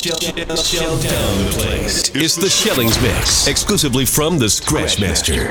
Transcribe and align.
Down 0.00 0.16
the 0.16 1.52
place. 1.52 2.08
It's 2.16 2.34
the 2.34 2.48
Shellings 2.48 2.96
Mix, 3.02 3.46
exclusively 3.46 4.06
from 4.06 4.38
the 4.38 4.48
Scratchmaster. 4.48 5.44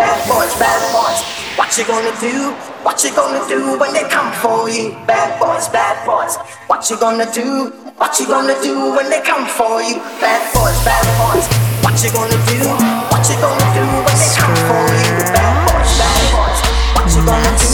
Bad 0.00 0.16
boys, 0.24 0.48
bad 0.56 0.80
boys. 0.96 1.20
What 1.60 1.76
you 1.76 1.84
gonna 1.84 2.08
do? 2.24 2.56
What 2.80 3.04
you 3.04 3.12
gonna 3.12 3.46
do 3.52 3.78
when 3.78 3.92
they 3.92 4.08
come 4.08 4.32
for 4.40 4.70
you? 4.70 4.96
Bad 5.04 5.36
boys, 5.38 5.68
bad 5.68 5.92
boys. 6.06 6.38
What 6.72 6.88
you 6.88 6.96
gonna 6.96 7.30
do? 7.34 7.68
What 8.00 8.18
you 8.18 8.26
gonna 8.26 8.56
do 8.62 8.96
when 8.96 9.10
they 9.10 9.20
come 9.20 9.44
for 9.44 9.82
you? 9.82 10.00
Bad 10.24 10.40
boys, 10.56 10.80
bad 10.80 11.04
boys. 11.20 11.44
What 11.84 12.00
you 12.00 12.08
gonna 12.16 12.40
do? 12.48 12.64
What 13.12 13.28
you 13.28 13.36
gonna 13.44 13.68
do 13.76 13.84
when 13.84 14.16
they 14.16 14.32
come 14.40 14.56
for 14.72 14.88
you? 14.88 15.12
Bad 15.36 15.52
boys, 15.68 15.92
bad 16.00 16.16
boys. 16.32 16.56
What 16.96 17.12
you 17.12 17.20
gonna 17.28 17.52
do? 17.60 17.68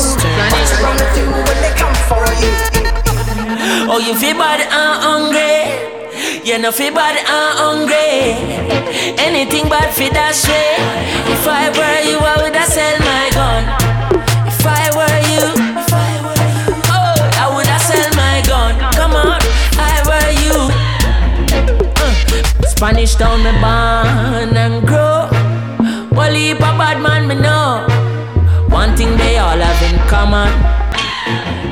What 0.51 0.67
you 0.67 0.83
gonna 0.83 1.07
do 1.15 1.31
when 1.31 1.59
they 1.63 1.71
come 1.79 1.95
for 2.11 2.27
you? 2.43 2.96
Oh, 3.89 3.99
you 3.99 4.15
feel 4.15 4.37
bad 4.37 4.61
and 4.61 4.97
hungry. 5.07 5.63
You 6.45 6.59
know 6.59 6.73
feel 6.73 6.93
bad 6.95 7.17
and 7.17 7.53
hungry. 7.59 8.35
Anything 9.19 9.69
bad 9.69 9.95
for 9.95 10.11
that 10.13 10.35
shit. 10.35 10.79
If 11.31 11.47
I 11.47 11.71
were 11.71 12.01
you, 12.09 12.19
I 12.19 12.35
would 12.43 12.55
have 12.55 12.69
sell 12.69 12.99
my 13.07 13.31
gun. 13.31 13.63
If 14.47 14.67
I 14.67 14.91
were 14.99 15.21
you, 15.31 15.47
oh, 16.91 17.15
I 17.39 17.47
would 17.55 17.67
have 17.67 17.83
sell 17.83 18.11
my 18.19 18.43
gun. 18.47 18.75
Come 18.95 19.15
on, 19.15 19.41
I 19.79 20.03
were 20.09 20.31
you. 20.43 20.57
Uh, 21.97 22.67
Spanish 22.67 23.15
down 23.15 23.43
me 23.45 23.53
born 23.63 24.57
and 24.57 24.87
grow. 24.87 25.17
Heap 26.47 26.59
a 26.59 26.61
bad 26.79 27.03
man 27.03 27.27
me 27.27 27.35
know. 27.35 27.87
One 28.69 28.97
thing 28.97 29.17
they 29.17 29.37
all 29.39 29.59
have 29.59 29.83
in 29.83 29.99
common. 30.07 30.53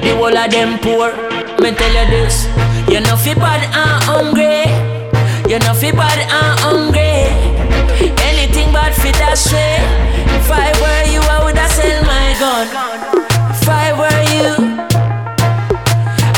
The 0.01 0.17
whole 0.17 0.37
of 0.37 0.51
them 0.51 0.78
poor. 0.81 1.44
Me 1.61 1.71
tell 1.73 1.95
you 1.95 2.07
this. 2.11 2.47
You 2.93 3.01
know 3.01 3.17
fi 3.17 3.35
bad 3.35 3.62
and 3.65 4.05
hungry. 4.05 4.69
You 5.51 5.59
know 5.61 5.75
fi 5.75 5.93
bad 5.93 6.19
and 6.21 6.61
hungry. 6.61 7.25
Anything 8.28 8.73
bad 8.73 8.92
fi 8.95 9.11
that 9.20 9.39
shit. 9.39 9.81
If 10.37 10.51
I 10.51 10.69
were 10.83 11.05
you, 11.12 11.20
I 11.20 11.41
woulda 11.45 11.67
sell 11.69 12.01
my 12.05 12.37
gun. 12.43 12.67
If 13.51 13.69
I 13.69 13.93
were 13.97 14.23
you, 14.34 14.51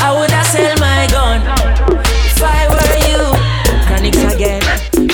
I 0.05 0.09
woulda 0.15 0.43
sell 0.45 0.75
my 0.79 1.09
gun. 1.11 1.41
If 2.07 2.43
I 2.43 2.69
were 2.71 2.99
you, 3.11 3.23
chronics 3.87 4.23
again. 4.35 4.63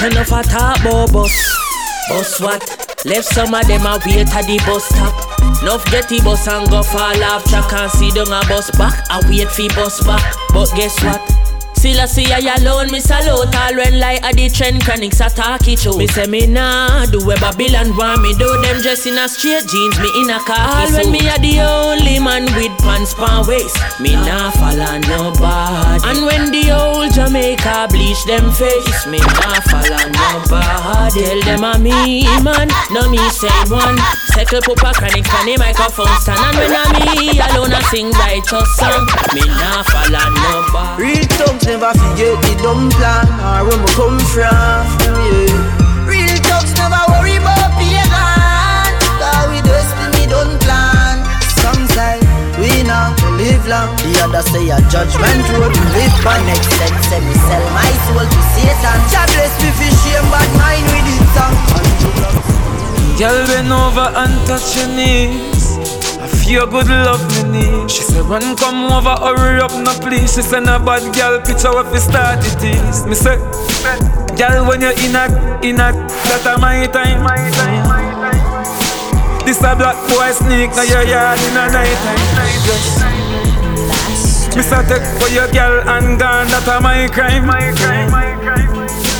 Enough 0.04 0.32
a 0.32 0.42
talk 0.42 0.82
bus. 1.12 1.32
Bus 2.10 2.40
what? 2.40 2.91
Left 3.04 3.24
some 3.24 3.52
of 3.52 3.66
them 3.66 3.84
a 3.84 3.98
wait 4.06 4.32
at 4.32 4.46
the 4.46 4.62
bus 4.64 4.86
stop. 4.86 5.14
Nuff 5.64 5.84
get 5.90 6.08
the 6.08 6.20
bus 6.22 6.46
and 6.46 6.70
go 6.70 6.82
fall 6.82 7.22
off 7.24 7.44
track 7.44 7.72
and 7.72 7.90
see 7.90 8.10
down 8.10 8.28
a 8.28 8.46
bus 8.46 8.70
back. 8.78 9.04
I 9.10 9.20
wait 9.28 9.48
for 9.48 9.68
bus 9.74 10.04
back, 10.06 10.34
but 10.54 10.70
guess 10.76 11.02
what? 11.02 11.51
Still 11.82 11.98
I 11.98 12.06
see 12.06 12.30
I 12.30 12.38
alone, 12.62 12.92
me 12.92 13.00
salute 13.00 13.50
all 13.58 13.74
when 13.74 13.98
like 13.98 14.22
a 14.22 14.30
the 14.30 14.48
trend 14.48 14.84
chronics 14.84 15.18
attack 15.18 15.66
it 15.66 15.80
show. 15.80 15.98
Me 15.98 16.06
say 16.06 16.28
me 16.28 16.46
nah 16.46 17.06
do 17.06 17.18
where 17.26 17.36
Babylon 17.38 17.96
want 17.98 18.22
me 18.22 18.30
do 18.38 18.46
them 18.62 18.80
dress 18.82 19.04
in 19.04 19.18
a 19.18 19.26
straight 19.26 19.66
jeans, 19.66 19.98
me 19.98 20.06
in 20.22 20.30
a 20.30 20.38
khaki 20.46 20.62
All 20.62 20.92
when 20.94 21.10
me 21.10 21.26
a 21.26 21.34
the 21.42 21.58
only 21.58 22.22
man 22.22 22.46
with 22.54 22.70
pants 22.86 23.14
pan 23.18 23.42
waist, 23.50 23.74
me 23.98 24.14
nah 24.14 24.54
follow 24.54 24.94
nobody. 25.10 26.06
And 26.06 26.22
when 26.22 26.54
the 26.54 26.70
old 26.70 27.10
Jamaica 27.18 27.90
bleach 27.90 28.22
them 28.30 28.54
face, 28.54 29.02
me 29.10 29.18
nah 29.18 29.58
follow 29.66 30.06
nobody. 30.06 31.18
Tell 31.18 31.40
them 31.42 31.66
a 31.66 31.82
me 31.82 32.22
man, 32.46 32.70
no 32.94 33.10
me 33.10 33.18
say 33.34 33.50
one. 33.66 33.98
Settle 34.32 34.62
pupa 34.62 34.94
chronic 34.96 35.28
on 35.34 35.44
the 35.44 35.58
microphone 35.58 36.08
stand 36.24 36.40
And 36.40 36.56
when 36.56 36.72
I 36.72 36.88
me 37.04 37.36
alone 37.36 37.68
I 37.68 37.82
sing 37.92 38.08
righteous 38.16 38.64
song 38.80 39.04
Me 39.36 39.44
nah 39.44 39.84
follow 39.84 40.24
nobody 40.32 41.20
Real 41.20 41.26
thugs 41.36 41.66
never 41.72 41.92
forget 41.96 42.36
the 42.44 42.52
dumb 42.60 42.90
plan 42.92 43.24
Or 43.40 43.64
where 43.64 43.80
we 43.80 43.88
come 43.96 44.20
from, 44.28 44.84
yeah. 45.08 46.04
Real 46.04 46.36
thugs 46.44 46.72
never 46.76 47.00
worry 47.08 47.40
about 47.40 47.72
pagan 47.80 48.92
Cause 49.16 49.48
we 49.48 49.58
destiny 49.64 50.28
don't 50.28 50.60
plan. 50.60 51.24
Some 51.64 51.82
say 51.96 52.20
we 52.60 52.84
not 52.84 53.16
live 53.40 53.64
long. 53.66 53.88
The 54.04 54.12
other 54.20 54.44
say 54.52 54.68
a 54.68 54.78
judgment 54.92 55.42
road 55.56 55.72
to 55.72 55.84
live 55.96 56.14
by. 56.20 56.36
Next 56.44 56.68
set 56.76 56.92
say 57.08 57.20
me 57.24 57.34
sell 57.48 57.64
my 57.72 57.88
soul 58.04 58.20
to 58.20 58.40
Satan. 58.52 58.98
God 59.08 59.28
bless 59.32 59.54
me 59.64 59.70
for 59.72 59.90
shame 60.04 60.28
bad 60.28 60.50
mind 60.60 60.86
with 60.92 61.08
it 61.08 61.24
song 61.32 61.56
Girl, 63.16 63.46
bend 63.48 63.72
over 63.72 64.08
and 64.20 64.34
touch 64.46 64.76
your 64.76 64.88
knees. 64.92 65.51
Feel 66.42 66.66
good 66.66 66.88
love 66.88 67.22
me 67.30 67.60
need. 67.60 67.90
She 67.90 68.02
said, 68.02 68.24
run 68.26 68.56
come 68.56 68.90
over, 68.92 69.14
hurry 69.14 69.60
up, 69.62 69.70
no 69.72 69.94
please. 70.02 70.34
She 70.34 70.42
said, 70.42 70.64
no 70.66 70.78
bad 70.78 71.14
girl, 71.14 71.40
picture 71.40 71.70
what 71.70 71.90
we 71.92 71.98
start 71.98 72.40
it 72.42 72.62
is. 72.64 73.06
Me 73.06 73.14
say, 73.14 73.38
girl, 74.36 74.66
when 74.66 74.80
you're 74.80 74.90
in 74.90 75.14
a, 75.14 75.30
in 75.62 75.76
a, 75.76 75.92
that 75.94 76.44
a 76.44 76.58
my 76.58 76.86
time. 76.86 77.22
My 77.22 77.38
time. 77.56 77.86
This 79.46 79.58
a 79.62 79.74
black 79.74 79.96
boy 80.10 80.30
sneak, 80.32 80.70
now 80.74 80.82
your 80.82 81.02
yard 81.02 81.38
in 81.38 81.56
a 81.56 81.70
night 81.70 81.96
time. 82.02 82.18
Yes. 82.66 82.98
Me 84.56 84.62
say, 84.62 84.82
take 84.86 85.06
for 85.22 85.28
your 85.30 85.48
girl 85.52 85.88
and 85.88 86.18
gone, 86.18 86.48
that 86.48 86.68
a 86.68 86.80
my 86.82 87.08
crime. 87.08 87.46
My 87.46 87.72
crime. 87.76 88.10
My 88.10 88.34
crime. 88.42 89.11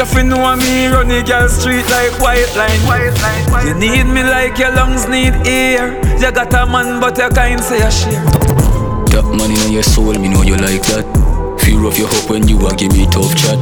If 0.00 0.14
you 0.14 0.24
know 0.24 0.56
me, 0.56 0.88
run 0.88 1.08
the 1.08 1.20
girl 1.20 1.46
street 1.46 1.84
like 1.92 2.16
white 2.24 2.48
line. 2.56 2.80
white 2.88 3.12
line. 3.20 3.44
White 3.52 3.68
you 3.68 3.74
need 3.76 4.08
me 4.08 4.24
like 4.24 4.56
your 4.56 4.72
lungs 4.72 5.04
need 5.06 5.36
air. 5.44 5.92
You 6.16 6.32
got 6.32 6.48
a 6.56 6.64
man, 6.64 7.04
but 7.04 7.18
you 7.18 7.28
can't 7.28 7.60
say 7.60 7.84
a 7.84 7.90
share. 7.92 8.24
That 9.12 9.28
money 9.28 9.60
in 9.68 9.76
your 9.76 9.84
soul, 9.84 10.16
me 10.16 10.32
know 10.32 10.40
you 10.40 10.56
like 10.56 10.80
that. 10.88 11.04
Fear 11.60 11.84
of 11.84 11.98
your 12.00 12.08
hope 12.08 12.30
when 12.32 12.48
you 12.48 12.56
a 12.64 12.72
give 12.80 12.96
me 12.96 13.04
tough 13.12 13.36
chat. 13.36 13.60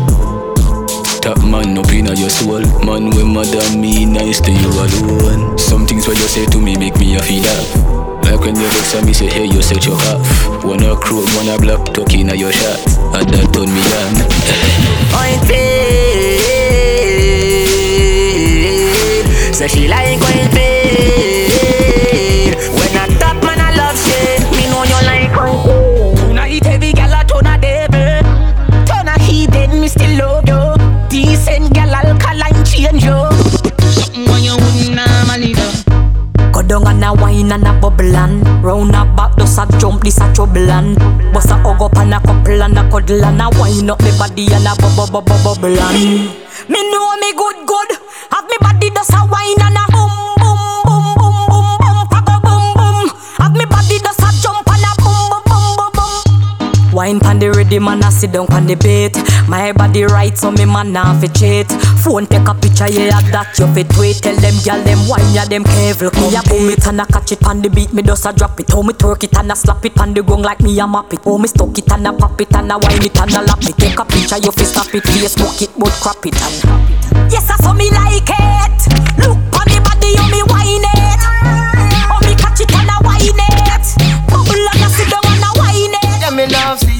That 1.27 1.43
man 1.43 1.75
up 1.75 1.91
in 1.91 2.07
your 2.07 2.31
soul, 2.31 2.63
man 2.87 3.11
when 3.11 3.35
mother 3.35 3.67
me 3.75 4.07
nice 4.07 4.39
to 4.47 4.55
you 4.55 4.71
alone. 4.71 5.59
Some 5.59 5.91
things 5.91 6.07
what 6.07 6.23
you 6.23 6.31
say 6.31 6.47
to 6.55 6.59
me 6.63 6.79
make 6.79 6.95
me 7.03 7.19
a 7.19 7.21
feel 7.27 7.43
laugh. 7.43 8.23
Like 8.23 8.39
when 8.47 8.55
you 8.55 8.71
vex 8.79 8.95
me 9.03 9.13
say 9.13 9.27
hey 9.27 9.51
you 9.51 9.59
set 9.59 9.83
your 9.83 9.99
half. 9.99 10.23
Wanna 10.63 10.95
crow, 11.03 11.27
wanna 11.35 11.59
block, 11.59 11.91
talking 11.91 12.31
at 12.31 12.39
your 12.39 12.55
shot. 12.55 12.79
And 13.19 13.27
that 13.27 13.51
turn 13.51 13.67
me 13.75 13.83
on. 13.83 14.15
Point 15.11 15.43
Say 19.59 19.67
she 19.67 19.89
like 19.89 20.23
oil 20.23 20.49
pain 20.55 21.51
When 22.79 22.95
I 22.95 23.11
top 23.19 23.43
man 23.43 23.59
I 23.59 23.75
love 23.75 23.99
shit 23.99 24.47
Me 24.55 24.71
know 24.71 24.85
you 24.87 25.01
like 25.03 25.35
oil 25.35 26.15
pain 26.15 26.37
Now 26.37 26.47
eat 26.47 26.65
heavy 26.65 26.93
gal 26.93 27.13
a 27.13 27.25
ton 27.25 27.45
a 27.45 27.59
devil. 27.59 28.23
Ton 28.87 29.09
a 29.09 29.19
heathen 29.19 29.81
me 29.81 29.89
still 29.89 30.17
love 30.17 30.47
you. 30.47 30.77
Decent 31.09 31.75
gal 31.75 31.93
alkaline 31.93 32.65
change 32.65 33.03
you. 33.03 33.19
Something 33.91 34.31
when 34.31 34.45
you 34.45 34.55
wouldn't 34.55 34.95
normally 34.95 35.55
do 35.55 35.67
Go 36.53 36.63
down 36.63 36.87
and 36.87 37.03
a 37.03 37.13
wine 37.21 37.51
and 37.51 37.67
a 37.67 37.73
bubble 37.81 38.15
and 38.15 38.47
Round 38.63 38.95
a 38.95 39.05
back 39.17 39.35
does 39.35 39.59
a 39.59 39.67
jump 39.81 40.05
this 40.05 40.21
a 40.21 40.33
trouble 40.35 40.71
and 40.71 40.97
Bust 41.33 41.51
a 41.51 41.55
hug 41.55 41.83
up 41.83 41.97
and 41.97 42.15
a 42.15 42.21
couple 42.21 42.63
and 42.63 42.79
a 42.79 42.89
cuddle 42.89 43.25
and 43.25 43.43
a 43.43 43.51
wine 43.59 43.91
up 43.91 44.01
me 44.03 44.13
body 44.19 44.47
and 44.53 44.69
a 44.69 44.77
bubble 44.81 45.11
bubble 45.11 45.43
bubble 45.43 45.81
and. 45.81 46.31
Me 46.69 46.91
know 46.93 47.17
me 47.17 47.33
good 47.35 47.67
good. 47.67 47.91
Have 48.31 48.45
me 48.47 48.57
body 48.61 48.91
does 48.91 49.09
a 49.11 49.25
wine 49.49 49.63
and 49.63 49.77
a 49.77 49.88
the 57.69 57.79
man 57.79 58.03
a 58.03 58.11
sit 58.11 58.33
down 58.33 58.47
pan 58.47 58.67
the 58.67 58.75
bait 58.77 59.17
My 59.49 59.73
body 59.73 60.05
right 60.05 60.37
so 60.37 60.51
me 60.51 60.65
man 60.65 60.93
nah 60.93 61.19
fi 61.21 61.29
cheat 61.29 61.69
Phone 61.99 62.27
take 62.27 62.47
a 62.49 62.55
picture 62.55 62.89
yeah 62.89 63.21
that 63.35 63.59
you 63.59 63.67
fit 63.75 63.91
tweet. 63.91 64.17
Tell 64.23 64.37
them 64.37 64.55
gyal 64.63 64.81
them 64.85 65.03
wine 65.09 65.35
ya 65.35 65.45
them 65.45 65.65
careful. 65.65 66.11
Me 66.15 66.37
a 66.37 66.43
boom 66.47 66.71
it 66.71 66.87
and 66.87 67.01
a 67.01 67.07
catch 67.07 67.33
it 67.33 67.45
on 67.45 67.61
the 67.61 67.69
beat. 67.69 67.93
Me 67.93 68.03
does 68.03 68.25
a 68.25 68.33
drop 68.33 68.59
it. 68.61 68.71
How 68.71 68.83
me 68.83 68.95
twerk 68.95 69.25
it 69.25 69.37
and 69.37 69.51
a 69.51 69.57
slap 69.57 69.85
it 69.85 69.95
pan 69.95 70.15
the 70.15 70.23
gong 70.23 70.43
like 70.43 70.61
me 70.61 70.79
a 70.79 70.87
map 70.87 71.13
it. 71.13 71.25
How 71.25 71.37
me 71.37 71.49
stuck 71.49 71.77
it 71.77 71.91
and 71.91 72.07
a 72.07 72.13
pop 72.13 72.41
it 72.41 72.55
and 72.55 72.71
a 72.71 72.79
wine 72.79 73.03
it 73.05 73.19
and 73.21 73.35
a 73.35 73.43
lap 73.43 73.63
it. 73.63 73.77
Take 73.77 73.99
a 73.99 74.05
picture 74.05 74.39
you 74.39 74.53
fi 74.53 74.65
snap 74.65 74.95
it. 74.95 75.03
Facebook 75.05 75.61
it 75.61 75.71
but 75.77 75.93
crap 76.01 76.25
it 76.25 76.39
and 76.39 77.33
Yes 77.33 77.51
I 77.51 77.57
saw 77.59 77.75
me 77.75 77.91
like 77.91 78.31
it. 78.31 78.79
Look 79.19 79.39
on 79.59 79.67
me 79.67 79.79
body 79.83 80.15
how 80.17 80.31
me 80.31 80.43
wine 80.47 80.87
it 80.95 80.98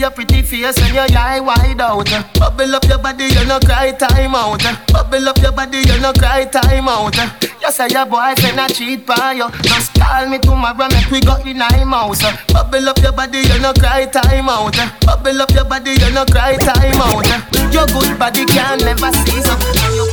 your 0.09 0.25
pretty 0.25 0.43
face 0.43 0.79
and 0.79 0.95
your 0.95 1.19
eye 1.19 1.41
wide 1.41 1.81
out. 1.81 2.09
Bubble 2.39 2.75
up 2.75 2.85
your 2.85 2.99
body, 2.99 3.25
you 3.25 3.45
no 3.45 3.59
cry 3.61 3.93
time 3.93 4.35
out. 4.35 4.63
Bubble 4.89 5.29
up 5.29 5.39
your 5.39 5.53
body, 5.53 5.79
you 5.79 6.01
no 6.01 6.13
cry 6.13 6.45
time 6.45 6.89
out. 6.89 7.17
You 7.61 7.71
say 7.71 7.89
your 7.91 8.07
boyfriend 8.07 8.61
a 8.61 8.69
cheat 8.73 9.05
by 9.05 9.33
you. 9.33 9.49
Just 9.63 9.93
call 9.95 10.27
me 10.29 10.39
tomorrow, 10.39 10.89
make 10.89 11.11
we 11.11 11.21
go 11.21 11.37
in 11.45 11.61
a 11.61 11.69
house. 11.69 12.23
Bubble 12.53 12.89
up 12.89 12.99
your 12.99 13.13
body, 13.13 13.39
you 13.39 13.59
no 13.61 13.73
cry 13.75 14.07
time 14.07 14.49
out. 14.49 14.77
Bubble 15.05 15.43
up 15.43 15.51
your 15.51 15.65
body, 15.65 15.93
you 15.93 16.11
no 16.13 16.25
cry 16.25 16.57
time 16.57 17.01
out. 17.05 17.29
Your 17.73 17.87
good 17.87 18.19
body 18.19 18.47
can 18.47 18.79
never 18.79 19.13
so. 19.13 19.55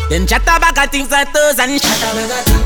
Them 0.09 0.27
chat 0.27 0.44
about 0.44 0.77
a 0.77 0.88
things 0.89 1.12
like 1.12 1.31
toes 1.31 1.59
and. 1.59 1.71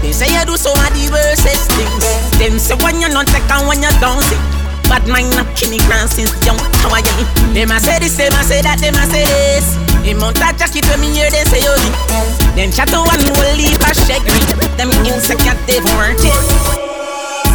They 0.01 0.11
say 0.11 0.33
you 0.33 0.45
do 0.45 0.53
of 0.53 0.89
the 0.97 1.09
worstest 1.13 1.71
things. 1.77 2.39
Them 2.39 2.57
say 2.57 2.75
when 2.83 2.99
you 2.99 3.09
not 3.09 3.29
and 3.29 3.67
when 3.67 3.83
you 3.83 3.93
don't 4.01 4.21
see. 4.23 4.58
Bad 4.89 5.05
mind 5.07 5.31
up 5.37 5.47
Kenny 5.53 5.77
Grant 5.85 6.09
since 6.09 6.33
young 6.43 6.57
you? 6.57 7.25
Them 7.53 7.71
a 7.71 7.79
say 7.79 8.01
this, 8.01 8.17
them 8.17 8.33
a 8.33 8.41
say 8.43 8.65
that, 8.65 8.81
them 8.81 8.97
a 8.97 9.05
say 9.05 9.23
this. 9.23 9.77
The 10.01 10.17
mount 10.17 10.41
a 10.41 10.49
jacket 10.57 10.89
when 10.89 10.99
me 11.05 11.13
hear 11.13 11.29
they 11.29 11.45
say 11.45 11.61
oh, 11.61 11.77
yo 11.77 12.57
Them 12.57 12.73
chat 12.73 12.89
to 12.89 12.97
one 12.97 13.21
will 13.21 13.55
leave 13.55 13.77
a 13.77 13.91
shake 13.93 14.25
me 14.25 14.41
Them 14.73 14.89
insecure 15.05 15.53
they 15.69 15.79
work 15.93 16.17
it. 16.17 16.33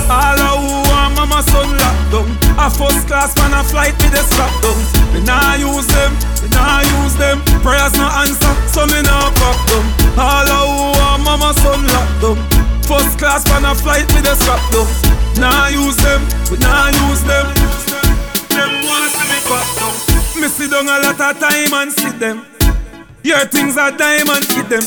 All 0.07 0.39
who 0.63 0.87
want 0.87 1.19
mama 1.19 1.43
son 1.51 1.75
locked 1.75 2.15
down. 2.15 2.29
A 2.61 2.71
first 2.71 3.09
class 3.11 3.35
man 3.43 3.59
a 3.59 3.65
flight 3.65 3.97
with 3.99 4.15
the 4.15 4.23
strap 4.23 4.53
down. 4.63 4.79
Me 5.11 5.21
nah 5.27 5.59
use 5.59 5.89
them, 5.91 6.13
me 6.45 6.49
nah 6.55 6.85
use 7.03 7.17
them. 7.19 7.43
Prayers 7.65 7.97
no 7.99 8.07
answer, 8.23 8.55
so 8.71 8.87
me 8.87 9.03
nah 9.03 9.35
pop 9.35 9.59
them 9.67 9.85
All 10.15 10.47
who 10.47 10.95
want 11.01 11.25
mama 11.25 11.51
son 11.59 11.83
locked 11.89 12.21
down 12.23 12.74
First 12.85 13.19
class 13.19 13.49
man 13.49 13.65
a 13.65 13.75
flight 13.75 14.07
with 14.13 14.25
the 14.25 14.35
strap 14.37 14.61
down 14.71 14.87
Nah 15.41 15.69
use 15.69 15.97
them, 16.05 16.21
we 16.51 16.59
nah 16.59 16.93
use 17.09 17.25
them. 17.25 17.47
Them 18.53 18.71
want 18.85 19.05
to 19.05 19.11
see 19.11 19.27
me 19.27 19.39
pop 19.49 19.67
down 19.81 19.95
Me 20.41 20.49
sit 20.49 20.71
down 20.71 20.87
a 20.87 21.01
lot 21.01 21.21
of 21.21 21.41
time 21.41 21.73
and 21.73 21.93
see 21.93 22.13
them. 22.19 22.45
Your 23.23 23.45
things 23.47 23.77
are 23.79 23.91
diamond, 23.91 24.45
hit 24.53 24.69
them. 24.69 24.85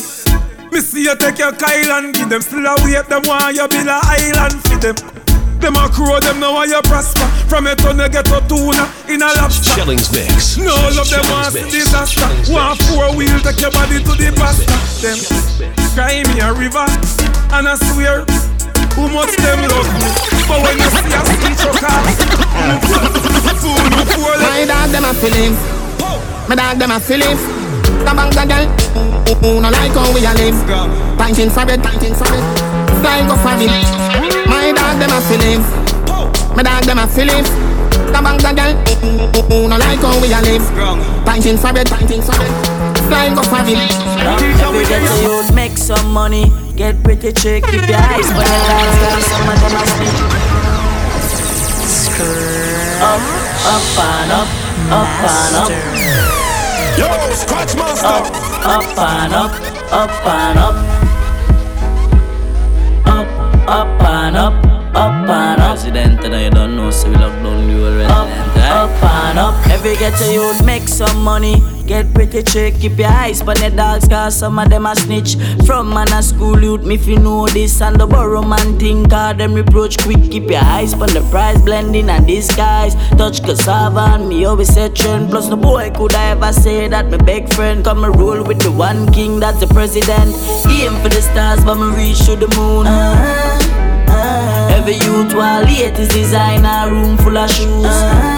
Me 0.70 0.80
see 0.80 1.04
you 1.04 1.16
take 1.16 1.38
your 1.38 1.52
Kyle 1.52 1.92
and 1.98 2.14
give 2.14 2.28
them. 2.28 2.40
Still 2.40 2.66
a 2.66 2.76
wait, 2.84 3.08
them 3.08 3.22
want 3.26 3.56
you 3.56 3.66
build 3.66 3.88
a 3.88 3.98
island 4.02 4.62
for 4.62 4.76
them 4.76 5.17
Them 5.60 5.74
a 5.74 5.88
crow, 5.90 6.20
them 6.20 6.38
know 6.38 6.52
why 6.54 6.66
you 6.66 6.80
prosper 6.82 7.26
From 7.50 7.66
a 7.66 7.74
ton 7.74 7.98
you 7.98 8.08
get 8.08 8.30
a 8.30 8.40
tuna 8.46 8.86
in 9.10 9.22
a 9.22 9.26
lobster 9.34 9.74
Shellings 9.74 10.06
Mix. 10.14 10.56
No 10.56 10.70
love 10.94 11.10
them 11.10 11.26
want 11.34 11.54
disaster 11.70 12.26
One 12.52 12.76
four 12.86 13.10
wheel 13.16 13.38
take 13.42 13.60
your 13.60 13.72
body 13.74 13.98
to 13.98 14.12
the 14.14 14.30
pasta 14.38 14.70
Them 15.02 15.18
cry 15.98 16.22
me 16.30 16.38
a 16.38 16.54
river 16.54 16.86
And 17.50 17.66
I 17.66 17.74
swear 17.90 18.22
Who 18.94 19.10
much 19.10 19.34
them 19.42 19.66
love 19.66 19.90
me 19.98 20.08
But 20.46 20.58
when 20.62 20.78
you 20.78 20.88
see 20.94 21.10
a 21.10 21.20
skin 21.26 21.54
truck 21.58 21.82
Fool 23.58 23.82
me 23.90 24.02
poor 24.14 24.38
My 24.38 24.64
dog 24.64 24.90
them 24.90 25.04
a 25.04 25.12
feelings. 25.14 25.58
My 26.48 26.54
dog 26.54 26.78
them 26.78 26.90
a 26.90 27.00
feelings. 27.00 27.40
The 28.06 28.12
bank 28.14 28.32
the 28.34 28.44
girl. 28.46 28.66
Who 29.42 29.60
no 29.60 29.70
like 29.70 29.92
how 29.92 30.12
we 30.14 30.24
a 30.24 30.32
live. 30.34 30.54
Pinting 31.18 31.50
for 31.50 31.66
it, 31.70 31.80
pinting 31.80 32.16
for 32.16 32.30
it. 32.34 32.67
Style 33.00 33.26
go 33.28 33.36
for 33.36 33.56
it. 33.60 33.70
My 34.48 34.72
dog 34.72 34.96
them 34.98 35.12
a 35.12 35.20
feelings. 35.28 35.66
My 36.56 36.62
dog 36.62 36.84
them 36.84 36.98
a 36.98 37.06
feelings. 37.06 37.50
The 38.08 38.20
bank 38.24 38.40
the 38.40 38.52
girl. 38.56 38.74
Who 39.48 39.68
no 39.68 39.76
like 39.76 40.00
how 40.00 40.16
we 40.20 40.32
a 40.32 40.40
live. 40.40 40.64
Pinting 41.24 41.58
for 41.58 41.76
it, 41.76 41.86
pinting 41.88 42.22
for 42.24 42.36
it. 42.36 42.52
Style 43.06 43.34
go 43.34 43.42
for 43.42 43.62
it. 43.64 44.08
Every 44.60 44.84
day 44.84 45.00
to 45.00 45.22
you 45.22 45.54
make 45.54 45.76
some 45.78 46.12
money, 46.12 46.52
get 46.76 47.02
pretty 47.02 47.32
chick, 47.32 47.64
keep 47.64 47.88
your 47.88 47.98
eyes 47.98 48.28
on 48.30 48.36
your 48.36 48.62
lights, 48.68 48.98
cause 48.98 49.24
some 49.26 49.48
of 49.48 49.60
them 49.60 49.76
are 49.76 49.86
sleep. 49.86 50.16
Up, 53.00 53.22
up 53.64 53.98
and 54.04 54.32
up, 54.32 54.48
up 54.90 55.08
and 55.28 55.56
up, 55.56 55.70
Yo, 56.98 57.08
Scratch 57.34 57.76
up, 57.76 58.26
up 58.66 58.98
and 58.98 59.32
up, 59.32 59.52
up 59.92 60.26
and 60.26 60.58
up, 60.58 60.97
up, 63.68 64.02
and 64.02 64.36
up, 64.36 64.54
up 64.94 65.28
and 65.28 65.60
up. 65.60 65.68
President, 65.78 66.22
you 66.22 66.50
don't 66.50 66.76
know, 66.76 66.90
so 66.90 67.08
we 67.08 67.16
lock 67.16 67.32
down 67.42 67.68
you 67.68 67.84
already. 67.86 68.04
up, 68.12 68.47
up 68.68 68.90
and 69.02 69.38
up. 69.38 69.66
Every 69.68 69.96
get 69.96 70.16
to 70.18 70.32
you 70.32 70.62
make 70.64 70.88
some 70.88 71.22
money. 71.22 71.62
Get 71.86 72.12
pretty 72.12 72.42
chick, 72.42 72.74
keep 72.74 72.98
your 72.98 73.08
eyes 73.08 73.40
on 73.40 73.56
the 73.56 73.70
dogs, 73.74 74.06
cause 74.06 74.36
some 74.36 74.58
of 74.58 74.68
them 74.68 74.84
a 74.84 74.94
snitch. 74.94 75.36
From 75.64 75.88
man 75.88 76.12
a 76.12 76.22
school 76.22 76.62
youth, 76.62 76.82
me 76.82 76.96
if 76.96 77.06
you 77.06 77.18
know 77.18 77.46
this, 77.46 77.80
and 77.80 77.98
the 77.98 78.06
borrow 78.06 78.42
man 78.42 78.78
think, 78.78 79.08
cause 79.08 79.38
them 79.38 79.54
reproach 79.54 79.96
quick. 79.98 80.22
Keep 80.30 80.50
your 80.50 80.62
eyes 80.62 80.92
on 80.92 81.08
the 81.08 81.26
price, 81.30 81.58
blending 81.62 82.10
and 82.10 82.26
disguise. 82.26 82.94
Touch 83.16 83.42
cassava 83.42 84.00
and 84.14 84.28
me 84.28 84.44
always 84.44 84.72
say 84.74 84.90
trend. 84.90 85.30
Plus, 85.30 85.48
no 85.48 85.56
boy 85.56 85.90
could 85.94 86.14
I 86.14 86.32
ever 86.32 86.52
say 86.52 86.88
that 86.88 87.10
my 87.10 87.16
big 87.16 87.50
friend. 87.54 87.82
Come 87.82 88.04
and 88.04 88.14
roll 88.20 88.42
with 88.42 88.60
the 88.60 88.70
one 88.70 89.10
king, 89.10 89.40
that's 89.40 89.60
the 89.60 89.66
president. 89.68 90.34
Aim 90.68 90.92
for 91.02 91.08
the 91.08 91.22
stars, 91.22 91.64
but 91.64 91.76
me 91.76 91.96
reach 91.96 92.18
to 92.26 92.36
the 92.36 92.48
moon. 92.54 92.86
Uh-huh, 92.86 94.12
uh-huh. 94.12 94.74
Every 94.76 94.94
youth 94.94 95.34
while 95.34 95.62
latest 95.62 96.12
designer, 96.12 96.90
room 96.90 97.16
full 97.16 97.38
of 97.38 97.50
shoes. 97.50 97.86
Uh-huh. 97.86 98.37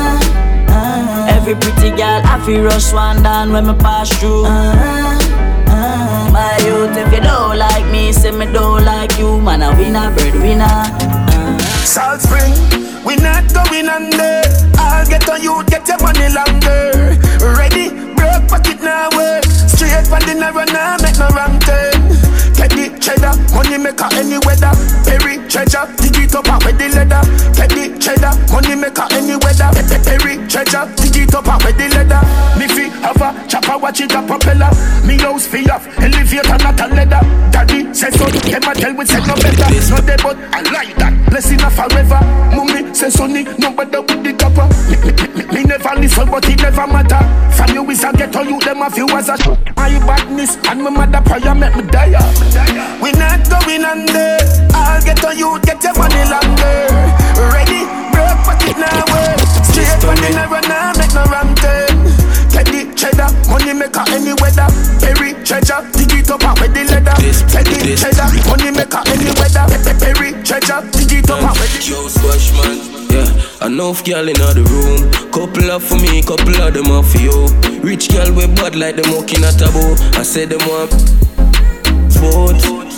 Every 1.40 1.54
pretty 1.54 1.88
girl, 1.96 2.20
I 2.22 2.38
feel 2.44 2.64
rush 2.64 2.92
one 2.92 3.22
down 3.22 3.50
when 3.50 3.66
me 3.66 3.72
pass 3.72 4.12
through. 4.20 4.44
Uh, 4.44 6.28
my 6.30 6.52
youth, 6.60 6.94
if 6.94 7.10
you 7.14 7.20
don't 7.20 7.56
like 7.56 7.90
me, 7.90 8.12
say 8.12 8.30
me 8.30 8.44
don't 8.44 8.84
like 8.84 9.16
you. 9.16 9.40
Man, 9.40 9.62
a 9.62 9.74
winner, 9.74 10.14
bird 10.14 10.34
winner. 10.34 10.68
Uh, 10.68 11.58
Salt 11.80 12.20
Spring, 12.20 12.52
we 13.06 13.16
not 13.16 13.48
going 13.54 13.88
under. 13.88 14.44
I'll 14.76 15.08
get 15.08 15.26
on 15.30 15.42
you, 15.42 15.64
get 15.64 15.88
your 15.88 15.96
money 16.04 16.28
longer. 16.28 17.16
Ready, 17.56 17.88
broke 18.14 18.44
pocket 18.46 18.82
now 18.82 19.08
work. 19.16 19.44
Straight 19.44 20.06
from 20.06 20.20
the 20.28 20.36
narrow 20.36 20.68
now, 20.68 20.98
make 21.00 21.16
no 21.16 21.26
wrong 21.32 21.58
turn. 21.64 22.04
The 22.60 22.92
cheddar, 23.00 23.32
money 23.56 23.78
maker 23.80 24.12
any 24.12 24.36
weather. 24.44 24.76
Perry 25.08 25.39
treasure, 25.50 25.84
dig 25.98 26.16
it 26.22 26.34
up 26.34 26.48
out 26.48 26.64
with 26.64 26.78
the 26.78 26.88
leather. 26.94 27.22
Get 27.58 27.70
the 27.74 27.84
cheddar, 27.98 28.32
money 28.54 28.74
maker 28.78 29.06
any 29.12 29.34
weather. 29.36 29.68
Pe- 29.74 29.86
pe- 29.90 30.04
Perry 30.06 30.34
treasure, 30.46 30.86
dig 30.96 31.16
it 31.26 31.34
up 31.34 31.48
out 31.48 31.62
with 31.66 31.76
the 31.76 31.88
leather. 31.90 32.22
Me 32.58 32.66
fi 32.70 32.86
have 33.02 33.20
a 33.20 33.28
chopper, 33.50 33.76
watch 33.78 34.00
it 34.00 34.14
a 34.14 34.22
propeller. 34.22 34.70
Me 35.04 35.18
house 35.18 35.46
fi 35.46 35.66
off, 35.70 35.86
elevator 35.98 36.56
not 36.62 36.78
a 36.80 36.86
leather. 36.94 37.22
Daddy 37.50 37.92
say 37.92 38.10
so, 38.14 38.26
them 38.30 38.62
a 38.62 38.72
tell 38.74 38.94
we 38.94 39.04
say 39.04 39.20
no 39.26 39.34
better. 39.36 39.68
No 39.90 39.98
dead 40.00 40.20
but 40.22 40.38
I 40.54 40.62
like 40.70 40.94
that. 41.02 41.12
Blessing 41.30 41.60
a 41.62 41.70
forever. 41.70 42.20
Mummy 42.54 42.94
say 42.94 43.10
sonny, 43.10 43.42
no 43.58 43.74
better 43.74 44.00
with 44.02 44.22
the 44.22 44.32
copper. 44.38 44.66
Me, 44.86 44.96
me, 45.02 45.12
me, 45.34 45.44
me, 45.50 45.60
never 45.66 45.94
listen, 45.98 46.30
but 46.30 46.46
it 46.48 46.62
never 46.62 46.86
matter. 46.86 47.20
From 47.58 47.74
you 47.74 47.90
is 47.90 48.04
a 48.04 48.12
ghetto, 48.12 48.42
you 48.42 48.58
them 48.60 48.82
a 48.82 48.90
few 48.90 49.08
as 49.10 49.28
a 49.28 49.36
sh- 49.36 49.58
My 49.76 49.90
badness 50.06 50.56
and 50.70 50.82
my 50.82 50.90
mother 50.90 51.20
prayer 51.26 51.54
make 51.54 51.74
me 51.76 51.82
die. 51.90 52.14
We 53.02 53.10
not 53.18 53.42
going 53.50 53.84
under. 53.84 54.38
I'll 54.74 55.02
get 55.04 55.24
on 55.24 55.36
you, 55.40 55.56
get 55.64 55.80
your 55.82 55.96
money 55.96 56.22
longer. 56.28 56.76
Ready, 57.48 57.88
broke 58.12 58.40
pocket 58.44 58.76
now. 58.76 59.08
Straight 59.64 59.96
the 60.04 60.28
narrow 60.36 60.60
now, 60.68 60.92
make 61.00 61.14
no 61.16 61.24
wrong 61.32 61.56
turn. 61.56 61.96
The 62.70 62.92
cheddar, 62.94 63.32
money 63.48 63.72
maker 63.72 64.04
any 64.12 64.36
weather. 64.36 64.68
Perry 65.00 65.32
treasure, 65.42 65.80
dig 65.96 66.12
it 66.12 66.30
up 66.30 66.44
out 66.44 66.60
with 66.60 66.76
the 66.76 66.84
leather. 66.92 67.16
The 67.16 67.96
cheddar, 67.96 68.28
money 68.46 68.70
maker 68.70 69.00
any 69.08 69.32
weather. 69.40 69.64
Pe- 69.72 69.80
pe- 69.80 69.98
Perry 69.98 70.28
treasure, 70.44 70.84
dig 70.92 71.24
it 71.24 71.30
up 71.30 71.42
out 71.42 71.56
with 71.58 71.72
the 71.72 71.80
Yo, 71.88 72.06
squash 72.06 72.52
man. 72.52 72.76
Yeah, 73.10 73.66
enough 73.66 74.04
girl 74.04 74.28
in 74.28 74.36
the 74.36 74.62
room. 74.68 75.10
Couple 75.32 75.70
of 75.72 75.82
for 75.82 75.96
me, 75.96 76.20
couple 76.22 76.54
of 76.60 76.74
them 76.74 76.92
are 76.92 77.02
for 77.02 77.18
you. 77.18 77.48
Rich 77.80 78.12
girl 78.12 78.30
with 78.36 78.54
bad 78.54 78.76
like 78.76 78.96
them 78.96 79.10
walking 79.16 79.42
at 79.42 79.60
a 79.64 79.72
bow. 79.72 79.96
I 80.20 80.22
said 80.22 80.50
them 80.50 80.60
want 80.68 80.92
sports. 82.12 82.89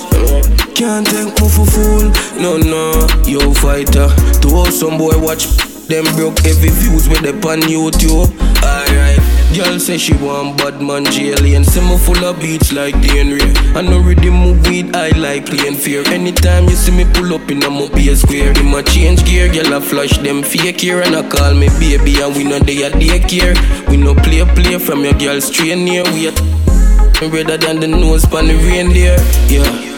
Can't 0.74 1.06
take 1.06 1.34
me 1.40 1.48
for 1.48 1.66
fool. 1.66 2.10
No, 2.40 2.56
no, 2.56 3.06
yo 3.26 3.52
fighter. 3.54 4.08
To 4.42 4.48
all 4.54 4.70
some 4.70 4.98
boy 4.98 5.18
watch 5.18 5.46
them 5.88 6.04
broke 6.16 6.38
heavy 6.38 6.70
views 6.70 7.08
with 7.08 7.22
the 7.22 7.32
on 7.48 7.60
YouTube. 7.62 8.30
Alright. 8.62 9.20
Girl 9.54 9.78
say 9.78 9.98
she 9.98 10.14
want 10.14 10.56
bad 10.56 10.80
man 10.80 11.04
jail 11.04 11.36
and 11.44 11.66
me 11.66 11.98
full 11.98 12.24
of 12.24 12.40
beats 12.40 12.72
like 12.72 12.98
Dane 13.02 13.36
Ray. 13.36 13.52
I 13.76 13.82
know 13.82 14.00
ready 14.00 14.30
move 14.30 14.66
weed, 14.66 14.96
I 14.96 15.10
like 15.10 15.44
playing 15.44 15.74
fear. 15.74 16.02
Anytime 16.08 16.64
you 16.64 16.76
see 16.76 16.92
me 16.92 17.04
pull 17.12 17.34
up 17.34 17.50
in 17.50 17.62
a 17.62 17.68
mobile 17.68 18.16
square, 18.16 18.58
in 18.58 18.66
my 18.66 18.80
change 18.80 19.24
gear, 19.26 19.52
girl 19.52 19.74
I 19.74 19.80
flush 19.80 20.16
them 20.18 20.42
fake 20.42 20.80
here 20.80 21.02
and 21.02 21.14
I 21.14 21.28
call 21.28 21.52
me 21.52 21.68
baby 21.78 22.22
and 22.22 22.34
we 22.34 22.44
know 22.44 22.60
they 22.60 22.84
are 22.84 22.90
daycare. 22.90 23.54
We 23.90 23.98
no 23.98 24.14
play 24.14 24.42
play 24.54 24.78
from 24.78 25.04
your 25.04 25.14
girl 25.14 25.38
straight 25.42 25.76
near. 25.76 26.04
We 26.14 26.28
are 26.28 27.28
redder 27.28 27.58
than 27.58 27.80
the 27.80 27.88
nose 27.88 28.24
pan 28.24 28.46
the 28.46 28.54
reindeer. 28.54 29.18
Yeah. 29.48 29.91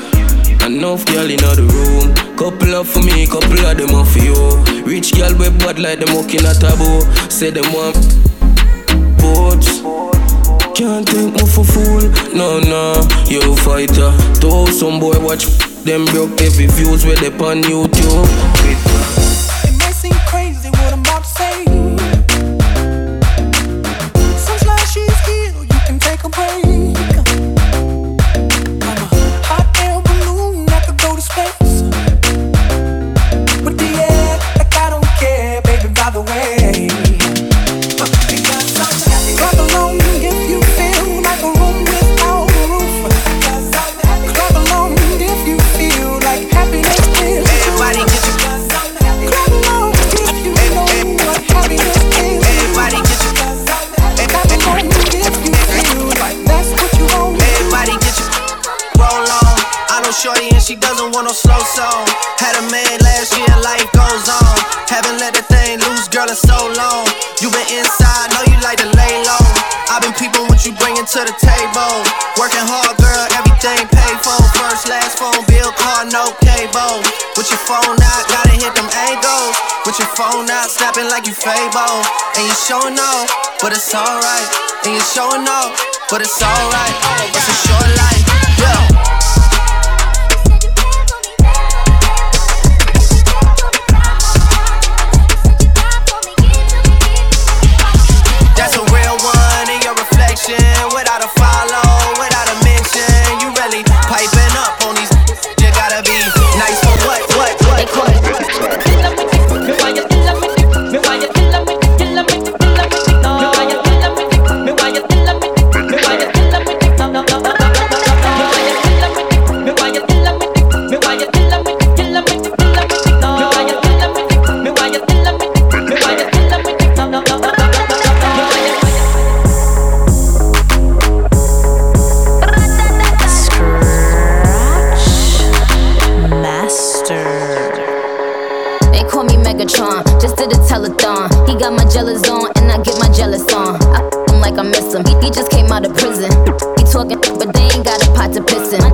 Enough 0.74 1.06
girl 1.06 1.30
in 1.30 1.38
the 1.38 1.70
room. 1.70 2.10
Couple 2.36 2.74
of 2.74 2.88
for 2.88 2.98
me, 2.98 3.28
couple 3.28 3.62
of 3.62 3.78
them 3.78 3.94
are 3.94 4.04
for 4.04 4.18
you. 4.18 4.34
Rich 4.82 5.14
girl 5.14 5.30
with 5.38 5.56
bad 5.60 5.78
like 5.78 6.00
them 6.00 6.10
walking 6.16 6.42
at 6.42 6.58
taboo. 6.58 6.98
Say 7.30 7.50
them 7.54 7.62
want 7.70 7.94
boats. 9.22 9.86
Can't 10.74 11.06
take 11.06 11.30
me 11.30 11.46
for 11.46 11.62
fool. 11.62 12.10
No, 12.34 12.58
no, 12.58 13.06
you 13.30 13.54
fighter. 13.62 14.10
To 14.42 14.66
some 14.74 14.98
boy 14.98 15.14
watch 15.22 15.46
them 15.86 16.06
broke 16.06 16.42
every 16.42 16.66
views 16.66 17.06
where 17.06 17.22
they 17.22 17.30
on 17.30 17.62
YouTube. 17.62 18.53
And 81.74 82.46
you 82.46 82.54
showing 82.54 82.94
off, 83.00 83.26
but 83.60 83.72
it's 83.72 83.92
alright. 83.92 84.48
And 84.86 84.94
you 84.94 85.00
showing 85.00 85.42
off, 85.42 85.74
but 86.08 86.22
it's 86.22 86.40
alright. 86.40 86.94
It's 87.34 87.48
a 87.50 87.56
short 87.66 87.90
life, 87.98 88.13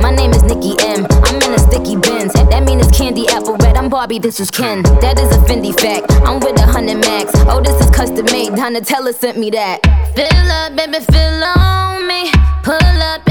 Barbie, 0.01 0.17
name 0.17 0.33
is 0.33 0.43
Nikki 0.43 0.75
M, 0.85 1.07
I'm 1.11 1.37
in 1.37 1.55
a 1.55 1.59
sticky 1.59 1.97
bend. 1.97 2.31
That 2.31 2.65
mean 2.67 2.81
it's 2.81 2.97
candy 2.97 3.27
apple 3.29 3.57
red. 3.57 3.77
I'm 3.77 3.89
Barbie 3.89 4.19
this 4.19 4.41
is 4.41 4.51
Ken. 4.51 4.83
That 5.01 5.19
is 5.19 5.35
a 5.35 5.41
Fendi 5.41 5.73
fact. 5.81 6.13
I'm 6.27 6.41
with 6.41 6.59
a 6.61 6.67
hundred 6.67 6.99
max. 6.99 7.33
Oh, 7.49 7.61
this 7.61 7.81
is 7.81 7.91
custom 7.91 8.27
made. 8.27 8.53
Donatella 8.53 9.15
sent 9.15 9.39
me 9.39 9.51
that. 9.51 9.81
Fill 10.15 10.51
up, 10.51 10.77
baby, 10.77 11.05
fill 11.05 11.45
on 11.45 12.07
me. 12.07 12.31
Pull 12.63 13.03
up 13.03 13.30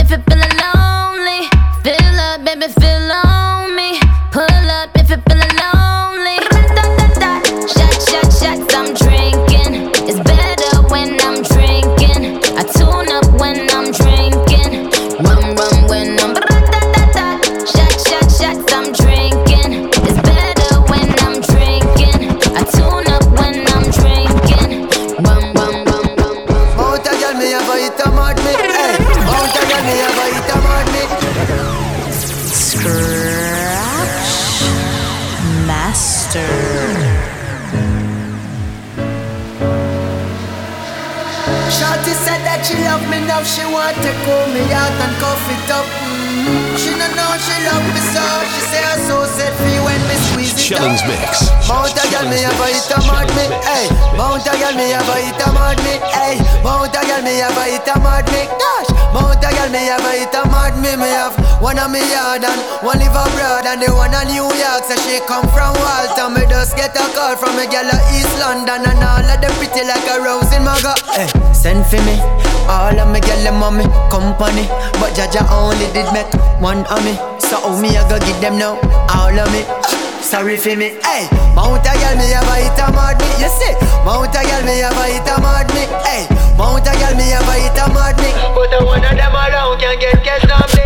she 43.50 43.66
want 43.66 43.98
to 43.98 44.12
call 44.30 44.46
me 44.54 44.62
out 44.70 44.94
and 44.94 45.14
cuff 45.18 45.42
it 45.50 45.70
up. 45.74 45.86
Mm. 46.46 46.78
She 46.78 46.94
don't 46.94 47.14
know 47.18 47.34
she 47.42 47.56
love 47.66 47.86
me 47.90 48.02
so, 48.14 48.22
she 48.54 48.62
say 48.70 48.84
I 48.86 48.94
so 49.10 49.26
set 49.26 49.54
free 49.58 49.82
when 49.82 49.98
me 50.06 50.16
squeeze 50.30 50.54
it 50.54 50.62
Shellings 50.62 51.02
up. 51.02 51.10
Mix. 51.10 51.50
Mount 51.66 51.98
a 51.98 52.04
girl, 52.14 52.30
me 52.30 52.46
a 52.46 52.52
hit 52.70 52.94
a 52.94 52.98
mad 53.10 53.30
me. 53.34 53.46
Hey, 53.66 53.90
Mount 54.14 54.46
a 54.46 54.54
girl, 54.54 54.76
me 54.78 54.94
a 54.94 55.02
hit 55.02 55.42
a 55.42 55.48
mad 55.50 55.78
me. 55.82 55.94
Hey, 56.14 56.38
Mount 56.62 56.94
a 56.94 57.02
girl, 57.02 57.22
me 57.26 57.42
a 57.42 57.50
hit 57.50 57.90
a 57.90 57.96
mad 58.06 58.26
me. 58.30 58.42
Gosh, 58.62 58.90
Mount 59.18 59.42
a 59.42 59.50
girl, 59.50 59.70
me 59.74 59.82
a 59.90 59.98
hit 59.98 60.36
a 60.38 60.42
mad 60.54 60.78
me. 60.78 60.94
Me 60.94 61.10
have 61.10 61.34
one 61.58 61.82
on 61.82 61.90
me 61.90 62.06
yard 62.06 62.46
and 62.46 62.62
one 62.86 63.02
live 63.02 63.18
abroad 63.18 63.66
and 63.66 63.82
the 63.82 63.90
one 63.90 64.14
in 64.14 64.30
New 64.30 64.46
York. 64.46 64.86
So 64.86 64.94
she 65.06 65.18
come 65.26 65.50
from 65.50 65.74
Walter. 65.82 66.30
Me 66.30 66.46
just 66.46 66.78
get 66.78 66.94
a 66.94 67.06
call 67.18 67.34
from 67.34 67.58
a 67.58 67.66
girl 67.66 67.90
at 67.90 68.04
East 68.14 68.34
London 68.38 68.86
and 68.86 69.02
all 69.02 69.26
of 69.26 69.42
them 69.42 69.54
pretty 69.58 69.86
like 69.90 70.06
a 70.06 70.22
rose 70.22 70.54
in 70.54 70.62
my 70.62 70.78
gut. 70.86 71.02
Hey, 71.18 71.30
send 71.54 71.82
for 71.90 71.98
me. 72.06 72.49
All 72.70 72.94
of 72.94 73.10
me 73.10 73.20
girl 73.20 73.42
them 73.42 73.64
on 73.66 73.78
me 73.78 73.86
company, 74.14 74.70
but 75.02 75.18
Jaja 75.18 75.42
only 75.50 75.90
did 75.92 76.06
make 76.14 76.30
one 76.62 76.86
of 76.86 77.04
me. 77.04 77.18
So 77.42 77.58
how 77.58 77.74
me 77.82 77.98
I 77.98 78.08
go 78.08 78.20
give 78.22 78.40
them 78.40 78.58
now? 78.58 78.78
All 79.10 79.34
of 79.34 79.50
me. 79.52 79.66
Sorry 80.22 80.58
for 80.58 80.76
me, 80.76 80.94
hey 81.02 81.26
Mount 81.56 81.82
a 81.82 81.94
girl, 81.98 82.14
me 82.14 82.30
have 82.30 82.46
a 82.46 82.56
hit 82.62 82.78
a 82.78 82.92
mad 82.94 83.18
me 83.18 83.26
You 83.42 83.50
see, 83.50 83.74
Mount 84.06 84.30
a 84.30 84.42
girl, 84.46 84.62
me 84.62 84.78
have 84.86 84.94
a 84.94 85.06
hit 85.10 85.26
a 85.26 85.42
mad 85.42 85.66
me 85.74 85.90
Hey, 86.06 86.28
Mount 86.54 86.86
a 86.86 86.94
girl, 87.02 87.16
me 87.18 87.34
have 87.34 87.50
a 87.50 87.54
hit 87.58 87.74
a 87.74 87.90
mad 87.90 88.14
me 88.22 88.30
But 88.54 88.70
the 88.70 88.86
one 88.86 89.02
of 89.02 89.16
them 89.18 89.34
around 89.34 89.80
can 89.80 89.98
get 89.98 90.22
catch 90.22 90.46
on 90.54 90.70
me 90.78 90.86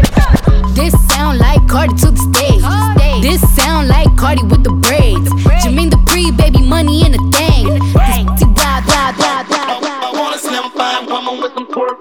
This 0.73 0.93
sound 1.11 1.39
like 1.39 1.67
Cardi 1.67 1.95
to 1.95 2.11
the 2.11 2.21
stage. 2.29 2.63
This 3.21 3.41
sound 3.55 3.87
like 3.87 4.15
Cardi 4.15 4.43
with 4.43 4.63
the 4.63 4.71
braids. 4.71 5.29
Jermaine 5.63 5.89
the 5.89 5.97
pre 6.05 6.31
baby 6.31 6.61
money 6.61 7.05
in 7.05 7.15
a 7.15 7.21
thing. 7.31 7.65
This 8.37 8.42
t- 9.11 9.19
wild, 9.19 9.47
wild, 9.49 9.49
wild, 9.49 9.83
wild, 9.83 9.83
wild. 9.83 10.03
I 10.03 10.11
want 10.15 10.35
a 10.35 10.39
slim 10.39 10.67
fine 10.71 11.03
woman 11.11 11.39
with 11.39 11.53
some 11.53 11.67
pork. 11.67 11.99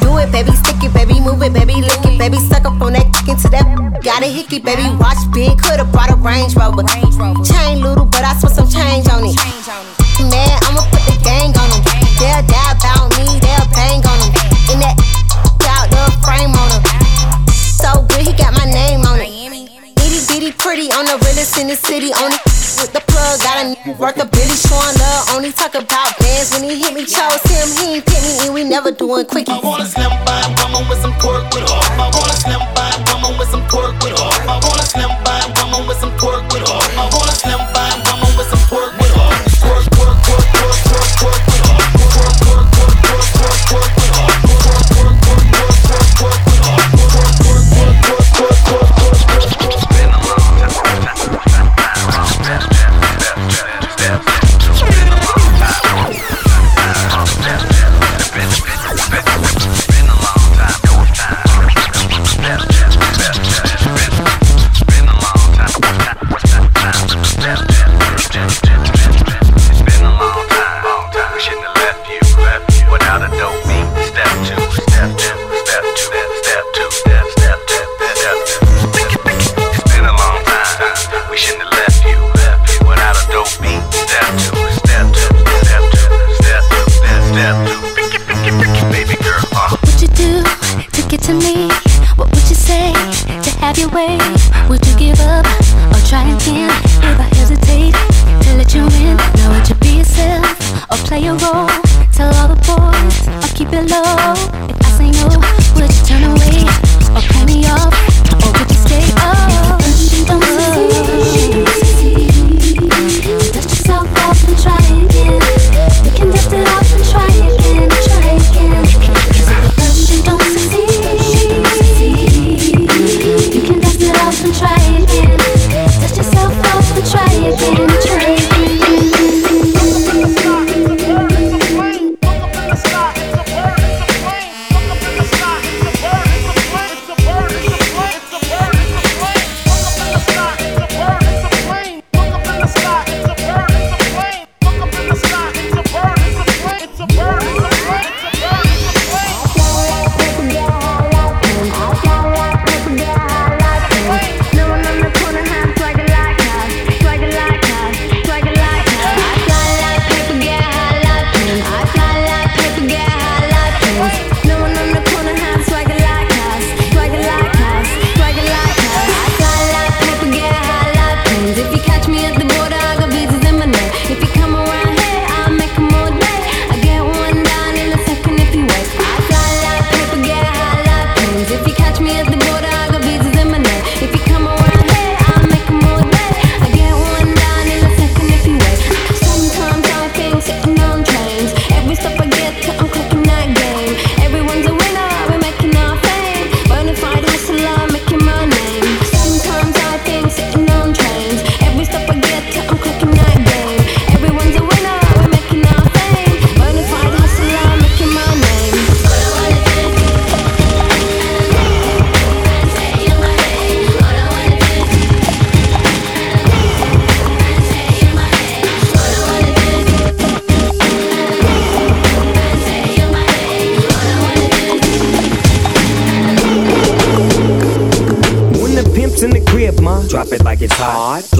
Do 0.00 0.18
it, 0.18 0.32
baby, 0.32 0.52
stick 0.52 0.82
it, 0.84 0.92
baby, 0.92 1.20
move 1.20 1.42
it, 1.42 1.52
baby, 1.52 1.80
lick 1.80 2.04
it, 2.04 2.18
baby, 2.18 2.36
suck 2.36 2.64
up 2.66 2.80
on 2.80 2.92
that 2.92 3.08
kick 3.14 3.28
into 3.28 3.48
that. 3.48 3.64
Got 4.02 4.22
a 4.22 4.26
hickey, 4.26 4.58
baby, 4.60 4.84
watch 5.00 5.20
big, 5.32 5.58
coulda 5.58 5.84
brought 5.84 6.10
a 6.10 6.16
Range 6.16 6.54
Rover. 6.56 6.84
Chain 7.44 7.80
little, 7.80 8.06
but 8.06 8.24
I 8.24 8.34
spent 8.36 8.54
some 8.54 8.68
change 8.68 9.08
on 9.08 9.24
it. 9.24 9.36
Man, 10.20 10.56
I'ma 10.68 10.84
put 10.92 11.02
the 11.08 11.16
gang 11.24 11.56
on 11.56 11.68
them. 11.72 11.82
They'll 12.20 12.44
die 12.44 12.72
about 12.76 13.08
me, 13.16 13.40
pretty 20.62 20.92
on 20.92 21.04
the 21.08 21.16
realest 21.24 21.58
in 21.58 21.68
the 21.68 21.76
city 21.76 22.12
on 22.12 22.32
it. 22.32 22.40
With 22.80 22.92
the 22.92 23.02
plug, 23.08 23.40
got 23.40 23.56
a 23.60 23.64
n- 23.76 23.98
worth 23.98 24.16
a 24.20 24.24
Billy 24.26 24.56
showing 24.56 24.96
love. 25.00 25.34
Only 25.36 25.52
talk 25.52 25.74
about 25.74 26.16
bands 26.20 26.52
when 26.52 26.64
he 26.64 26.80
hit 26.80 26.94
me, 26.94 27.04
chose 27.04 27.42
him. 27.44 27.66
He 27.76 27.96
ain't 28.00 28.06
pick 28.06 28.22
me, 28.22 28.46
and 28.46 28.54
we 28.54 28.64
never 28.64 28.90
doing 28.92 29.26
quickies. 29.26 29.52
I 29.52 29.60
want 29.60 29.82
a 29.82 29.86
slim 29.86 30.12
fine 30.24 30.52
woman 30.56 30.88
with 30.88 31.00
some 31.00 31.12
pork 31.20 31.44
with 31.52 31.64
her. 31.68 31.80
I 32.00 32.08
want 32.12 32.30
a 32.32 32.36
slim 32.40 32.62
fine 32.76 33.00
woman 33.08 33.36
with 33.38 33.50
some 33.50 33.64
pork 33.68 33.92
with 34.00 34.16
her. 34.16 34.30
I 34.48 34.56
want 34.64 34.80
a 34.80 34.86
slim 34.86 35.12
fine 35.24 35.48
woman 35.60 35.88
with 35.88 35.98
some 36.00 36.12
pork 36.16 36.44
with 36.52 36.64
her. 36.64 36.80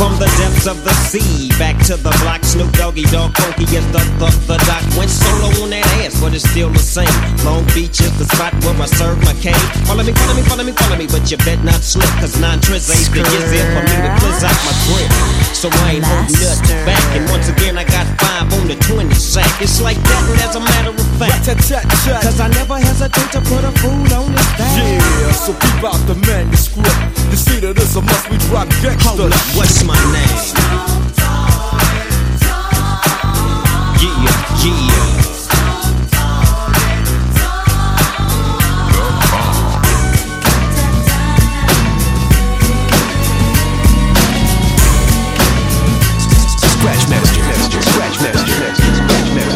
From 0.00 0.16
the 0.16 0.24
depths 0.40 0.66
of 0.66 0.82
the 0.82 0.94
sea, 1.12 1.50
back 1.58 1.76
to 1.84 1.94
the 1.94 2.08
block. 2.24 2.42
Snoop 2.42 2.72
Doggy 2.72 3.04
Dogg 3.12 3.36
Funky 3.36 3.64
is 3.76 3.84
the, 3.92 4.00
the, 4.16 4.32
the 4.48 4.56
doc. 4.64 4.80
Went 4.96 5.10
solo 5.10 5.52
on 5.60 5.68
that 5.76 5.84
ass, 6.00 6.18
but 6.18 6.32
it's 6.32 6.48
still 6.48 6.70
the 6.70 6.78
same. 6.80 7.12
Long 7.44 7.68
Beach 7.76 8.00
is 8.00 8.08
the 8.16 8.24
spot 8.24 8.56
where 8.64 8.80
I 8.80 8.86
serve 8.86 9.20
my 9.28 9.34
cane. 9.44 9.60
Follow 9.84 10.02
me, 10.02 10.16
follow 10.16 10.32
me, 10.32 10.42
follow 10.48 10.64
me, 10.64 10.72
follow 10.72 10.96
me, 10.96 11.06
but 11.06 11.30
you 11.30 11.36
bet 11.44 11.62
not 11.64 11.84
slip, 11.84 12.08
cause 12.16 12.40
nine 12.40 12.60
triz 12.60 12.88
ain't 12.88 13.12
the 13.12 13.20
years 13.28 13.52
for 13.76 13.82
me 13.84 13.96
to 14.00 14.10
close 14.24 14.40
out 14.40 14.56
my 14.64 14.72
grip. 14.88 15.49
So 15.60 15.68
I 15.68 16.00
ain't 16.00 16.04
holding 16.08 16.40
nothing 16.40 16.86
back. 16.88 17.04
And 17.12 17.28
once 17.28 17.50
again, 17.50 17.76
I 17.76 17.84
got 17.84 18.08
five 18.16 18.48
on 18.56 18.66
the 18.66 18.76
20 18.80 19.12
sack. 19.12 19.60
It's 19.60 19.78
like 19.82 20.00
that, 20.08 20.24
and 20.32 20.40
as 20.40 20.56
a 20.56 20.60
matter 20.60 20.88
of 20.88 21.06
fact, 21.20 21.44
cause 21.44 22.40
I 22.40 22.48
never 22.48 22.78
hesitate 22.78 23.30
to 23.32 23.42
put 23.44 23.62
a 23.62 23.72
food 23.76 24.10
on 24.10 24.32
the 24.32 24.40
back. 24.56 24.72
Yeah, 24.80 25.32
so 25.32 25.52
keep 25.52 25.84
out 25.84 26.00
the 26.08 26.16
manuscript. 26.24 26.96
You 27.28 27.36
see 27.36 27.60
that 27.60 27.76
this 27.76 27.94
a 27.94 28.00
must 28.00 28.30
we 28.30 28.38
drop 28.48 28.68
gangsta. 28.80 29.04
Hold 29.04 29.20
up, 29.20 29.40
what's 29.52 29.84
my 29.84 30.00
name? 30.16 30.40
Yeah, 34.00 34.64
yeah. 34.64 35.19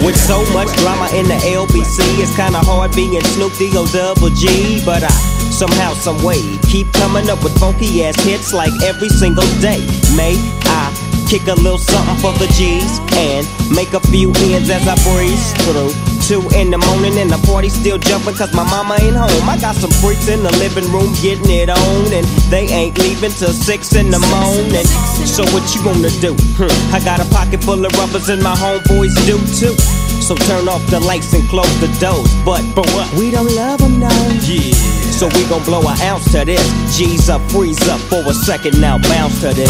With 0.05 0.21
so 0.21 0.45
much 0.53 0.69
drama 0.77 1.09
in 1.17 1.25
the 1.25 1.39
LBC, 1.49 2.21
it's 2.21 2.37
kinda 2.37 2.59
hard 2.59 2.95
being 2.95 3.25
Snoop 3.33 3.57
D-O 3.57 3.87
double 3.87 4.29
G. 4.29 4.83
But 4.85 5.03
I 5.03 5.09
somehow, 5.51 5.95
some 5.95 6.23
way, 6.23 6.59
keep 6.69 6.93
coming 6.93 7.31
up 7.31 7.43
with 7.43 7.59
funky 7.59 8.05
ass 8.05 8.21
hits 8.23 8.53
like 8.53 8.73
every 8.85 9.09
single 9.09 9.49
day. 9.63 9.81
May 10.15 10.37
I 10.67 10.93
kick 11.27 11.49
a 11.49 11.55
little 11.55 11.79
something 11.79 12.17
for 12.21 12.33
the 12.39 12.49
G's 12.53 13.01
and 13.17 13.49
make 13.75 13.95
a 13.95 14.01
few 14.13 14.31
ends 14.53 14.69
as 14.69 14.87
I 14.87 14.95
breeze 15.09 15.53
through. 15.65 16.14
Two 16.25 16.41
in 16.57 16.73
the 16.73 16.81
morning 16.89 17.21
and 17.21 17.29
the 17.29 17.37
party 17.45 17.69
still 17.69 17.99
jumping 17.99 18.33
cause 18.33 18.49
my 18.57 18.65
mama 18.65 18.97
ain't 19.05 19.13
home. 19.13 19.45
I 19.45 19.61
got 19.61 19.77
some 19.77 19.93
freaks 20.01 20.27
in 20.27 20.41
the 20.43 20.49
living 20.57 20.89
room 20.89 21.13
getting 21.21 21.53
it 21.53 21.69
on 21.69 22.13
and 22.17 22.25
they 22.49 22.65
ain't 22.73 22.97
leaving 22.97 23.29
till 23.29 23.53
six 23.53 23.93
in 23.93 24.09
the 24.09 24.17
morning. 24.33 24.89
So 25.29 25.45
what 25.53 25.61
you 25.77 25.85
gonna 25.85 26.09
do? 26.25 26.33
Hmm, 26.57 26.73
I 26.97 27.05
got 27.05 27.21
a 27.21 27.29
pocket 27.29 27.61
full 27.61 27.85
of 27.85 27.93
rubbers 28.01 28.31
and 28.33 28.41
my 28.43 28.57
homeboys 28.57 29.13
do 29.29 29.37
too. 29.53 29.77
So 30.25 30.33
turn 30.49 30.65
off 30.65 30.81
the 30.89 30.99
lights 30.99 31.35
and 31.37 31.45
close 31.53 31.69
the 31.85 31.93
doors. 32.01 32.33
But 32.41 32.65
for 32.73 32.89
what? 32.97 33.13
We 33.21 33.31
don't 33.31 33.53
love 33.53 33.85
them 33.85 34.01
now. 34.01 34.17
Yeah. 34.49 34.73
So 35.13 35.29
we 35.29 35.45
gon' 35.53 35.63
blow 35.69 35.85
an 35.85 36.01
ounce 36.09 36.33
to 36.33 36.47
this. 36.49 36.65
G's 36.97 37.29
up, 37.29 37.45
freeze 37.53 37.85
up 37.93 38.01
for 38.09 38.25
a 38.25 38.33
second 38.33 38.81
now, 38.81 38.97
bounce 38.97 39.45
to 39.45 39.53
this. 39.53 39.69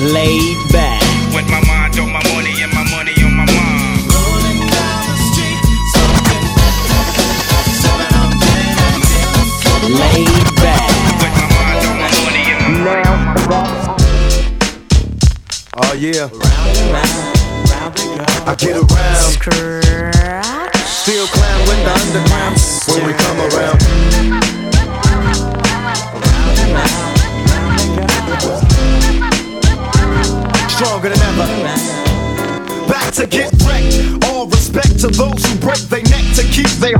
Laid 0.00 0.40
back. 0.40 0.49
Yeah. 16.00 16.30
I 18.46 18.56
get 18.58 18.74
around. 18.74 19.36
Still 20.86 21.26
clown 21.26 21.60
with 21.68 21.84
the 21.84 21.92
underground 21.92 22.56
when 22.88 23.04
we 23.06 23.12
come 23.12 23.36
around. 23.36 23.78
Stronger 30.70 31.10
than 31.10 31.20
ever. 31.20 31.46
Back 32.88 33.12
to 33.16 33.26
get 33.26 33.52
wrecked. 33.66 34.24
All 34.24 34.46
respect 34.46 35.00
to 35.00 35.08
those 35.08 35.44
who 35.44 35.58
break 35.58 35.80
their 35.90 36.02
neck 36.04 36.24
to 36.36 36.42
keep 36.44 36.70
their 36.80 36.96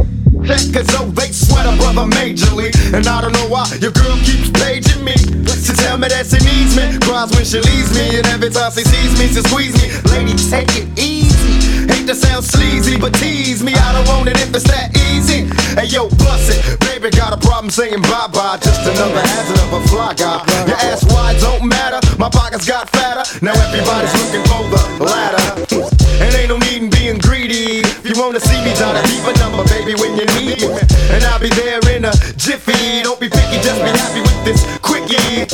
as 0.48 0.86
though 0.88 1.10
they 1.12 1.32
sweat 1.32 1.66
a 1.66 1.76
brother 1.76 2.08
majorly. 2.08 2.72
And 2.94 3.06
I 3.06 3.20
don't 3.20 3.32
know 3.32 3.48
why 3.48 3.66
your 3.80 3.92
girl 3.92 4.16
keeps 4.24 4.50
paging 4.50 5.04
me 5.04 5.14
She 5.60 5.72
tell 5.76 5.98
me 5.98 6.08
that 6.08 6.26
she 6.26 6.40
needs 6.40 6.76
me. 6.76 6.98
Cries 7.04 7.30
when 7.32 7.44
she 7.44 7.60
leaves 7.60 7.92
me, 7.94 8.18
and 8.18 8.26
every 8.28 8.50
time 8.50 8.72
she 8.72 8.84
sees 8.84 9.12
me, 9.18 9.28
she 9.28 9.42
squeeze 9.44 9.76
me. 9.76 9.86
Lady, 10.10 10.34
take 10.48 10.70
it 10.76 10.88
easy. 10.98 11.86
Hate 11.92 12.06
to 12.06 12.14
sound 12.14 12.44
sleazy, 12.44 12.96
but 12.96 13.12
tease 13.14 13.62
me. 13.62 13.74
I 13.74 13.92
don't 13.92 14.06
want 14.08 14.28
it 14.28 14.40
if 14.40 14.54
it's 14.54 14.64
that 14.70 14.96
easy. 15.10 15.50
Hey 15.76 15.86
yo, 15.86 16.08
bust 16.22 16.50
it. 16.50 16.80
Baby, 16.80 17.10
got 17.10 17.32
a 17.32 17.38
problem 17.38 17.70
saying 17.70 18.02
bye 18.02 18.28
bye. 18.32 18.58
Just 18.62 18.82
another 18.86 19.20
hazard 19.20 19.60
of 19.60 19.72
a 19.74 19.80
fly 19.88 20.14
guy. 20.14 20.40
Your 20.66 20.78
ass 20.88 21.04
wide 21.12 21.38
don't 21.40 21.68
matter. 21.68 22.00
My 22.18 22.28
pockets 22.28 22.66
got 22.66 22.88
fatter. 22.90 23.24
Now 23.44 23.52
everybody's 23.68 24.14
looking 24.18 24.44
for 24.48 24.62
the 24.72 25.04
ladder. 25.04 26.00
And 26.20 26.34
ain't 26.34 26.50
no 26.50 26.58
need 26.58 26.82
in 26.84 26.90
being 26.90 27.18
greedy. 27.18 27.80
If 27.80 28.04
you 28.04 28.14
wanna 28.20 28.40
see 28.40 28.60
me, 28.64 28.74
try 28.76 28.92
to 28.92 29.02
keep 29.08 29.24
a 29.24 29.32
number, 29.60 29.74
baby, 29.74 29.94
when 30.00 30.16
you 30.16 30.26
need 30.38 30.60
me. 30.60 30.78
And 31.10 31.24
I'll 31.24 31.40
be 31.40 31.48
there 31.48 31.80
in 31.94 32.04
a 32.04 32.12
jiffy. 32.36 33.02
Don't 33.02 33.20
be 33.20 33.28
picky, 33.28 33.60
just 33.62 33.80
be 33.82 33.90
happy 33.90 34.20
with 34.20 34.44
this 34.44 34.78
quickie. 34.78 35.46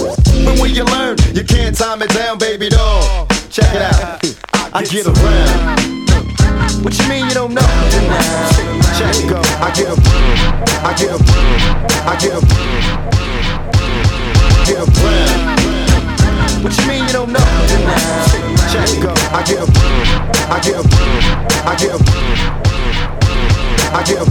But 0.45 0.59
when 0.61 0.75
you 0.75 0.85
learn, 0.85 1.17
you 1.35 1.45
can't 1.45 1.77
time 1.77 2.03
it 2.03 2.11
down, 2.11 2.39
baby 2.39 2.69
doll. 2.69 3.27
Check 3.51 3.75
it 3.75 3.83
out. 3.83 4.25
I 4.73 4.83
get 4.85 5.07
around. 5.07 6.85
What 6.85 6.99
you 6.99 7.09
mean 7.09 7.27
you 7.27 7.35
don't 7.35 7.55
know? 7.55 7.61
Check 8.99 9.17
it 9.17 9.29
go. 9.31 9.41
I 9.61 9.73
get 9.75 9.89
up. 9.89 9.99
I 10.85 10.95
get 10.95 11.11
up. 11.11 11.21
I 12.07 12.17
get 12.21 12.33
up. 12.33 12.45
Get 14.67 14.79
around. 14.79 15.57
What 16.63 16.77
you 16.79 16.87
mean 16.87 17.07
you 17.07 17.13
don't 17.13 17.33
know? 17.33 17.41
Check 18.71 18.89
it 18.89 19.03
go. 19.03 19.13
I 19.33 19.43
get 19.47 19.61
up. 19.61 19.69
I 20.51 20.61
get 20.61 20.77
up. 20.77 20.87
I 21.67 21.77
get 21.77 21.93
up. 21.93 22.46
I 23.97 24.03
get 24.03 24.21
around. 24.21 24.29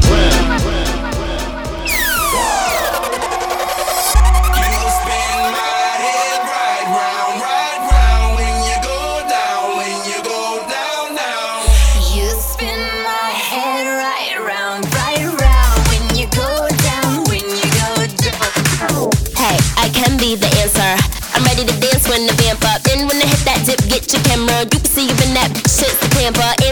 You 12.14 12.30
spin 12.38 12.78
my 13.02 13.34
head 13.34 13.90
right 13.90 14.38
round, 14.38 14.86
right 14.94 15.26
round 15.42 15.82
when 15.90 16.14
you 16.14 16.30
go 16.30 16.70
down, 16.78 17.26
when 17.26 17.42
you 17.50 17.68
go 17.74 18.06
down. 18.22 19.10
Hey, 19.34 19.58
I 19.82 19.90
can 19.90 20.18
be 20.20 20.36
the 20.36 20.46
answer. 20.62 20.94
I'm 21.34 21.44
ready 21.44 21.66
to 21.66 21.74
dance 21.82 22.08
when 22.08 22.28
the 22.28 22.34
vamp 22.38 22.62
up. 22.70 22.86
And 22.94 23.10
when 23.10 23.18
I 23.18 23.26
hit 23.26 23.42
that 23.50 23.66
dip, 23.66 23.82
get 23.90 24.14
your 24.14 24.22
camera. 24.30 24.62
You 24.62 24.78
can 24.78 24.86
see 24.86 25.10
even 25.10 25.34
that 25.34 25.50
shit's 25.66 25.98
the 26.06 26.10
pamper. 26.14 26.65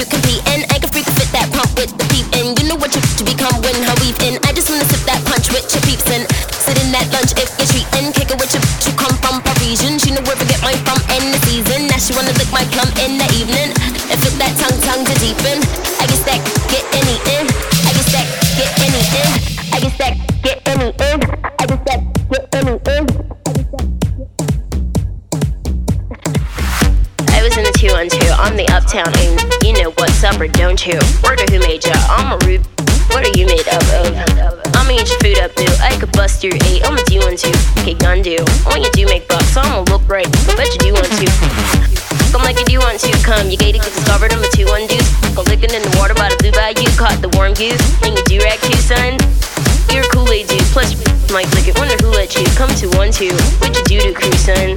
To 0.00 0.06
compete. 0.10 0.42
And 0.50 0.66
I 0.74 0.82
can 0.82 0.90
freak 0.90 1.06
fit 1.14 1.30
that 1.30 1.46
pump 1.54 1.70
with 1.78 1.94
the 1.94 2.04
peep. 2.10 2.26
And 2.34 2.58
you 2.58 2.66
know 2.66 2.74
what 2.74 2.90
you 2.94 3.00
to 3.00 3.22
become 3.22 3.54
when 3.62 3.76
her 3.86 3.96
weave 4.02 4.18
in. 4.26 4.42
I 4.42 4.50
just 4.50 4.66
wanna 4.66 4.86
sip 4.90 5.06
that 5.06 5.22
punch 5.30 5.54
with 5.54 5.66
your 5.70 5.82
peeps. 5.86 6.06
And 6.10 6.26
sit 6.50 6.74
in 6.82 6.90
that 6.90 7.06
lunch 7.14 7.30
if 7.38 7.50
you're 7.54 7.70
treating. 7.70 8.10
Kick 8.10 8.34
it 8.34 8.38
with 8.38 8.50
your 8.50 8.62
who 8.82 8.90
come 8.98 9.14
from 9.22 9.38
Parisian. 9.46 9.98
She 10.02 10.10
know 10.10 10.22
where 10.26 10.38
to 10.38 10.46
get 10.50 10.58
mine 10.66 10.80
from 10.82 10.98
in 11.14 11.30
the 11.30 11.38
season. 11.46 11.86
Now 11.86 11.98
she 12.02 12.10
wanna 12.14 12.34
lick 12.34 12.50
my 12.50 12.64
plum 12.74 12.90
in 13.06 13.18
the 13.22 13.28
evening. 13.38 13.63
Don't 30.42 30.82
you? 30.86 30.98
Word 31.22 31.40
of 31.40 31.48
who 31.48 31.60
made 31.60 31.84
ya? 31.86 31.94
I'm 32.10 32.34
a 32.34 32.38
rude. 32.44 32.66
What 33.14 33.22
are 33.22 33.38
you 33.38 33.46
made 33.46 33.68
up 33.70 33.86
of? 34.02 34.10
I'ma 34.74 34.90
eat 34.90 35.06
your 35.06 35.20
food 35.22 35.38
up, 35.38 35.54
boo. 35.54 35.70
I 35.78 35.94
could 35.94 36.10
bust 36.12 36.42
your 36.42 36.52
eight. 36.66 36.82
I'ma 36.82 36.98
do 37.06 37.20
one 37.20 37.36
two. 37.36 37.54
Okay, 37.78 37.94
gun 37.94 38.22
do. 38.22 38.42
When 38.66 38.82
you 38.82 38.90
do 38.92 39.06
make 39.06 39.28
bucks, 39.28 39.56
I'ma 39.56 39.86
look 39.86 40.02
right. 40.08 40.26
I 40.26 40.56
bet 40.58 40.74
you 40.74 40.90
do 40.90 40.92
want 40.94 41.06
to. 41.06 41.26
Come 42.34 42.42
like 42.42 42.58
you 42.66 42.80
want 42.80 42.98
to. 42.98 43.12
Come, 43.22 43.48
you 43.48 43.56
gated, 43.56 43.82
get 43.82 43.94
discovered. 43.94 44.32
I'm 44.34 44.42
a 44.42 44.50
two 44.50 44.66
one 44.66 44.86
deuce. 44.90 45.06
Go 45.38 45.42
licking 45.46 45.70
in 45.70 45.82
the 45.86 45.94
water 46.02 46.14
by 46.14 46.28
the 46.28 46.36
blue 46.42 46.52
bayou. 46.52 46.90
Caught 46.98 47.22
the 47.22 47.30
warm 47.38 47.54
goose. 47.54 47.78
And 48.02 48.18
you 48.18 48.24
do 48.26 48.42
rag 48.42 48.58
too, 48.58 48.74
son. 48.82 49.14
You're 49.94 50.02
a 50.02 50.10
Kool-Aid 50.10 50.50
dude. 50.50 50.66
Plus, 50.74 50.98
might 51.30 51.46
lick 51.54 51.70
it. 51.70 51.78
Wonder 51.78 51.94
who 52.02 52.10
let 52.10 52.34
you 52.34 52.44
come 52.58 52.74
to 52.82 52.90
one 52.98 53.14
two. 53.14 53.30
What 53.62 53.70
you 53.70 53.84
do 53.86 53.96
to 54.02 54.12
crew, 54.12 54.34
son? 54.34 54.74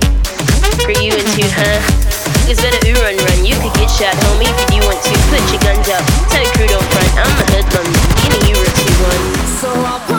For 0.86 0.94
you 0.94 1.18
and 1.18 1.28
two, 1.34 1.50
huh? 1.50 2.17
It's 2.50 2.62
better 2.62 2.80
ooh 2.88 2.96
run 3.04 3.18
run. 3.18 3.44
You 3.44 3.56
could 3.60 3.74
get 3.76 3.92
shot, 3.92 4.16
homie, 4.24 4.48
if 4.48 4.72
you 4.72 4.80
want 4.88 5.04
to. 5.04 5.14
Put 5.28 5.44
your 5.52 5.60
guns 5.68 5.90
up. 5.92 6.00
Tell 6.32 6.42
your 6.42 6.54
crew 6.56 6.68
don't 6.68 6.88
front. 6.96 7.12
I'm 7.20 7.28
a 7.28 7.46
hoodlum. 7.52 7.88
Know 8.32 8.40
you 8.48 8.56
two 8.72 8.94
one. 9.04 9.24
So 9.60 9.68
I 9.68 10.17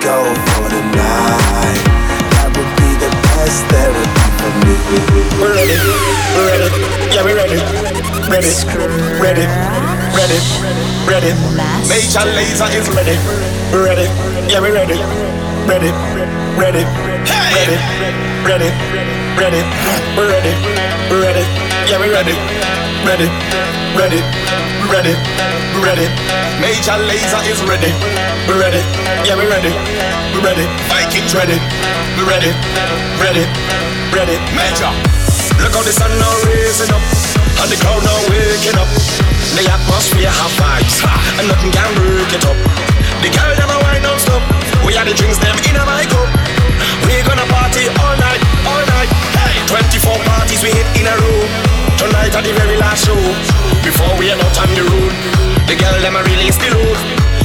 go 0.00 0.24
for 0.56 0.66
the 0.72 0.80
night. 0.96 1.84
That 2.32 2.48
would 2.56 2.72
be 2.80 2.90
the 2.96 3.10
best 3.36 3.68
therapy 3.68 4.08
for 4.40 4.50
me. 4.64 4.74
We're 5.36 5.52
ready, 5.52 5.76
we're 6.36 6.48
ready, 6.48 6.68
yeah, 7.12 7.22
we're 7.22 7.36
ready, 7.36 7.60
ready, 8.32 8.52
ready, 9.20 9.44
ready, 10.16 10.40
ready. 11.04 11.32
Major 11.84 12.24
Lazer 12.32 12.68
is 12.72 12.88
ready, 12.96 13.16
we're 13.72 13.84
ready, 13.84 14.08
yeah, 14.48 14.60
we're 14.60 14.72
ready, 14.72 14.96
ready, 15.68 15.92
ready, 16.56 16.84
ready, 17.54 17.76
ready, 18.48 18.70
ready. 19.36 19.60
We're 20.16 20.28
ready, 20.28 20.52
we're 21.10 21.22
ready, 21.22 21.69
yeah, 21.88 21.98
we 22.00 22.08
ready, 22.10 22.36
ready, 23.06 23.28
ready, 23.96 24.20
ready, 24.90 25.14
ready. 25.80 26.06
Major 26.60 26.96
Lazer 27.08 27.42
is 27.48 27.60
ready, 27.64 27.92
we 28.48 28.54
ready. 28.58 28.82
Yeah, 29.24 29.36
we 29.38 29.46
ready, 29.46 29.72
we 30.34 30.38
ready. 30.44 30.66
Vikings 30.90 31.32
ready, 31.34 31.56
we 32.16 32.22
ready, 32.28 32.52
ready, 33.22 33.44
ready. 34.12 34.36
Major, 34.52 34.90
look 35.62 35.72
how 35.72 35.84
the 35.86 35.94
sun 35.94 36.12
now 36.20 36.34
raising 36.44 36.92
up, 36.92 37.04
and 37.62 37.68
the 37.70 37.78
crowd 37.80 38.02
now 38.04 38.18
waking 38.28 38.76
up. 38.76 38.90
The 39.56 39.64
atmosphere 39.66 40.30
have 40.30 40.52
vibes, 40.60 41.00
and 41.40 41.48
nothing 41.48 41.72
can 41.72 41.90
break 41.96 42.32
it 42.34 42.44
up. 42.44 42.58
The 43.22 43.28
girls 43.32 43.56
them 43.56 43.70
a 43.70 43.78
wine 43.84 44.04
stop. 44.18 44.42
we 44.84 44.94
had 44.94 45.06
the 45.06 45.14
drinks 45.14 45.38
them 45.38 45.56
in 45.68 45.76
a 45.76 45.84
my 45.84 46.04
cup. 46.08 46.28
We 47.06 47.20
gonna 47.24 47.46
party 47.48 47.88
all 48.00 48.16
night 48.16 48.49
all 48.66 48.84
night. 48.96 49.10
Hey, 49.36 49.56
24 49.68 50.16
parties 50.24 50.60
we 50.62 50.70
hit 50.72 50.88
in 50.98 51.06
a 51.06 51.14
row. 51.14 51.42
Tonight 51.96 52.32
at 52.34 52.44
the 52.44 52.52
very 52.56 52.76
last 52.76 53.06
show. 53.06 53.20
Before 53.84 54.12
we 54.18 54.28
head 54.28 54.40
out 54.40 54.56
on 54.60 54.70
the 54.76 54.84
road, 54.84 55.14
the 55.68 55.76
girl 55.76 55.96
them 56.00 56.16
a 56.16 56.22
release 56.24 56.56
the 56.56 56.72
load. 56.72 56.98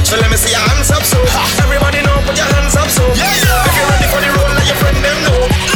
So 0.04 0.16
let 0.16 0.30
me 0.30 0.36
see 0.36 0.52
your 0.52 0.64
hands 0.72 0.90
up, 0.90 1.02
so 1.02 1.18
ha. 1.34 1.42
everybody 1.64 2.02
know 2.02 2.16
put 2.24 2.36
your 2.36 2.46
hands 2.46 2.76
up, 2.76 2.88
so 2.88 3.02
yeah. 3.18 3.26
if 3.66 3.74
you're 3.74 3.90
ready 3.90 4.06
for 4.06 4.20
the 4.22 4.30
road, 4.38 4.52
let 4.54 4.66
your 4.66 4.78
friend 4.78 4.98
them 5.02 5.18
know. 5.26 5.75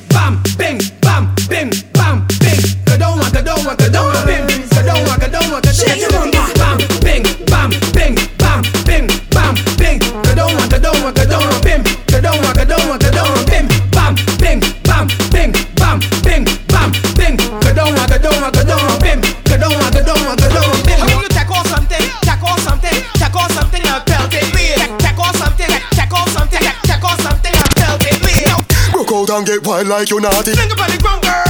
get 29.45 29.65
wild 29.65 29.87
like 29.87 30.09
you 30.09 30.19
naughty. 30.19 30.53
Sing 30.53 30.71
about 30.71 30.89
the 30.89 30.97
ground, 30.97 31.23
girl. 31.23 31.40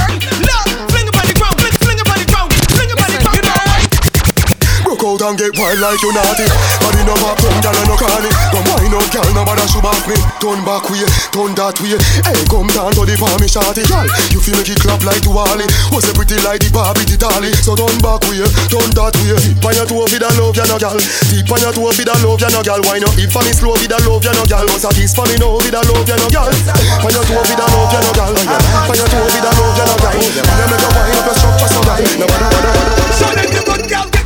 wine 5.62 5.78
like 5.78 6.02
you 6.02 6.10
naughty 6.10 6.46
Body 6.82 7.02
no 7.06 7.14
pop 7.22 7.38
girl 7.38 7.54
gal 7.62 7.78
no 7.86 7.94
call 7.94 8.26
it 8.26 8.34
Come 8.50 8.66
wine 8.66 8.90
out 8.90 9.06
girl 9.14 9.30
no 9.30 9.42
bother 9.46 9.66
shoot 9.70 9.82
back 9.82 10.02
me 10.10 10.18
Turn 10.42 10.58
back 10.66 10.90
way, 10.90 11.06
turn 11.30 11.54
that 11.54 11.78
way 11.78 11.94
Hey 12.26 12.42
come 12.50 12.66
down 12.74 12.90
to 12.98 13.06
the 13.06 13.14
palm 13.14 13.38
shawty 13.46 13.86
girl. 13.86 14.02
you 14.34 14.42
feel 14.42 14.58
me 14.58 14.74
clap 14.82 15.06
like 15.06 15.22
Wally 15.30 15.66
Was 15.94 16.10
a 16.10 16.12
pretty 16.18 16.42
like 16.42 16.58
the 16.58 16.68
Barbie 16.74 17.06
the 17.06 17.14
dolly 17.14 17.54
So 17.62 17.78
turn 17.78 17.94
back 18.02 18.26
way, 18.26 18.42
turn 18.66 18.90
that 18.98 19.14
way 19.22 19.38
Deep 19.38 19.62
on 19.62 19.74
your 19.78 19.86
toe 19.86 20.02
for 20.10 20.18
the 20.18 20.28
love 20.34 20.58
ya 20.58 20.66
no 20.66 20.76
girl. 20.82 20.98
Deep 21.30 21.46
on 21.46 21.60
your 21.62 21.72
toe 21.72 21.92
for 21.94 22.02
the 22.02 22.14
love 22.26 22.42
ya 22.42 22.48
no 22.50 22.60
gal 22.66 22.82
Wine 22.82 23.06
up 23.06 23.14
deep 23.14 23.30
for 23.30 23.42
me 23.46 23.54
slow 23.54 23.78
for 23.78 23.86
the 23.86 23.96
love 24.02 24.24
ya 24.26 24.34
no 24.34 24.42
girl. 24.50 24.66
What's 24.66 24.82
a 24.82 24.90
kiss 24.90 25.14
for 25.14 25.24
me 25.30 25.38
no 25.38 25.62
for 25.62 25.70
the 25.70 25.78
love 25.78 26.08
ya 26.10 26.18
no 26.18 26.26
gal 26.26 26.50
On 26.50 27.10
your 27.14 27.22
toe 27.22 27.38
for 27.38 27.54
the 27.54 27.66
love 27.70 27.92
ya 27.94 28.00
no 28.02 28.10
gal 28.18 28.34
On 28.34 28.96
your 28.98 29.06
toe 29.06 29.22
for 29.30 29.38
the 29.38 29.50
love 29.54 29.78
ya 29.78 29.84
no 29.86 29.94
girl. 30.02 30.18
Wanna 30.18 30.66
make 30.66 30.82
a 30.82 30.88
wine 30.90 31.14
up 31.14 31.26
your 31.30 31.36
structure 31.38 31.70
so 31.70 31.80
gal 31.86 32.00
No 32.18 32.26
bother, 32.26 32.50
bother, 32.50 32.72
bother 32.74 33.14
So 33.14 33.26
let 33.30 33.46
the 33.46 33.60
good 33.62 33.84
gal 33.86 34.06
get 34.10 34.21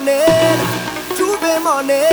morning, 0.00 0.56
Tuesday 1.14 1.58
morning. 1.60 2.08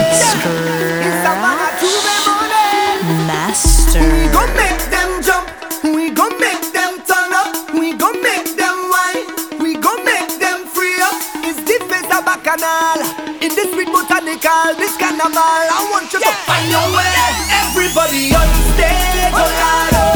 Master. 3.27 4.01
We 4.03 4.27
gon' 4.27 4.51
make 4.55 4.83
them 4.91 5.23
jump. 5.23 5.47
We 5.83 6.11
gon' 6.11 6.37
make 6.39 6.73
them 6.73 6.99
turn 7.07 7.31
up. 7.31 7.71
We 7.73 7.93
gon' 7.95 8.21
make 8.21 8.55
them 8.57 8.75
whine. 8.91 9.23
We 9.59 9.75
gon' 9.79 10.03
make 10.03 10.37
them 10.39 10.67
free 10.67 10.99
up. 10.99 11.15
It's 11.47 11.59
the 11.63 11.79
face 11.87 12.11
of 12.11 12.27
a 12.27 12.35
Bacchanal. 12.43 12.99
In 13.39 13.55
this 13.55 13.71
sweet 13.71 13.87
botanical, 13.87 14.75
this 14.75 14.97
carnival. 14.97 15.39
I 15.39 15.87
want 15.91 16.11
you 16.11 16.19
yeah. 16.19 16.27
to 16.27 16.43
find 16.43 16.67
your 16.67 16.87
way. 16.91 17.15
Everybody 17.71 18.35
on 18.35 18.47
stage, 18.75 19.31
oh, 19.31 20.06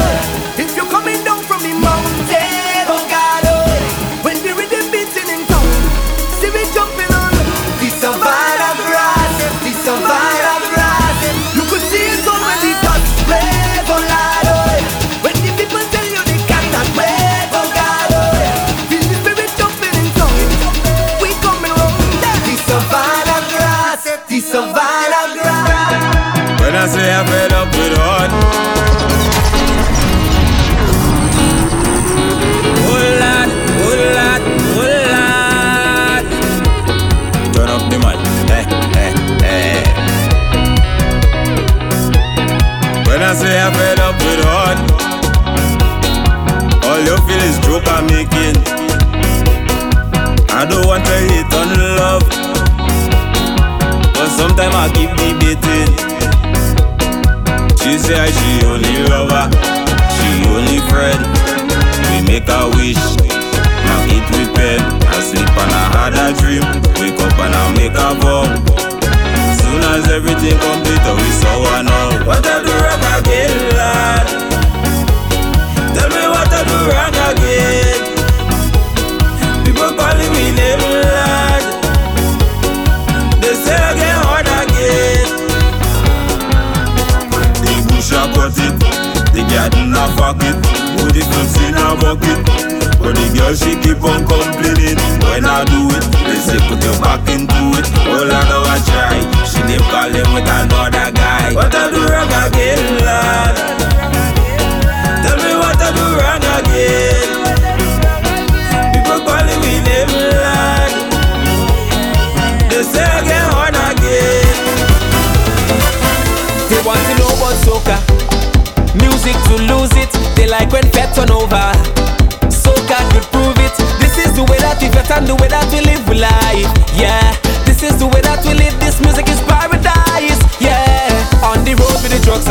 they 43.52 43.60
are 43.60 43.74
fed 43.74 44.00
up 44.00 44.16
with 44.24 44.40
heart. 44.48 44.78
All 46.88 47.00
you 47.04 47.16
feel 47.28 47.42
is 47.44 47.60
joke 47.60 47.84
I'm 47.84 48.08
making. 48.08 48.56
I 50.56 50.64
don't 50.64 50.86
want 50.88 51.04
to 51.04 51.16
hate 51.28 51.52
on 51.52 51.68
love. 52.00 52.24
But 54.16 54.28
sometimes 54.32 54.72
I 54.72 54.88
keep 54.96 55.12
debating. 55.20 55.92
She 57.76 57.98
say 58.00 58.24
she 58.32 58.64
only 58.64 59.04
lover, 59.12 59.44
she 60.16 60.28
only 60.48 60.80
friend. 60.88 61.20
We 62.08 62.24
make 62.24 62.48
a 62.48 62.72
wish, 62.72 63.04
now 63.84 64.00
eat 64.08 64.24
with 64.32 64.48
pen. 64.56 64.80
I 65.12 65.20
sleep 65.20 65.52
and 65.60 65.72
I 65.76 65.84
had 65.92 66.16
a 66.16 66.32
dream. 66.40 66.64
Wake 66.96 67.20
up 67.20 67.36
and 67.36 67.52
I 67.52 67.64
make 67.76 68.00
a 68.00 68.16
vow. 68.16 68.48
Soon 69.60 69.82
as 69.92 70.08
everything 70.08 70.56
complete, 70.56 71.04
we 71.20 71.28
saw 71.36 71.60
one 71.60 71.88
all. 71.88 72.12
What 72.24 72.46
I 72.46 72.62
do 72.64 72.72
right? 72.80 72.91
again. 73.18 73.71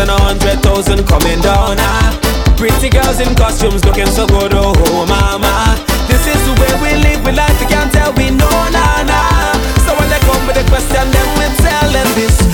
and 0.01 0.09
a 0.09 0.17
hundred 0.17 0.57
thousand 0.63 1.05
coming 1.05 1.39
down. 1.41 1.77
Ah. 1.77 2.09
Pretty 2.57 2.89
girls 2.89 3.19
in 3.19 3.35
costumes 3.35 3.85
looking 3.85 4.07
so 4.07 4.25
good, 4.25 4.53
oh, 4.53 4.73
oh 4.73 5.05
mama. 5.05 5.77
This 6.07 6.25
is 6.25 6.41
the 6.45 6.53
way 6.57 6.73
we 6.81 6.91
live, 7.01 7.23
we 7.23 7.31
like 7.31 7.55
to 7.59 7.65
can't 7.65 7.91
tell 7.93 8.11
we 8.13 8.31
know, 8.31 8.57
nah, 8.73 9.03
nah. 9.05 9.53
So 9.85 9.93
when 9.97 10.09
they 10.09 10.19
come 10.25 10.41
with 10.47 10.57
a 10.57 10.65
question, 10.69 11.05
then 11.11 11.27
we 11.37 11.45
tell 11.61 11.87
them 11.93 12.09
this. 12.17 12.50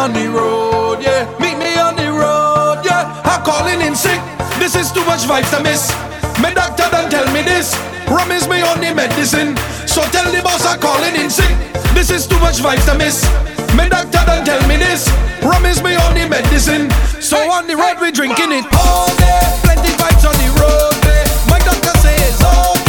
on 0.00 0.14
the 0.14 0.30
road, 0.30 1.02
yeah. 1.02 1.28
Meet 1.36 1.58
me 1.60 1.76
on 1.76 1.94
the 1.94 2.08
road, 2.08 2.80
yeah. 2.82 3.20
I'm 3.22 3.44
calling 3.44 3.84
in 3.84 3.94
sick. 3.94 4.16
This 4.56 4.74
is 4.74 4.90
too 4.90 5.04
much 5.04 5.28
vibes 5.28 5.52
to 5.52 5.62
miss. 5.62 5.92
My 6.40 6.54
doctor 6.54 6.88
don't 6.88 7.10
tell 7.10 7.28
me 7.36 7.42
this. 7.42 7.76
Rum 8.08 8.32
is 8.32 8.48
only 8.48 8.94
medicine. 8.94 9.56
So 9.84 10.00
tell 10.08 10.24
the 10.32 10.40
boss 10.42 10.64
I'm 10.64 10.80
calling 10.80 11.14
in 11.16 11.28
sick. 11.28 11.52
This 11.92 12.08
is 12.08 12.26
too 12.26 12.40
much 12.40 12.64
vibes 12.64 12.86
to 12.88 12.96
miss. 12.96 13.28
My 13.76 13.88
doctor 13.88 14.24
don't 14.24 14.44
tell 14.46 14.64
me 14.66 14.76
this. 14.76 15.04
Rum 15.42 15.66
is 15.66 15.78
only 15.84 16.26
medicine. 16.26 16.88
So 17.20 17.36
on 17.52 17.66
the 17.66 17.76
road 17.76 18.00
we 18.00 18.10
drinking 18.10 18.52
it 18.56 18.64
all 18.80 19.12
day. 19.20 19.44
Plenty 19.68 19.92
vibes 20.00 20.24
on 20.24 20.36
the 20.40 20.48
road. 20.64 20.96
My 21.52 21.58
doctor 21.60 21.92
says 22.00 22.40
all. 22.42 22.79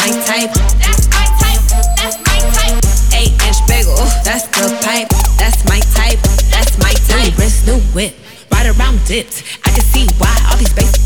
my 0.00 0.10
type. 0.24 0.52
That's 0.80 1.08
my 1.12 1.26
type. 1.36 1.60
That's 2.00 2.16
my 2.24 2.38
type. 2.56 2.80
Eight 3.12 3.36
inch 3.44 3.60
bagel. 3.68 3.96
That's 4.24 4.48
the 4.56 4.72
pipe. 4.80 5.08
That's 5.36 5.60
my 5.68 5.80
type. 5.92 6.20
That's 6.48 6.78
my 6.78 6.92
type. 7.08 7.36
New 7.66 7.80
whip. 7.92 8.14
Ride 8.50 8.68
around 8.74 9.04
dips. 9.04 9.42
I 9.64 9.70
can 9.70 9.84
see 9.84 10.06
why 10.18 10.32
all 10.48 10.56
these 10.56 10.72
bases 10.72 10.99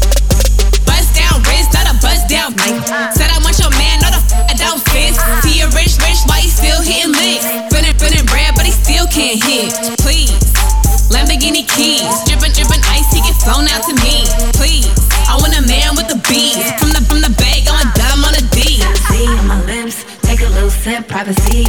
privacy. 20.85 21.64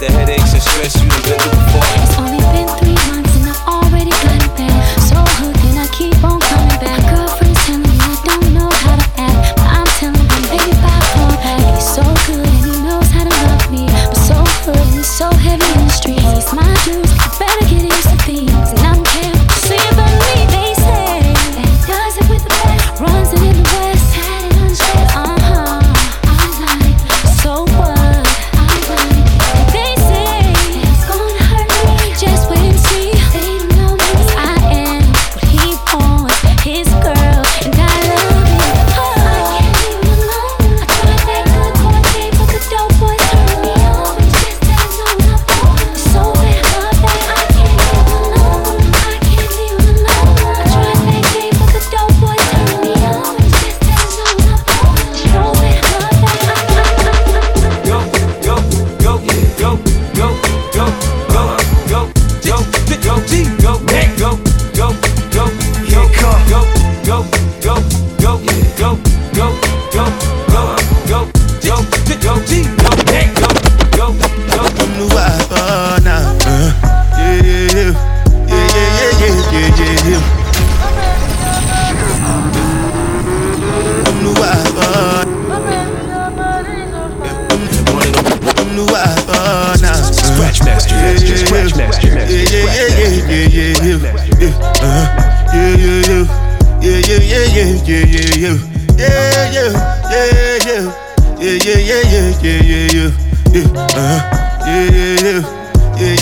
The 0.00 0.10
headaches 0.12 0.54
and 0.54 0.62
stress 0.62 1.02
you 1.02 1.09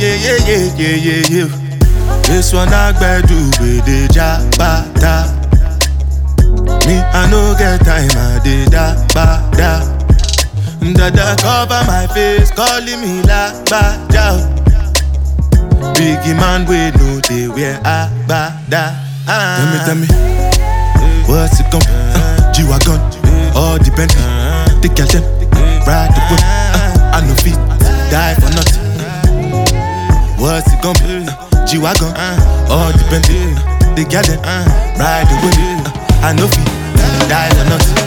yeah, 0.01 0.15
yeah, 0.15 0.39
yeah, 0.47 0.65
yeah, 0.77 0.97
yeah, 0.97 1.23
yeah. 1.29 1.49
This 2.23 2.53
one 2.53 2.69
I 2.69 2.93
do 3.27 3.37
with 3.61 3.85
the 3.85 4.09
jabata. 4.13 5.35
Me, 6.87 6.97
I 6.99 7.29
no 7.31 7.55
get 7.59 7.81
time, 7.85 8.11
I 8.15 8.41
did 8.45 8.71
da 8.71 8.95
ba 9.15 9.43
da. 9.57 9.83
Dada 10.95 11.37
cover 11.41 11.83
my 11.87 12.07
face, 12.15 12.51
calling 12.53 13.01
me 13.01 13.23
la 13.23 13.53
ba 13.65 13.99
da. 14.09 14.39
Biggie 15.95 16.37
man, 16.37 16.65
we 16.67 16.91
know 16.99 17.21
they 17.29 17.49
wear 17.49 17.81
a 17.85 18.09
ba 18.27 18.55
da. 18.69 18.95
Tell 19.27 19.67
me, 19.67 19.79
tell 19.85 19.97
me, 19.97 20.09
what's 21.27 21.61
it 21.61 21.67
be? 21.71 21.79
Uh, 21.89 22.53
G-Wagon, 22.53 23.01
all 23.55 23.79
the 23.79 23.93
Bentley, 23.97 24.23
the 24.81 24.89
them, 24.95 25.23
ride 25.87 26.13
the 26.15 26.21
whip. 26.31 26.41
Uh, 26.41 27.13
I 27.15 27.27
no 27.27 27.35
fit, 27.37 27.57
die 28.11 28.35
for 28.35 28.51
nothing. 28.55 28.88
What's 30.39 30.71
it 30.73 30.81
gon' 30.83 30.95
be? 31.03 31.27
Uh, 31.27 31.67
G-Wagon, 31.67 32.15
all 32.71 32.91
the 32.95 33.05
Bentley, 33.11 33.53
the 33.99 34.07
girl 34.09 34.23
them, 34.23 34.41
ride 34.97 35.27
the 35.27 35.37
whip. 35.43 35.59
Uh, 35.59 36.27
I 36.27 36.33
no 36.33 36.47
fit, 36.47 36.65
die 37.29 37.51
for 37.59 37.67
nothing. 37.67 37.99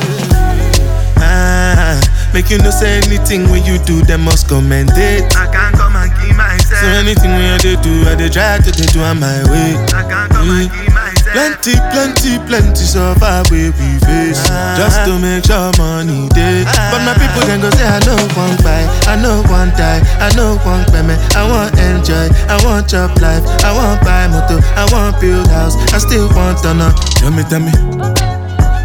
Ah, 1.20 2.00
make 2.34 2.50
you 2.50 2.58
no 2.60 2.70
say 2.72 2.98
anything 3.04 3.50
when 3.52 3.64
you 3.66 3.78
do, 3.84 4.02
them 4.04 4.22
must 4.22 4.48
commend 4.48 4.92
it. 4.96 5.36
I 5.36 5.52
can't 5.52 5.76
come 5.76 5.96
and 5.96 6.12
keep 6.24 6.36
myself. 6.36 6.80
So 6.82 6.88
anything 7.04 7.32
when 7.32 7.52
I 7.52 7.58
do, 7.60 7.76
I 8.08 8.16
dey 8.16 8.30
try 8.30 8.58
to 8.64 8.72
dey 8.72 8.88
do 8.92 9.02
on 9.04 9.20
my 9.20 9.44
way. 9.52 9.76
I 9.92 10.02
can't 10.08 10.32
come 10.32 10.50
and 10.50 10.72
keep 10.72 10.88
myself. 10.96 11.01
Plenty, 11.32 11.80
plenty, 11.96 12.36
plenty 12.44 12.84
suffer 12.84 13.44
where 13.50 13.72
we 13.80 13.96
face. 14.04 14.44
Just 14.76 15.00
to 15.08 15.16
make 15.20 15.46
sure 15.48 15.72
money 15.80 16.28
day 16.36 16.68
But 16.92 17.02
my 17.08 17.16
people 17.16 17.48
then 17.48 17.62
go 17.62 17.70
say 17.72 17.88
I 17.88 18.00
know 18.04 18.20
one 18.36 18.58
buy, 18.60 18.84
I 19.08 19.16
know 19.16 19.40
one 19.48 19.72
die, 19.80 20.04
I 20.20 20.28
know 20.36 20.60
one 20.68 20.84
payment 20.92 21.20
I 21.36 21.48
want 21.48 21.72
enjoy, 21.80 22.28
I 22.52 22.60
want 22.66 22.90
job 22.90 23.16
life 23.22 23.44
I 23.64 23.72
want 23.72 24.04
buy 24.04 24.28
motor, 24.28 24.60
I 24.76 24.84
want 24.92 25.22
build 25.22 25.48
house 25.48 25.76
I 25.94 26.00
still 26.00 26.28
want 26.36 26.60
to 26.64 26.74
know 26.74 26.92
Tell 27.24 27.32
me, 27.32 27.44
tell 27.48 27.64
me 27.64 27.72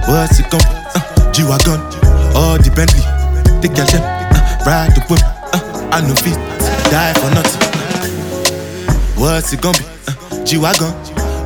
What's 0.06 0.38
it 0.38 0.46
gon' 0.50 0.62
uh, 0.62 1.32
G-Wagon, 1.32 1.80
all 2.36 2.58
the 2.62 2.70
Bentley 2.74 3.02
The 3.58 3.68
girl 3.74 3.86
them, 3.90 4.02
uh, 4.06 4.62
ride 4.66 4.94
the 4.94 5.02
whip 5.10 5.22
uh, 5.50 5.90
I 5.92 6.00
no 6.06 6.14
fit, 6.14 6.38
die 6.90 7.14
for 7.18 7.30
nothing. 7.34 7.62
What's 9.16 9.52
it 9.52 9.60
gon' 9.60 9.74
be? 9.74 9.84
Uh, 10.06 10.44
G-Wagon, 10.44 10.92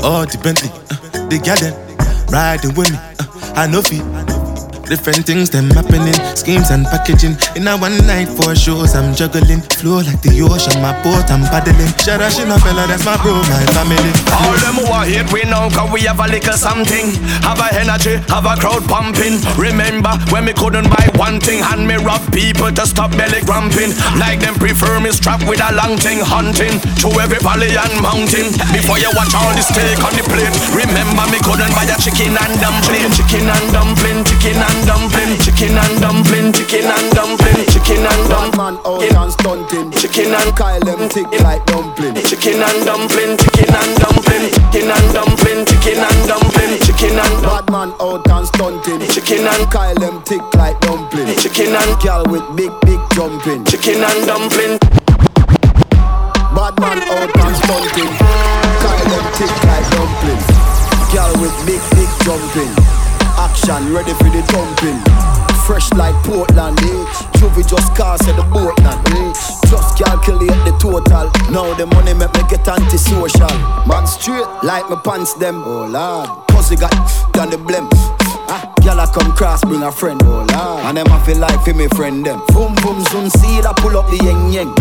all 0.02 0.26
the 0.26 0.38
Bentley 0.42 0.70
uh, 0.70 1.28
The 1.28 1.38
girl 1.38 1.56
them, 1.60 1.74
riding 2.32 2.74
with 2.74 2.90
me 2.90 2.96
uh, 2.96 3.52
I 3.56 3.66
know 3.66 3.82
fit 3.82 4.02
Different 4.90 5.24
things 5.24 5.48
them 5.50 5.70
happening, 5.70 6.18
schemes 6.34 6.70
and 6.70 6.84
packaging. 6.84 7.38
In 7.54 7.68
a 7.70 7.78
one 7.78 7.94
night 8.10 8.26
for 8.26 8.58
shows, 8.58 8.98
I'm 8.98 9.14
juggling. 9.14 9.62
Flow 9.78 10.02
like 10.02 10.18
the 10.18 10.42
ocean, 10.42 10.82
my 10.82 10.90
boat, 11.06 11.30
I'm 11.30 11.46
paddling. 11.46 11.94
Shara 12.02 12.26
Shina 12.26 12.58
fella, 12.58 12.90
that's 12.90 13.06
my 13.06 13.14
bro, 13.22 13.38
my 13.46 13.62
family. 13.70 14.10
All 14.34 14.56
them 14.58 14.82
who 14.82 14.90
are 14.90 15.06
hate 15.06 15.30
we 15.30 15.46
know 15.46 15.70
cause 15.70 15.94
we 15.94 16.02
have 16.10 16.18
a 16.18 16.26
little 16.26 16.58
something 16.58 17.14
Have 17.46 17.62
a 17.62 17.68
energy, 17.78 18.18
have 18.32 18.46
a 18.46 18.54
crowd 18.58 18.82
pumping 18.88 19.38
Remember 19.54 20.10
when 20.34 20.46
we 20.46 20.54
couldn't 20.54 20.88
buy 20.88 21.06
one 21.14 21.38
thing 21.38 21.62
Hand 21.62 21.86
me 21.86 21.94
rough 22.00 22.24
people 22.32 22.72
to 22.72 22.84
stop 22.86 23.10
belly 23.14 23.42
cramping 23.46 23.92
Like 24.18 24.40
them 24.40 24.54
prefer 24.56 24.98
me 24.98 25.10
strapped 25.12 25.46
with 25.46 25.60
a 25.60 25.70
long 25.76 25.98
thing 25.98 26.18
Hunting 26.22 26.80
to 27.04 27.08
every 27.20 27.38
valley 27.42 27.74
and 27.74 27.94
mountain 28.00 28.50
Before 28.72 28.98
you 28.98 29.10
watch 29.14 29.34
all 29.36 29.52
the 29.52 29.62
steak 29.62 30.00
on 30.02 30.14
the 30.16 30.24
plate 30.26 30.54
Remember 30.72 31.26
me 31.28 31.38
couldn't 31.44 31.74
buy 31.74 31.86
a 31.86 31.96
Chicken 32.00 32.32
and 32.32 32.54
dumpling, 32.62 33.12
chicken 33.12 33.44
and 33.44 33.66
dumpling 33.74 34.24
Chicken 40.10 40.34
and 40.34 40.56
Kyle 40.56 40.80
them 40.80 41.08
thick 41.08 41.30
like 41.46 41.64
dumpling. 41.66 42.16
Chicken 42.26 42.58
and 42.58 42.84
dumpling, 42.84 43.38
chicken 43.38 43.70
and 43.70 43.94
dumpling, 44.02 44.50
chicken 44.50 44.90
and 44.90 45.14
dumpling, 45.14 45.62
chicken 45.70 46.02
and 46.02 46.20
dumpling, 46.26 46.82
chicken 46.82 47.14
and 47.14 47.42
Bad 47.46 47.70
man 47.70 47.94
out 48.02 48.26
and 48.26 48.46
stunting. 48.48 49.06
Chicken 49.06 49.46
and 49.46 49.70
Kyle 49.70 49.94
them 49.94 50.20
thick 50.26 50.42
like 50.58 50.80
dumpling. 50.80 51.30
Chicken 51.38 51.78
and 51.78 51.94
Girl 52.02 52.26
with 52.26 52.42
big 52.58 52.74
big 52.82 52.98
jumping. 53.14 53.64
Chicken 53.70 54.02
and 54.02 54.26
dumpling. 54.26 54.82
Bad 56.58 56.74
man 56.82 56.98
out 57.06 57.30
and 57.30 57.54
stunting. 57.62 58.10
Kyle 58.82 59.06
them 59.14 59.26
thick 59.38 59.54
like 59.62 59.86
dumpling. 59.94 60.42
Girl 61.14 61.32
with 61.38 61.54
big 61.70 61.82
big 61.94 62.10
jumping. 62.26 62.74
Action 63.38 63.94
ready 63.94 64.12
for 64.18 64.26
the 64.34 64.42
thumping 64.50 65.39
Fresh 65.70 65.92
like 65.92 66.16
Portland, 66.24 66.76
eh? 66.80 67.04
Juvie 67.38 67.62
just 67.62 67.94
cast 67.94 68.26
at 68.26 68.34
the 68.34 68.42
boat 68.42 68.74
now, 68.82 68.98
eh? 69.14 69.30
Just 69.70 69.96
calculate 69.96 70.50
the 70.66 70.74
total. 70.82 71.30
Now 71.54 71.72
the 71.78 71.86
money 71.86 72.12
make 72.12 72.34
me 72.34 72.42
get 72.50 72.66
antisocial. 72.66 73.54
Man 73.86 74.04
straight 74.04 74.50
like 74.64 74.90
my 74.90 74.98
pants 75.04 75.34
them. 75.34 75.62
Oh 75.62 75.86
lord, 75.86 76.26
pussy 76.48 76.74
got 76.74 76.90
done 77.34 77.50
the 77.50 77.56
blem. 77.56 77.86
Ah, 78.50 78.74
Gyal 78.82 78.98
a 78.98 79.06
come 79.14 79.30
cross, 79.36 79.62
bring 79.62 79.84
a 79.84 79.92
friend, 79.92 80.20
oh 80.24 80.42
lord. 80.42 80.86
And 80.90 80.96
them 80.96 81.06
a 81.06 81.24
feel 81.24 81.38
like 81.38 81.62
for 81.62 81.72
me 81.72 81.86
friend 81.94 82.26
them. 82.26 82.42
Boom 82.48 82.74
boom 82.82 82.98
zoom, 83.06 83.30
see 83.30 83.62
that 83.62 83.76
pull 83.78 83.96
up 83.96 84.10
the 84.10 84.18
yeng 84.26 84.50
yeng. 84.50 84.74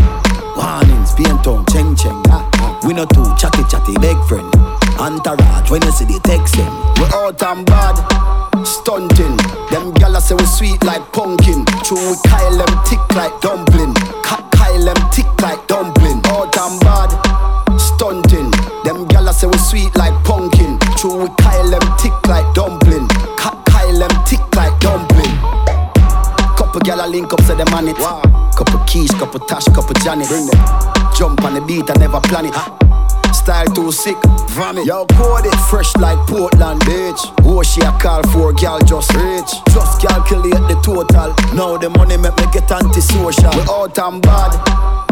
Warnings, 0.58 1.14
paint 1.14 1.46
on, 1.46 1.68
cheng 1.68 1.96
cheng. 1.96 2.18
Ah, 2.34 2.50
ah. 2.66 2.80
We 2.82 2.96
no 2.96 3.06
too 3.06 3.30
chatty 3.38 3.62
chatty, 3.70 3.94
big 4.02 4.18
friend. 4.26 4.50
Entourage, 5.00 5.72
when 5.72 5.82
you 5.84 5.92
see 5.92 6.04
the 6.04 6.20
text 6.28 6.56
them. 6.60 6.68
We 7.00 7.08
out 7.16 7.42
and 7.42 7.66
bad, 7.66 7.96
stunting. 8.68 9.40
Them 9.72 9.96
gyal 9.96 10.20
say 10.20 10.36
we 10.36 10.44
sweet 10.44 10.84
like 10.84 11.02
pumpkin. 11.14 11.64
True, 11.88 11.96
we 12.12 12.16
Kyle 12.28 12.58
them 12.60 12.74
tick 12.84 13.00
like 13.16 13.32
dumpling. 13.40 13.96
Kyle 14.28 14.84
them 14.84 15.00
tick 15.16 15.30
like 15.40 15.64
dumpling. 15.68 16.20
Out 16.28 16.52
and 16.60 16.80
bad, 16.84 17.16
stunting. 17.80 18.52
Them 18.84 19.08
gyal 19.08 19.32
say 19.32 19.48
we 19.48 19.58
sweet 19.58 19.96
like 19.96 20.14
pumpkin. 20.28 20.76
True, 21.00 21.24
we 21.24 21.28
Kyle 21.40 21.72
them 21.72 21.86
tick 21.96 22.12
like 22.28 22.48
dumpling. 22.54 23.08
Kyle 23.40 23.96
them 23.96 24.12
tick 24.28 24.44
like 24.60 24.76
dumpling. 24.84 25.32
Couple 26.60 26.84
gyal 26.84 27.00
a 27.00 27.08
link 27.08 27.32
up, 27.32 27.40
say 27.48 27.56
them 27.56 27.72
on 27.72 27.88
it. 27.88 27.96
Couple 28.52 28.84
keys, 28.84 29.12
couple 29.12 29.40
tash, 29.48 29.64
couple 29.72 29.96
Janet. 30.04 30.28
Jump 31.16 31.40
on 31.48 31.56
the 31.56 31.64
beat, 31.66 31.90
I 31.90 31.96
never 31.96 32.20
plan 32.20 32.48
it. 32.48 32.54
Ah. 32.54 32.89
Style 33.50 33.66
too 33.74 33.92
sick, 33.92 34.16
vomit. 34.50 34.86
Yo, 34.86 35.08
code 35.18 35.48
it 35.48 35.56
fresh 35.72 35.92
like 35.98 36.20
Portland, 36.28 36.80
bitch. 36.82 37.18
Oh, 37.42 37.64
she 37.64 37.82
a 37.82 37.90
call 37.98 38.22
for 38.30 38.54
gal 38.54 38.78
just 38.86 39.12
rich. 39.16 39.50
Just 39.74 40.00
calculate 40.00 40.54
the 40.70 40.78
total. 40.86 41.34
Now 41.58 41.76
the 41.76 41.90
money 41.90 42.16
make 42.18 42.38
me 42.38 42.46
get 42.54 42.70
antisocial. 42.72 43.50
We 43.50 43.66
out 43.66 43.98
and 43.98 44.22
bad, 44.22 44.54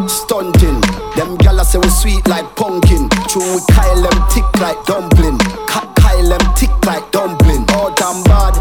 stunting. 0.06 0.78
Them 1.18 1.34
gal 1.38 1.58
say 1.66 1.80
we 1.80 1.90
sweet 1.90 2.28
like 2.28 2.46
pumpkin. 2.56 3.10
True, 3.26 3.58
we 3.58 3.60
Kyle 3.74 4.06
them 4.06 4.20
tick 4.30 4.46
like 4.62 4.78
dumpling. 4.86 5.40
Ka- 5.66 5.92
Kyle 5.98 6.30
them 6.30 6.46
tick 6.54 6.70
like 6.86 7.10
dumpling. 7.10 7.66
Out 7.74 7.98
and 7.98 8.22
bad, 8.30 8.54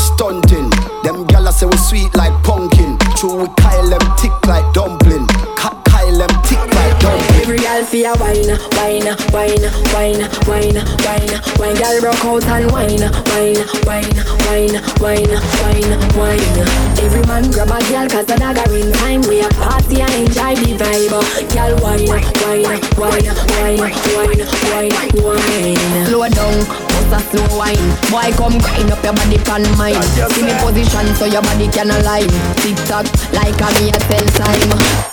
stunting. 0.00 0.72
Them 1.04 1.26
gal 1.26 1.52
say 1.52 1.66
we 1.66 1.76
sweet 1.76 2.14
like 2.16 2.32
pumpkin. 2.48 2.96
True, 3.20 3.44
we 3.44 3.48
Kyle 3.60 3.90
them 3.92 4.16
tick 4.16 4.32
like 4.48 4.64
dumpling. 4.72 5.26
Ka- 5.60 5.81
Kyle 6.12 6.28
them 6.28 6.42
tick 6.44 6.58
like 6.58 6.98
dumpling. 7.00 7.40
Every 7.40 7.58
girl 7.58 7.84
fi 7.84 8.04
a 8.04 8.12
wine, 8.20 8.52
wine, 8.76 9.08
wine, 9.32 9.64
wine, 9.92 10.20
wine, 10.44 10.76
wine, 11.04 11.32
wine. 11.56 11.76
Girl 11.76 12.00
broke 12.00 12.24
out 12.24 12.44
and 12.52 12.70
wine, 12.70 13.00
wine, 13.32 13.60
wine, 13.88 14.12
wine, 14.44 14.76
wine, 15.00 15.32
wine, 15.60 15.92
wine. 16.16 16.58
Every 17.00 17.22
man 17.26 17.50
grab 17.50 17.70
a 17.70 17.78
girl 17.88 18.08
'cause 18.08 18.26
the 18.26 18.36
dagger 18.36 18.76
in 18.76 18.92
time. 18.92 19.22
We 19.22 19.40
a 19.40 19.48
party 19.56 20.02
and 20.02 20.14
enjoy 20.14 20.54
the 20.54 20.76
vibe. 20.76 21.16
Girl 21.54 21.72
wine, 21.80 22.06
wine, 22.08 22.80
wine, 23.00 23.32
wine, 23.56 23.80
wine, 24.16 24.42
wine, 24.72 24.92
wine. 25.24 26.06
Slow 26.06 26.28
down, 26.28 26.56
bust 26.92 27.16
a 27.16 27.20
slow 27.30 27.56
wine. 27.56 27.88
Boy 28.10 28.32
come 28.36 28.58
grind 28.58 28.92
up 28.92 29.02
your 29.02 29.14
body 29.14 29.38
pan 29.38 29.64
mine. 29.78 30.02
See 30.34 30.42
me 30.42 30.52
position 30.60 31.14
so 31.16 31.24
your 31.24 31.42
body 31.42 31.68
can 31.68 31.90
align. 31.90 32.28
Tick 32.60 32.76
tock 32.84 33.06
like 33.32 33.60
a 33.60 33.68
me 33.80 33.88
a 33.88 33.98
tell 34.08 34.26
time. 34.36 35.11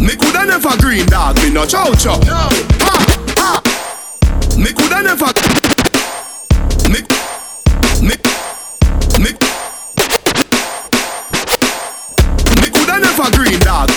Me 0.00 0.16
coulda 0.16 0.46
never 0.46 0.76
green 0.78 1.06
dog, 1.06 1.36
me 1.36 1.50
no 1.50 1.66
chow 1.66 1.92
chow. 1.94 2.18
No. 2.20 2.48
Ha, 2.82 2.96
ha. 3.36 3.62
Me 4.56 4.72
coulda 4.72 5.02
never. 5.02 5.26
Me, 6.88 7.00
me, 8.00 8.16
me. 9.20 9.30
Me 12.60 12.68
coulda 12.70 12.98
never 12.98 13.30
green 13.36 13.60
dog. 13.60 13.90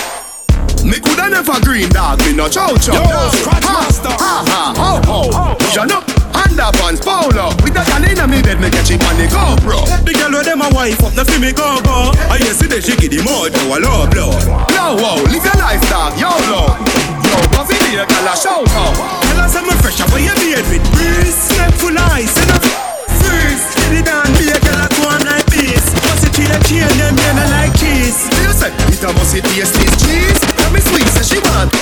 Me 0.84 1.00
coulda 1.00 1.30
never 1.30 1.60
green 1.62 1.88
dog, 1.88 2.18
me 2.20 2.34
no 2.34 2.48
chow 2.48 2.76
chow. 2.76 2.92
Yo, 2.92 3.28
scratch 3.30 3.64
ha, 3.64 3.72
master. 3.72 4.08
Ha 4.10 4.44
ha 4.46 5.00
ho 5.08 5.30
ho. 5.32 5.58
Shut 5.72 5.90
up. 5.90 6.13
Underpants 6.54 7.02
polo. 7.02 7.50
With 7.66 7.74
that 7.74 7.82
gun 7.90 8.06
inna 8.06 8.30
me 8.30 8.38
bed, 8.38 8.62
me 8.62 8.70
catch 8.70 8.94
it 8.94 9.02
on 9.02 9.18
the 9.18 9.26
GoPro. 9.26 9.82
The 10.06 10.14
girl 10.14 10.38
with 10.38 10.46
them 10.46 10.62
a 10.62 10.70
wife 10.70 11.02
up, 11.02 11.10
the 11.18 11.26
me 11.42 11.50
go 11.50 11.82
go. 11.82 12.14
I 12.30 12.38
see 12.46 12.70
the 12.70 12.78
shaky 12.78 13.10
the 13.10 13.26
now 13.26 13.74
I 13.74 13.82
love 13.82 14.14
blood. 14.14 14.38
Yo, 14.70 14.94
whoa, 14.94 15.18
live 15.34 15.42
your 15.42 15.58
life, 15.58 15.82
dog, 15.90 16.14
YOLO. 16.14 16.78
Yo, 17.26 17.34
coffee 17.58 17.74
here, 17.90 18.06
girl, 18.06 18.30
a 18.30 18.38
shout 18.38 18.70
out. 18.70 18.94
Tell 18.94 19.42
us 19.42 19.58
I'm 19.58 19.66
fresh 19.82 19.98
up, 19.98 20.14
you 20.14 20.30
beard 20.38 20.62
with 20.70 20.86
breeze. 20.94 21.34
Step 21.34 21.74
full 21.74 21.98
ice 22.14 22.38
and 22.38 22.54
a 22.54 22.58
freeze. 23.18 23.64
Till 23.74 23.98
it 23.98 24.06
down, 24.06 24.30
be 24.38 24.46
a 24.46 24.58
girl 24.62 24.78
a 24.78 24.86
go 24.94 25.10
on 25.10 25.26
like 25.26 25.50
this. 25.50 25.90
What's 26.06 26.22
it 26.22 26.38
a 26.38 26.58
chain, 26.70 26.86
them 27.02 27.18
them 27.18 27.34
a 27.34 27.44
like 27.50 27.74
cheese. 27.82 28.30
You 28.30 28.54
say, 28.54 28.70
it 28.70 29.02
a 29.02 29.10
must 29.10 29.34
it 29.34 29.42
taste 29.42 29.74
this 29.74 29.90
cheese. 30.06 30.38
Tell 30.54 30.70
me 30.70 30.78
sweet, 30.86 31.10
say 31.18 31.34
she 31.34 31.38
want. 31.50 31.74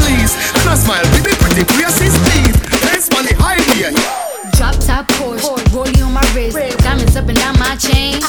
Please, 0.00 0.32
and 0.64 0.72
a 0.72 0.74
smile 0.80 1.04
with 1.12 1.28
the 1.28 1.36
pretty 1.36 1.68
braces, 1.76 2.16
please. 2.24 2.83
Dance 2.94 3.10
on 3.18 3.26
the 3.26 3.34
highway. 3.42 3.90
Drop 4.54 4.78
top 4.78 5.10
Porsche, 5.18 5.58
rollie 5.74 5.98
on 6.06 6.14
my 6.14 6.22
wrist, 6.30 6.54
diamonds 6.78 7.18
up 7.18 7.26
and 7.26 7.34
down 7.34 7.58
my 7.58 7.74
chain. 7.74 8.22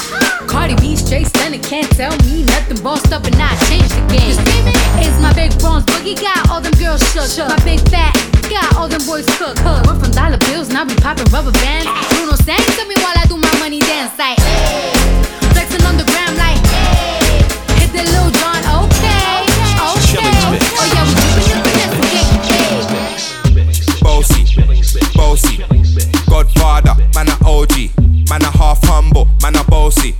Cardi 0.50 0.74
B 0.82 0.96
straight 0.98 1.30
stunning, 1.30 1.62
can't 1.62 1.86
tell 1.94 2.10
me 2.26 2.42
nothing. 2.42 2.82
Bossed 2.82 3.12
up 3.14 3.22
and 3.30 3.38
I 3.38 3.54
changed 3.70 3.94
the 3.94 4.02
game. 4.10 4.34
It's 4.98 5.22
my 5.22 5.30
big 5.38 5.54
bronze 5.62 5.86
boogie, 5.86 6.18
got 6.18 6.50
all 6.50 6.60
them 6.60 6.74
girls 6.82 6.98
shook. 7.14 7.46
My 7.46 7.62
big 7.62 7.78
fat 7.94 8.10
got 8.50 8.74
all 8.74 8.88
them 8.90 9.06
boys 9.06 9.30
cooked. 9.38 9.62
Went 9.62 10.02
from 10.02 10.10
dollar 10.10 10.42
bills, 10.50 10.66
now 10.68 10.82
we 10.82 10.98
popping 10.98 11.30
rubber 11.30 11.54
bands. 11.62 11.86
Bruno 12.10 12.34
sang 12.34 12.58
to 12.58 12.82
me 12.90 12.98
while 13.06 13.14
I 13.14 13.22
do 13.30 13.38
my 13.38 13.54
money 13.62 13.78
dance 13.78 14.18
like. 14.18 14.34
Hey. 14.42 14.90
Flexing 15.54 15.86
on 15.86 15.94
the 15.94 16.06
gram 16.10 16.34
like. 16.34 16.58
Hey. 16.74 17.38
Hit 17.78 17.94
the 17.94 18.02
Lil 18.02 18.34
Bossy. 25.14 25.58
Godfather, 26.28 26.94
man 27.14 27.28
a 27.28 27.36
OG. 27.44 27.90
Man 28.28 28.42
a 28.42 28.50
half 28.50 28.82
humble, 28.84 29.28
man 29.42 29.56
a 29.56 29.64
bossy. 29.64 30.14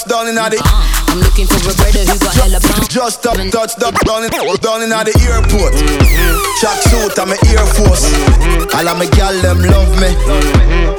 Have 0.00 0.08
Just 0.08 0.08
to 0.08 0.08
stop, 0.08 0.08
move 0.08 0.08
touch, 0.08 0.08
down 0.08 0.28
in 0.28 0.34
the. 0.36 0.60
Uh, 0.64 1.12
I'm 1.12 1.20
looking 1.20 1.46
for 1.46 1.60
a 1.60 1.74
brother 1.76 2.04
who 2.08 2.16
got 2.18 2.34
hella 2.40 2.60
pound 2.60 2.90
Just 2.90 3.20
stop, 3.20 3.36
touch, 3.36 3.70
stop, 3.76 3.94
down 4.06 4.24
in, 4.24 4.30
oh, 4.34 4.56
down 4.56 4.82
in 4.82 4.90
the 4.90 5.12
airport. 5.28 5.74
Mm-hmm. 5.76 6.34
Track 6.60 6.78
suit, 6.88 7.18
I'm 7.18 7.32
a 7.32 7.36
Air 7.52 7.66
Force. 7.66 8.08
Mm-hmm. 8.08 8.76
All 8.76 8.88
of 8.88 8.96
my 8.96 9.06
gal 9.12 9.34
them 9.42 9.60
love 9.60 9.92
me. 10.00 10.10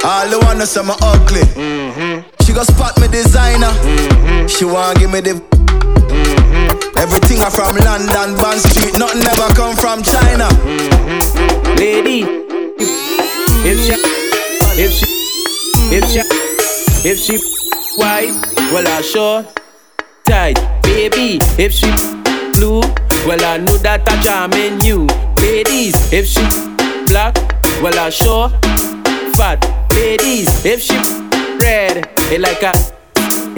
All 0.06 0.28
the 0.30 0.38
wanna 0.44 0.66
say 0.66 0.82
me 0.82 0.94
ugly. 1.02 1.42
Mm-hmm. 1.58 2.22
She 2.44 2.52
go 2.52 2.62
spot 2.62 2.98
me 3.00 3.08
designer. 3.08 3.72
She 4.48 4.64
wanna 4.64 4.98
give 4.98 5.10
me 5.10 5.20
the. 5.20 5.34
Everything 7.00 7.40
I 7.40 7.50
from 7.50 7.74
London, 7.82 8.38
Bond 8.38 8.60
Street. 8.60 8.94
Nothing 8.94 9.26
ever 9.26 9.50
come 9.54 9.74
from 9.74 10.02
China. 10.02 10.46
Lady, 11.74 12.22
if 13.66 13.78
she, 13.82 13.96
if 14.78 14.92
she, 14.92 15.06
if 15.90 16.04
she, 16.06 16.22
if 17.08 17.18
she 17.18 17.61
white, 17.96 18.32
well 18.72 18.86
I 18.86 19.00
sure 19.02 19.44
tight. 20.24 20.58
Baby, 20.82 21.38
if 21.58 21.72
she 21.72 21.90
blue, 22.54 22.80
well 23.26 23.44
I 23.44 23.58
know 23.58 23.76
that 23.78 24.02
I 24.08 24.22
charming 24.22 24.80
you. 24.80 25.06
Ladies, 25.40 25.94
if 26.12 26.26
she 26.26 26.42
black, 27.06 27.34
well 27.82 27.98
I 27.98 28.10
sure 28.10 28.48
fat. 29.34 29.60
Ladies, 29.92 30.64
if 30.64 30.80
she 30.80 30.96
red, 31.60 32.08
it 32.30 32.40
like 32.40 32.62
a 32.62 32.72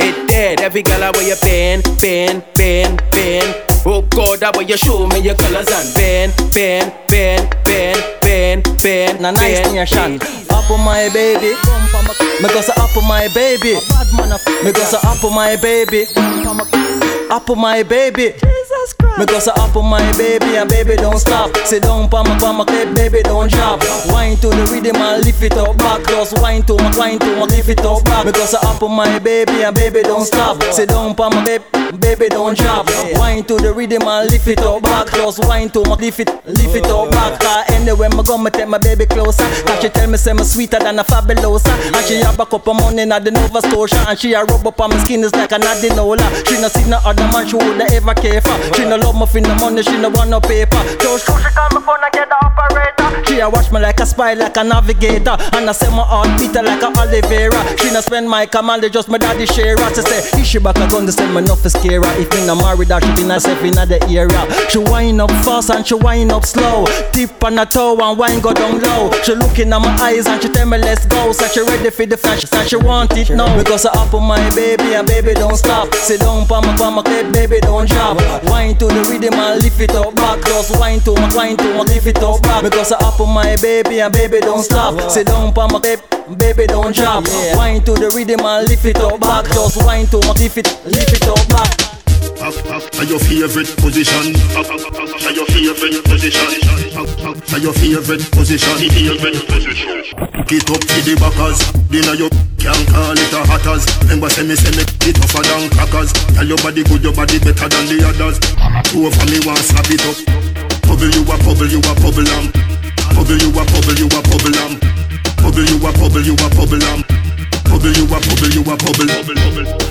it 0.01 0.29
dead. 0.29 0.61
Every 0.61 0.83
girl 0.83 1.13
where 1.13 1.29
you 1.29 1.37
pen, 1.37 1.83
pen, 1.99 2.43
pen, 2.55 2.97
pen. 3.13 3.65
Oh 3.87 4.03
God, 4.03 4.41
that 4.41 4.57
way 4.57 4.65
you 4.65 4.77
show 4.77 5.07
me 5.07 5.21
your 5.21 5.35
colors 5.35 5.69
and 5.71 5.95
pen, 5.95 6.33
pen, 6.51 6.93
pen, 7.09 7.49
pen, 7.65 8.14
pen, 8.35 8.63
pen. 8.83 9.23
Na 9.23 9.31
nice 9.31 9.63
nation. 9.73 10.19
Up 10.51 10.69
on 10.71 10.81
my 10.85 11.09
baby. 11.15 11.55
Me 12.43 12.49
go 12.49 12.61
say 12.61 12.75
up 12.77 12.97
on 12.97 13.07
my 13.07 13.29
baby. 13.35 13.75
Me 14.65 14.73
go 14.73 14.83
say 14.83 14.99
up 15.03 15.23
on 15.25 15.35
my 15.35 15.57
baby. 15.57 16.07
Up 17.31 17.49
on 17.51 17.59
my 17.59 17.83
baby. 17.85 18.35
Me 19.19 19.25
go 19.27 19.39
say 19.39 19.53
up 19.55 19.77
on 19.77 19.87
my 19.89 20.03
baby 20.19 20.57
and 20.57 20.69
baby 20.69 20.97
don't 20.97 21.19
stop. 21.19 21.57
Sit 21.65 21.85
down 21.85 22.11
pa 22.11 22.25
my 22.25 22.37
pa 22.39 22.53
my 22.53 22.65
clip, 22.65 22.95
baby 22.97 23.23
don't 23.23 23.49
drop. 23.51 23.81
Wine 24.09 24.37
to 24.39 24.49
the 24.49 24.67
rhythm 24.73 24.97
and 24.97 25.25
lift 25.25 25.41
it 25.43 25.53
up 25.55 25.79
back. 25.79 26.05
Just 26.09 26.37
wine 26.43 26.63
to 26.65 26.75
my 26.75 26.91
wine 26.99 27.19
to 27.21 27.37
my 27.37 27.47
lift 27.47 27.69
it 27.69 27.81
up 27.87 28.05
back. 28.05 28.27
Me 28.27 28.33
go 28.33 28.45
say 28.45 28.59
up 28.61 28.83
on 28.83 28.91
my 28.91 29.19
baby 29.21 29.63
and 29.63 29.75
baby 29.77 30.03
don't 30.03 30.27
stop. 30.27 30.61
Sit 30.75 30.89
down 30.89 31.15
pa 31.15 31.31
my 31.31 31.45
baby, 31.45 31.65
baby 31.99 32.29
don't 32.29 32.59
drop. 32.59 32.91
Wine 33.15 33.45
to 33.45 33.55
the 33.57 33.73
rhythm 33.73 34.03
and 34.03 34.31
lift 34.31 34.49
it 34.49 34.59
up 34.61 34.83
back. 34.83 35.07
Just 35.15 35.39
wine 35.47 35.71
to 35.71 35.81
my 35.87 35.95
lift 35.95 36.19
it, 36.19 36.29
lift 36.45 36.75
it 36.75 36.87
up 36.87 37.09
back. 37.13 37.39
Cause 37.41 37.71
anywhere 37.71 38.11
me 38.11 38.23
go, 38.25 38.39
me 38.39 38.51
take 38.51 38.69
my 38.69 38.79
baby 38.79 39.07
closer. 39.07 39.45
Cause 39.65 39.81
she 39.83 39.89
tell 39.89 40.09
me 40.09 40.17
say 40.17 40.33
me 40.33 40.45
sweeter 40.45 40.79
than 40.79 40.99
a 40.99 41.05
fabulosa. 41.05 41.73
And 41.95 42.05
she 42.07 42.17
have 42.17 42.39
a 42.41 42.47
cup 42.47 42.67
of 42.67 42.77
money 42.77 43.03
at 43.03 43.25
the 43.25 43.31
Nova 43.31 43.61
Scotia. 43.61 44.05
And 44.09 44.19
she 44.19 44.33
a 44.33 44.45
rub 44.45 44.67
up 44.67 44.81
on 44.81 44.91
my 44.91 44.99
skin 44.99 45.23
is 45.25 45.35
like 45.35 45.53
an 45.53 45.63
adenola. 45.63 46.25
She 46.47 46.61
no 46.61 46.69
see 46.69 46.89
no 46.89 46.99
other 47.05 47.29
man 47.33 47.47
she 47.47 47.57
woulda 47.57 47.87
ever 47.93 48.15
care 48.15 48.41
for. 48.41 48.57
She 48.75 48.85
no 48.85 48.97
love 48.97 49.15
me 49.15 49.27
for 49.27 49.41
no 49.41 49.55
money, 49.57 49.83
she 49.83 49.97
no 49.97 50.09
want 50.11 50.31
no 50.31 50.41
paper. 50.41 50.81
So 51.01 51.19
she 51.19 51.27
call 51.55 51.69
me 51.71 51.81
phone 51.85 52.03
and 52.03 52.13
get 52.13 52.29
the 52.29 52.37
operator. 52.45 53.25
She 53.27 53.41
a 53.41 53.49
watch 53.49 53.71
me 53.71 53.81
like 53.81 54.01
a 54.01 54.07
spy, 54.07 54.35
like 54.35 54.57
a 54.57 54.65
navigator. 54.65 55.37
And 55.55 55.69
I 55.69 55.73
say 55.73 55.89
my 55.91 56.03
heart 56.03 56.29
beat 56.39 56.55
like 56.55 56.83
a 56.83 56.87
Oliveira. 56.87 57.61
She 57.79 57.91
not 57.93 58.05
spend 58.05 58.29
my 58.29 58.47
command, 58.47 58.85
just 58.93 59.09
my 59.09 59.19
daddy 59.19 59.47
share. 59.47 59.77
She 59.95 60.03
say, 60.03 60.41
if 60.41 60.47
she 60.47 60.59
back 60.59 60.77
a 60.77 60.89
gun, 60.89 61.07
they 61.07 61.13
send 61.13 61.35
me 61.35 61.47
for 61.47 61.69
scare 61.69 62.03
her. 62.03 62.21
If 62.21 62.31
me 62.33 62.47
not 62.47 62.59
married, 62.59 62.89
that 62.89 63.03
she 63.05 63.11
be 63.15 63.29
herself 63.29 63.63
in 63.63 63.75
the 63.75 63.99
area. 64.09 64.71
She 64.71 64.79
wind 64.79 65.21
up 65.21 65.31
fast 65.45 65.71
and 65.71 65.87
she 65.87 65.95
wind 65.95 66.33
up 66.33 66.45
slow. 66.45 66.87
Tip 67.13 67.43
on 67.45 67.57
the 67.57 67.65
toe 67.65 67.99
and 68.01 68.14
wine 68.15 68.41
go 68.41 68.53
down 68.53 68.81
low. 68.81 69.11
She 69.23 69.35
looking 69.35 69.73
at 69.73 69.79
my 69.79 69.91
eyes 70.01 70.27
and 70.27 70.41
she 70.43 70.49
tell 70.49 70.67
me 70.67 70.79
let's 70.79 71.07
go. 71.07 71.33
So 71.33 71.47
she 71.47 71.61
ready 71.61 71.91
for 71.91 72.07
the 72.07 72.17
flash, 72.17 72.45
and 72.53 72.69
she 72.69 72.77
want 72.77 73.17
it 73.17 73.31
now. 73.31 73.57
Because 73.57 73.85
I 73.87 73.93
up 73.93 74.15
on 74.15 74.25
my 74.25 74.39
baby 74.55 74.95
and 74.95 75.07
baby 75.07 75.35
don't 75.35 75.57
stop. 75.57 75.93
Sit 75.95 76.21
down 76.21 76.47
pa 76.47 76.61
my 76.61 76.77
pa 76.77 76.91
my 76.91 77.03
clip, 77.03 77.33
baby 77.33 77.61
don't 77.61 77.89
drop. 77.89 78.19
Wine 78.45 78.77
to 78.79 78.87
the 78.87 79.03
rhythm 79.11 79.35
and 79.35 79.63
lift 79.63 79.81
it 79.81 79.95
up 79.95 80.15
back. 80.15 80.41
Just 80.47 80.79
wine 80.79 81.01
to 81.01 81.13
my 81.15 81.29
wine 81.35 81.57
to 81.57 81.75
my 81.75 81.83
lift 81.83 82.07
it 82.07 82.23
up 82.23 82.43
back. 82.43 82.63
Because 82.63 82.93
I 82.93 82.99
up 82.99 83.21
on 83.21 83.35
my 83.35 83.57
baby 83.57 84.01
and 84.01 84.13
baby 84.13 84.41
don't 84.41 84.63
stop. 84.63 85.11
Sit 85.11 85.27
down 85.27 85.53
pa 85.53 85.69
my 85.69 85.81
clip, 85.81 86.01
baby 86.39 86.67
don't 86.67 86.95
drop. 86.95 87.25
Wine 87.57 87.83
to 87.85 87.93
the 87.95 88.11
rhythm 88.15 88.45
and 88.45 88.69
lift 88.69 88.85
it 88.85 88.99
up 88.99 89.21
back. 89.21 89.45
Just 89.47 89.85
wine 89.85 90.07
to 90.07 90.19
my 90.21 90.33
lift 90.39 90.59
it, 90.59 90.67
lift 90.87 91.13
it 91.13 91.29
up 91.29 91.49
back. 91.49 92.04
Are 92.45 92.53
your 93.09 93.17
favorite 93.25 93.73
position? 93.81 94.37
Are 94.53 95.33
your 95.33 95.49
favorite 95.49 96.05
position? 96.05 96.45
Are 96.93 97.59
your 97.59 97.73
favorite 97.73 98.21
position? 98.37 98.77
Get 100.45 100.69
up 100.69 100.77
to 100.85 100.99
the 101.01 101.17
backers. 101.17 101.65
Dinner 101.89 102.13
you 102.21 102.29
can 102.61 102.77
call 102.93 103.17
it 103.17 103.33
a 103.33 103.41
hatters. 103.49 103.89
Remember 104.05 104.29
say 104.29 104.45
me 104.45 104.61
say 104.61 104.77
me 104.77 104.85
it 104.85 105.17
tougher 105.17 105.41
than 105.41 105.73
crackers. 105.73 106.13
Tell 106.37 106.45
your 106.45 106.61
body 106.61 106.85
good, 106.85 107.01
your 107.01 107.17
body 107.17 107.41
better 107.41 107.65
than 107.65 107.89
the 107.89 108.05
others. 108.13 108.37
Two 108.93 109.09
of 109.09 109.17
me 109.25 109.41
want 109.49 109.65
slap 109.65 109.89
it 109.89 110.05
up. 110.05 110.21
Bubble 110.85 111.09
you 111.17 111.25
a 111.25 111.41
bubble, 111.41 111.65
you 111.65 111.81
a 111.81 111.93
bubble 111.97 112.29
am. 112.29 112.53
Bubble 113.17 113.41
you 113.41 113.57
a 113.57 113.65
bubble, 113.73 113.97
you 113.97 114.05
a 114.13 114.21
bubble 114.21 114.57
am. 114.69 114.77
Bubble 115.41 115.65
you 115.65 115.81
a 115.81 115.91
bubble, 115.97 116.21
you 116.21 116.37
a 116.37 116.49
bubble 116.53 116.85
am. 116.93 117.09
Bubble 117.73 117.97
you 117.97 118.05
a 118.05 118.21
bubble, 118.21 118.53
you 118.53 118.61
a 118.69 118.77
bubble. 118.77 119.09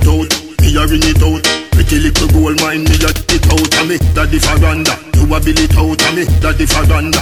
Don't 0.05 0.42
me 0.63 0.75
a 0.79 0.87
ring 0.87 1.03
it 1.03 1.19
out. 1.19 1.43
Pretty 1.75 1.99
little 1.99 2.27
gold 2.31 2.59
mine, 2.61 2.87
me 2.87 2.95
a 3.03 3.11
it 3.11 3.45
out 3.51 3.75
of 3.75 3.87
me. 3.87 3.97
Daddy 4.15 4.39
faranda, 4.39 4.95
you 5.15 5.27
a 5.27 5.37
bill 5.43 5.59
it 5.59 5.75
out 5.75 5.99
of 5.99 6.15
me. 6.15 6.23
Daddy 6.39 6.65
faranda. 6.65 7.19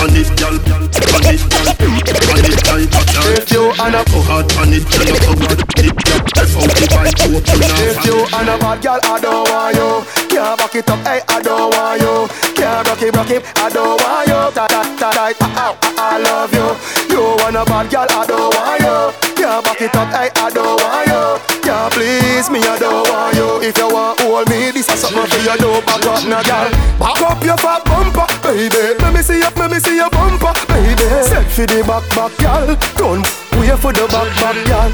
On 0.00 0.08
it, 0.16 0.32
gal, 0.40 0.56
on 0.56 1.28
it, 1.28 1.44
gal, 1.52 1.68
on 1.68 2.40
it, 2.40 2.60
like 2.72 2.88
a 2.88 3.02
car. 3.12 3.28
If 3.36 3.52
you 3.52 3.68
and 3.68 3.94
a 3.94 4.00
Go 4.08 4.20
hard 4.24 4.48
on 4.56 4.72
it, 4.72 4.88
gal, 4.88 5.04
go 5.04 5.36
hard 5.44 5.60
it, 5.60 5.96
gal. 6.08 6.20
F 6.40 6.56
out 6.56 6.72
the 6.72 6.86
bike, 6.88 7.20
open 7.28 7.60
up. 7.68 7.76
If 7.84 8.00
you 8.08 8.16
and 8.32 8.48
a 8.48 8.56
bad 8.56 8.80
girl, 8.80 9.00
I 9.04 9.20
don't 9.20 9.44
want 9.44 9.76
you. 9.76 9.90
Can't 10.32 10.56
back 10.56 10.74
it 10.74 10.88
up, 10.88 11.04
hey, 11.04 11.20
I 11.28 11.42
don't 11.42 11.68
want 11.68 12.00
you. 12.00 12.28
Can't 12.56 12.88
rock 12.88 13.02
it, 13.02 13.14
rock 13.14 13.30
it, 13.30 13.44
I 13.60 13.68
don't 13.68 14.00
want 14.00 14.28
you. 14.28 14.40
Tight, 14.56 14.70
tight, 14.72 14.98
tight, 14.98 15.18
I, 15.20 15.44
I, 15.44 15.76
I 16.00 16.18
love 16.24 16.52
you. 16.56 16.68
You 17.12 17.36
want 17.36 17.56
a 17.56 17.64
bad 17.68 17.90
girl, 17.90 18.06
I 18.08 18.24
don't 18.24 18.54
want 18.56 18.80
you. 18.80 19.34
Can't 19.36 19.64
back 19.64 19.80
it 19.82 19.94
up, 19.94 20.08
hey, 20.08 20.30
I 20.34 20.48
don't 20.48 20.80
want 20.80 21.08
you. 21.08 21.49
Can't 21.70 21.94
please 21.94 22.50
me, 22.50 22.58
I 22.66 22.82
don't 22.82 23.06
want 23.06 23.38
you. 23.38 23.62
If 23.62 23.78
you 23.78 23.86
want 23.86 24.18
hold 24.26 24.50
me, 24.50 24.74
this 24.74 24.90
is 24.90 25.06
something 25.06 25.22
for 25.22 25.38
you. 25.38 25.54
Don't 25.54 25.86
back 25.86 26.02
up, 26.02 26.26
now, 26.26 26.42
girl. 26.42 26.66
Back 26.98 27.22
up 27.22 27.38
your 27.46 27.54
fat 27.62 27.86
bumper, 27.86 28.26
baby. 28.42 28.98
Let 28.98 29.14
me 29.14 29.22
see 29.22 29.38
you, 29.38 29.46
let 29.54 29.70
me 29.70 29.78
see 29.78 29.94
your 29.94 30.10
bumper, 30.10 30.50
baby. 30.66 31.06
Set 31.22 31.46
for 31.46 31.70
the 31.70 31.86
back, 31.86 32.02
back, 32.10 32.34
girl. 32.42 32.74
Don't 32.98 33.22
wait 33.54 33.70
for 33.78 33.94
the 33.94 34.02
back, 34.10 34.26
back, 34.42 34.58
girl. 34.66 34.90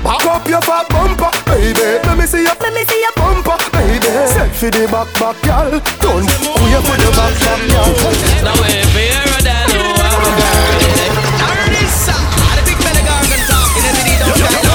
Back 0.00 0.24
up 0.24 0.48
your 0.48 0.64
fat 0.64 0.88
bumper, 0.88 1.28
baby. 1.44 2.00
Let 2.00 2.16
me 2.16 2.24
see 2.24 2.48
your, 2.48 2.56
let 2.64 2.72
me 2.72 2.88
see 2.88 3.04
your 3.04 3.12
bumper, 3.20 3.60
baby. 3.68 4.08
Set 4.24 4.48
for 4.56 4.72
the 4.72 4.88
back, 4.88 5.12
back, 5.20 5.36
girl. 5.44 5.76
Don't 6.00 6.24
wait 6.64 6.80
for 6.80 6.96
the 6.96 7.12
back, 7.12 7.36
back, 7.44 7.60
girl. 7.68 7.92
Now 8.40 8.56
I'm 8.56 10.24
a 10.24 10.32
girl 10.32 10.72
Already 11.44 11.84
saw 11.92 12.16
the 12.56 12.64
big 12.64 12.80
belly 12.80 13.04
gargle 13.04 13.36
talking 13.52 13.84
Every 13.84 14.04
day 14.08 14.16
don't 14.16 14.67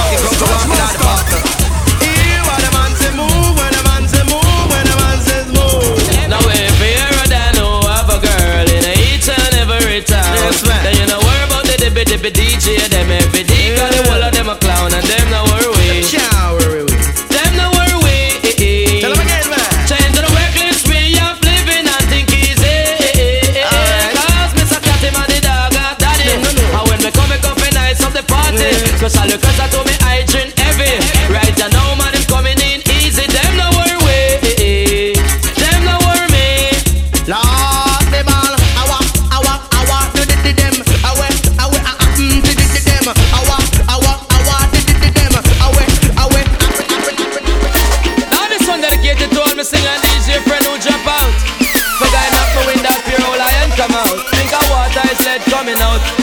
Special 29.14 29.38
request 29.38 29.62
I 29.62 29.70
told 29.70 29.86
me 29.86 29.94
I 30.02 30.26
drink 30.26 30.58
heavy. 30.58 30.90
Right 31.30 31.54
now 31.70 31.94
man 32.02 32.18
is 32.18 32.26
coming 32.26 32.58
in 32.58 32.82
easy. 32.98 33.30
Them 33.30 33.54
no 33.62 33.70
worry 33.78 33.94
me. 34.02 35.14
Them 35.54 35.86
no 35.86 36.02
worry 36.02 36.30
me. 36.34 36.74
Lord 37.30 38.06
me 38.10 38.26
ball 38.26 38.58
I 38.58 38.84
walk, 38.90 39.06
I 39.30 39.38
walk, 39.46 39.62
I 39.70 39.82
walk 39.86 40.08
Do 40.18 40.26
the 40.26 40.34
the 40.42 40.52
them. 40.58 40.74
I 41.06 41.14
went, 41.14 41.38
I 41.62 41.70
went, 41.70 41.86
I 41.86 41.94
mm 42.18 42.42
Do 42.42 42.52
the 42.58 42.66
the 42.74 42.82
them. 42.82 43.06
I 43.14 43.40
walk, 43.46 43.66
I 43.86 43.96
walk, 44.02 44.20
I 44.34 44.40
walk 44.50 44.66
Do 44.74 44.82
the 44.82 44.94
the 44.98 45.10
them. 45.14 45.34
I 45.62 45.68
went, 45.78 45.94
I 46.18 46.26
went 46.34 46.50
Now 48.34 48.50
this 48.50 48.66
one 48.66 48.82
dedicated 48.82 49.30
to 49.30 49.40
all 49.46 49.54
me 49.54 49.62
sing 49.62 49.86
and 49.86 50.02
DJ 50.10 50.42
friend 50.42 50.66
who 50.66 50.74
drop 50.82 51.06
out. 51.06 51.34
For 52.02 52.10
guy 52.10 52.28
not 52.34 52.50
knowing 52.58 52.82
that 52.82 52.98
pure 53.06 53.22
old 53.22 53.38
lion 53.38 53.70
come 53.78 53.94
out. 53.94 54.18
Think 54.34 54.50
of 54.50 54.66
water 54.74 55.06
is 55.06 55.22
lead 55.22 55.46
coming 55.54 55.78
out 55.86 56.23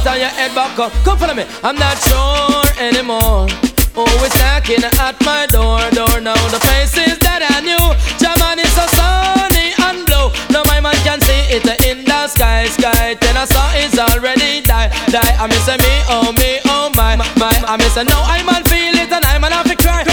On 0.00 0.06
your 0.06 0.14
and 0.14 0.22
your 0.22 0.30
head 0.32 0.54
back 0.54 0.78
up 0.78 0.92
Come 1.04 1.18
follow 1.18 1.34
me, 1.34 1.44
I'm 1.62 1.76
not 1.76 1.98
sure 2.00 2.64
anymore. 2.80 3.44
Always 3.92 4.32
knocking 4.40 4.80
at 4.80 5.20
my 5.28 5.44
door, 5.52 5.76
door 5.92 6.24
now 6.24 6.40
The 6.48 6.56
faces 6.72 7.20
that 7.20 7.44
I 7.44 7.60
knew 7.60 7.84
German 8.16 8.64
is 8.64 8.72
so 8.72 8.88
sunny 8.96 9.76
and 9.76 10.08
blue. 10.08 10.32
Now 10.48 10.64
my 10.72 10.80
man 10.80 10.96
can 11.04 11.20
see 11.20 11.52
it 11.52 11.68
in 11.84 12.06
the 12.06 12.28
sky, 12.28 12.64
sky 12.72 13.12
Then 13.20 13.36
I 13.36 13.44
saw 13.44 13.68
it's 13.76 13.98
already 14.00 14.64
die, 14.64 14.88
die. 15.12 15.36
I 15.36 15.44
miss 15.52 15.68
me, 15.68 15.92
oh 16.08 16.32
me, 16.32 16.64
oh 16.64 16.88
my, 16.96 17.20
my 17.36 17.52
I 17.68 17.76
miss 17.76 17.96
no, 17.96 18.24
I 18.24 18.40
man 18.40 18.64
feel 18.64 18.96
it 18.96 19.12
and 19.12 19.24
I 19.26 19.36
man 19.36 19.52
have 19.52 19.68
to 19.68 19.76
cry 19.76 20.09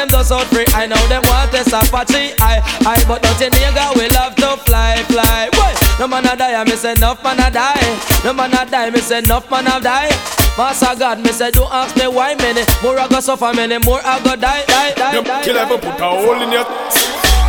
them 0.00 0.08
just 0.08 0.32
out 0.32 0.46
free. 0.48 0.64
I 0.72 0.86
know 0.86 0.96
them 1.12 1.20
want 1.28 1.52
this 1.52 1.68
Apache, 1.68 2.32
I, 2.40 2.64
I 2.88 2.96
But 3.04 3.22
nothing 3.22 3.52
nigga 3.52 3.92
we 3.96 4.08
love 4.16 4.34
to 4.40 4.56
fly, 4.64 4.96
fly. 5.12 5.52
Boy, 5.52 5.72
no 6.00 6.08
man 6.08 6.24
a 6.24 6.32
die, 6.36 6.56
I 6.56 6.64
miss 6.64 6.84
enough 6.84 7.22
man 7.22 7.38
a 7.40 7.50
die. 7.52 7.84
No 8.24 8.32
man 8.32 8.52
a 8.56 8.64
die, 8.64 8.86
I 8.86 8.90
miss 8.90 9.10
enough 9.10 9.50
man 9.50 9.66
a 9.68 9.76
die. 9.80 10.08
Master 10.56 10.96
God, 10.98 11.20
me 11.20 11.32
say 11.32 11.50
don't 11.50 11.70
ask 11.72 11.94
me 11.96 12.08
why 12.08 12.34
many. 12.36 12.64
More 12.82 12.98
I 12.98 13.08
go 13.08 13.20
suffer, 13.20 13.52
many 13.52 13.76
more 13.78 14.00
I 14.02 14.18
go 14.24 14.36
die, 14.36 14.64
die, 14.66 14.94
die, 14.96 15.12
Them 15.12 15.24
die, 15.24 15.42
kill 15.44 15.54
die. 15.54 15.62
ever 15.68 15.76
put 15.78 16.00
a 16.00 16.08
hole 16.08 16.40
in 16.40 16.50
your 16.52 16.64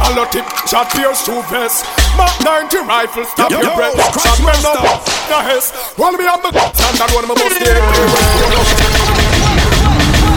a 0.02 0.10
lot 0.18 0.32
tip, 0.32 0.46
shot 0.68 0.90
pierce 0.92 1.24
two 1.26 1.40
vest. 1.48 1.86
Mark 2.18 2.34
90 2.44 2.78
rifle, 2.84 3.24
stop 3.24 3.52
Yo, 3.52 3.62
your 3.62 3.70
yo, 3.70 3.76
breath. 3.78 3.94
scratch 3.96 4.26
Shot 4.28 4.40
men 4.44 4.58
master. 4.60 4.84
up, 4.92 5.06
no 5.30 5.40
hess 5.48 5.72
One 5.96 6.18
me 6.18 6.26
have 6.26 6.44
me 6.44 6.50
standard, 6.52 7.12
one 7.16 7.28
me 7.30 7.36
must 7.38 7.56
stay 7.56 7.80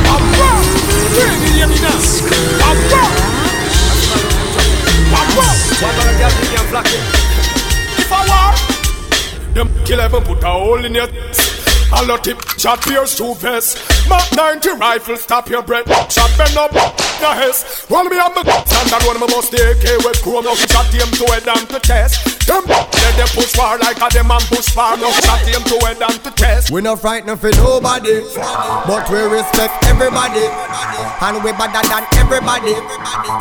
Abba, 0.05 0.49
really 0.63 0.94
If 7.99 8.11
I 8.13 8.21
war 8.27 8.51
Them 9.55 9.71
kill 9.85 10.01
ever 10.01 10.21
put 10.21 10.43
a 10.43 10.51
hole 10.51 10.85
in 10.85 10.95
your 10.95 11.09
a 11.93 12.03
lot 12.07 12.25
tip, 12.25 12.41
shot 12.59 12.83
pierce 12.83 13.17
two 13.17 13.35
vest 13.35 13.79
Mark 14.09 14.25
90 14.35 14.71
rifle, 14.71 15.17
stop 15.17 15.49
your 15.49 15.63
breath 15.63 15.87
Shot 16.11 16.31
men 16.37 16.59
up, 16.59 16.73
no 16.73 17.31
hess 17.31 17.85
One 17.89 18.09
me 18.11 18.17
have 18.17 18.35
me 18.35 18.43
standard, 18.43 19.07
one 19.07 19.21
me 19.21 19.27
must 19.29 19.55
AK 19.55 20.05
with 20.05 20.21
chrome 20.23 20.45
Now 20.45 20.55
shot 20.55 20.87
him 20.87 21.07
to 21.13 21.25
head 21.33 21.47
and 21.47 21.69
to 21.69 21.79
chest 21.79 22.34
Them, 22.45 22.65
let 22.69 23.15
them 23.17 23.29
push 23.33 23.53
far 23.57 23.79
like 23.79 23.97
a 23.97 24.09
them 24.13 24.31
and 24.31 24.45
push 24.53 24.69
far 24.69 24.97
Now 24.97 25.11
shot 25.25 25.41
him 25.49 25.63
to 25.65 25.77
head 25.87 26.03
and 26.03 26.21
to 26.25 26.31
chest 26.37 26.71
We 26.71 26.83
no 26.83 26.95
frightened 26.97 27.41
for 27.41 27.51
nobody, 27.57 28.21
but 28.87 29.09
we 29.09 29.21
respect 29.33 29.73
everybody, 29.89 30.45
and 30.45 31.43
we 31.43 31.53
better 31.53 31.83
than 31.89 32.05
everybody. 32.21 32.75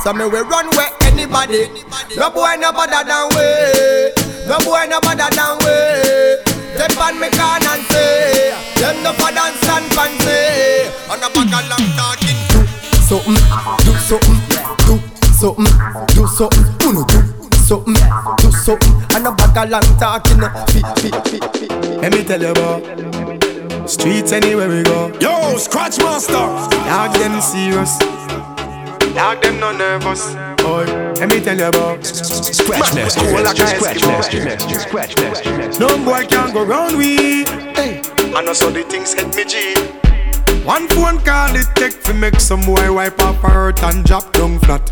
So 0.04 0.14
me 0.14 0.26
we 0.26 0.40
run 0.40 0.68
where 0.78 0.92
anybody. 1.04 1.68
No 2.16 2.32
boy 2.32 2.56
no 2.60 2.72
better 2.72 3.04
than 3.04 3.28
we. 3.36 3.48
No 4.48 4.58
boy 4.64 4.86
no 4.88 5.00
better 5.02 5.30
than 5.36 5.58
we. 5.64 6.54
Step 6.76 6.98
on 6.98 7.20
me 7.20 7.30
can 7.30 7.62
and 7.64 7.84
say, 7.92 8.52
them 8.80 9.04
no 9.04 9.14
for 9.14 9.32
dance 9.32 9.68
and 9.68 9.86
fancy. 9.94 10.90
On 11.12 11.20
a 11.22 11.30
bag 11.30 11.54
of 11.54 11.64
long 11.70 11.88
talking. 11.98 12.40
Do 12.50 12.66
something, 13.04 13.36
do 13.84 13.94
something, 14.00 14.40
do 14.88 14.96
something, 15.34 15.72
do 16.16 16.28
something. 16.28 16.88
Uno 16.88 17.06
do 17.06 17.43
something, 17.74 17.94
do 18.38 18.52
something. 18.52 18.94
And 19.16 19.28
a 19.28 19.32
bag 19.32 19.58
of 19.58 19.70
long 19.70 19.98
talking. 19.98 20.40
Let 22.02 22.14
me 22.14 22.24
tell 22.24 22.42
you 22.42 22.52
about 22.52 23.90
streets 23.90 24.32
anywhere 24.32 24.70
we 24.70 24.84
go. 24.84 25.12
Yo, 25.20 25.58
Scratch 25.58 25.98
Master. 26.00 26.34
Dog 26.34 27.14
them 27.16 27.42
serious. 27.42 27.98
Dog 29.16 29.42
them 29.42 29.60
no 29.60 29.72
nervous. 29.76 30.34
Boy, 30.64 30.86
let 31.20 31.30
me 31.30 31.40
tell 31.40 31.58
you 31.58 31.66
about 31.66 32.06
Scratch 32.06 32.96
master, 32.96 33.20
Cool 33.22 33.44
like 33.44 33.60
a 33.60 33.68
scratch 33.68 33.98
Eskimo. 33.98 34.46
master, 34.46 34.80
scratch 34.80 35.18
master. 35.18 35.80
No 35.80 35.98
boy 36.06 36.26
can 36.26 36.54
go 36.54 36.64
round 36.64 36.98
we. 36.98 37.44
Hey, 37.76 38.02
I 38.36 38.42
know 38.42 38.54
so 38.54 38.70
the 38.70 38.84
things 38.84 39.14
hit 39.14 39.36
me 39.36 39.44
G. 39.46 39.76
One 40.64 40.88
phone 40.88 41.20
call 41.20 41.54
it 41.56 41.68
take 41.76 42.02
to 42.04 42.14
make 42.14 42.40
some 42.40 42.62
boy 42.62 42.94
wipe 42.94 43.20
up 43.20 43.36
her 43.38 43.50
hurt 43.50 43.84
and 43.84 44.06
drop 44.06 44.32
down 44.34 44.60
flat. 44.60 44.90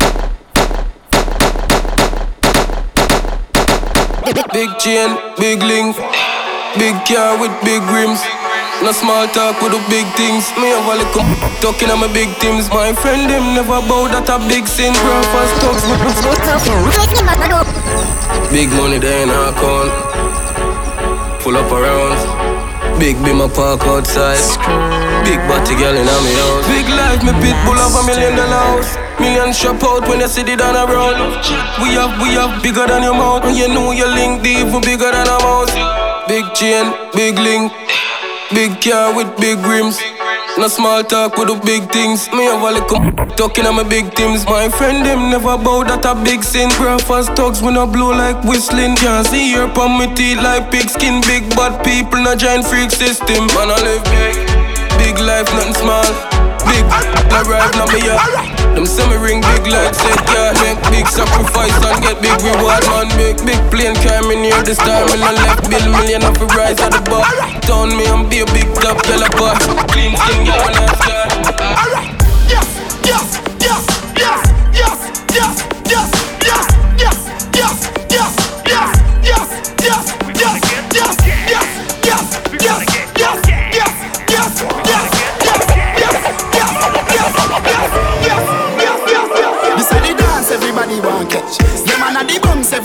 Big 4.22 4.70
chain, 4.78 5.18
big 5.38 5.64
link, 5.64 5.98
big 6.78 6.94
car 7.10 7.42
with 7.42 7.50
big 7.66 7.82
rims. 7.90 8.22
No 8.86 8.92
small 8.92 9.26
talk 9.34 9.58
with 9.62 9.74
the 9.74 9.82
big 9.90 10.06
things. 10.14 10.46
Me 10.62 10.70
have 10.70 10.86
a 10.86 11.02
little 11.02 11.26
talking 11.58 11.90
on 11.90 12.02
my 12.02 12.12
big 12.14 12.30
things. 12.38 12.70
My 12.70 12.94
friend 12.94 13.26
them 13.26 13.58
never 13.58 13.82
bow 13.90 14.06
that 14.14 14.30
a 14.30 14.38
big 14.46 14.68
sin. 14.68 14.94
First 14.94 15.54
talks 15.62 15.86
Big 18.54 18.70
money 18.78 19.00
there 19.00 19.24
in 19.26 19.30
our. 19.30 19.54
Full 21.42 21.58
up 21.58 21.72
around. 21.72 23.00
Big 23.00 23.18
be 23.26 23.34
my 23.34 23.50
park 23.50 23.82
outside. 23.90 24.38
Big 25.26 25.42
body 25.50 25.74
girl 25.82 25.98
in 25.98 26.06
my 26.06 26.34
house. 26.38 26.68
Big 26.70 26.86
life, 26.94 27.22
me 27.26 27.34
pit 27.42 27.58
bull 27.66 27.74
of 27.74 27.96
a 27.98 28.06
million 28.06 28.38
dollar 28.38 28.78
house. 28.78 29.11
Million 29.22 29.54
shop 29.54 29.84
out 29.84 30.10
when 30.10 30.20
you 30.20 30.28
see 30.28 30.42
it 30.42 30.58
down 30.58 30.74
around. 30.74 31.22
We 31.78 31.94
have, 31.94 32.18
we 32.18 32.34
have 32.34 32.62
bigger 32.64 32.88
than 32.88 33.04
your 33.04 33.14
mouth. 33.14 33.46
And 33.46 33.56
you 33.56 33.68
know 33.68 33.92
your 33.92 34.10
link 34.10 34.42
deep, 34.42 34.66
bigger 34.82 35.12
than 35.14 35.28
a 35.30 35.38
mouse. 35.46 35.70
Big 36.28 36.46
chain, 36.56 36.90
big 37.14 37.38
link. 37.38 37.72
Big 38.54 38.82
car 38.82 39.16
with 39.16 39.30
big 39.38 39.60
rims. 39.60 40.02
No 40.58 40.68
small 40.68 41.04
talk 41.04 41.38
with 41.38 41.48
the 41.48 41.56
big 41.64 41.90
things. 41.92 42.28
Me 42.34 42.44
have 42.46 42.62
a 42.62 42.72
little 42.72 43.30
talking 43.38 43.66
on 43.66 43.76
my 43.76 43.84
big 43.84 44.12
things. 44.14 44.44
My 44.46 44.68
friend 44.68 45.06
them 45.06 45.30
never 45.30 45.56
bow 45.58 45.84
that 45.84 46.04
a 46.04 46.14
big 46.26 46.44
sin. 46.44 46.70
Graphers 46.72 47.34
talks 47.36 47.62
when 47.62 47.78
I 47.78 47.86
blow 47.86 48.10
like 48.10 48.44
whistling. 48.44 48.96
Can't 48.98 49.26
see 49.28 49.54
your 49.54 49.70
pon 49.70 49.98
me 50.00 50.14
teeth 50.16 50.42
like 50.42 50.72
pig 50.72 50.90
skin. 50.90 51.22
Big 51.22 51.48
bad 51.56 51.86
people, 51.86 52.20
no 52.22 52.36
giant 52.36 52.66
freak 52.66 52.92
system. 52.92 53.48
Man 53.54 53.70
I 53.70 53.78
live 53.86 54.04
big, 54.10 54.36
big 54.98 55.16
life, 55.24 55.48
nothing 55.54 55.76
small. 55.76 56.31
Big, 56.72 56.86
I 56.88 57.44
ride 57.44 57.76
now 57.76 57.86
me 57.92 58.08
up. 58.08 58.24
Them 58.76 58.86
say 58.86 59.04
me 59.12 59.18
ring 59.20 59.42
big 59.42 59.68
like 59.68 59.94
said 59.94 60.16
yeah 60.32 60.56
Make 60.64 60.80
big 60.90 61.08
sacrifice 61.08 61.76
and 61.84 62.00
get 62.02 62.22
big 62.24 62.40
reward 62.40 62.80
Man. 62.88 63.12
Big, 63.20 63.36
big 63.44 63.60
plane 63.70 63.96
carry 64.00 64.24
me 64.28 64.36
near 64.48 64.64
the 64.64 64.74
star 64.74 65.04
Me 65.12 65.20
no 65.20 65.32
left 65.44 65.70
bill 65.70 65.92
million 65.92 66.24
off 66.24 66.40
a 66.40 66.46
rise 66.56 66.80
at 66.80 66.96
the 66.96 67.04
bar. 67.12 67.28
Town 67.68 67.90
me 67.98 68.08
and 68.08 68.30
be 68.30 68.40
a 68.40 68.46
big 68.56 68.72
top 68.80 68.96
yellow 69.12 69.28
boss 69.36 69.60
Clean 69.92 70.16
skin 70.16 70.46
girl 70.48 70.64
when 70.64 70.76
I 70.80 70.88
start. 70.96 71.30
Yes, 72.48 72.68
yes, 73.04 73.28
yes, 73.60 73.84
yes, 74.16 74.40
yes, 74.72 75.00
yes, 75.36 75.36
yes, 75.36 75.71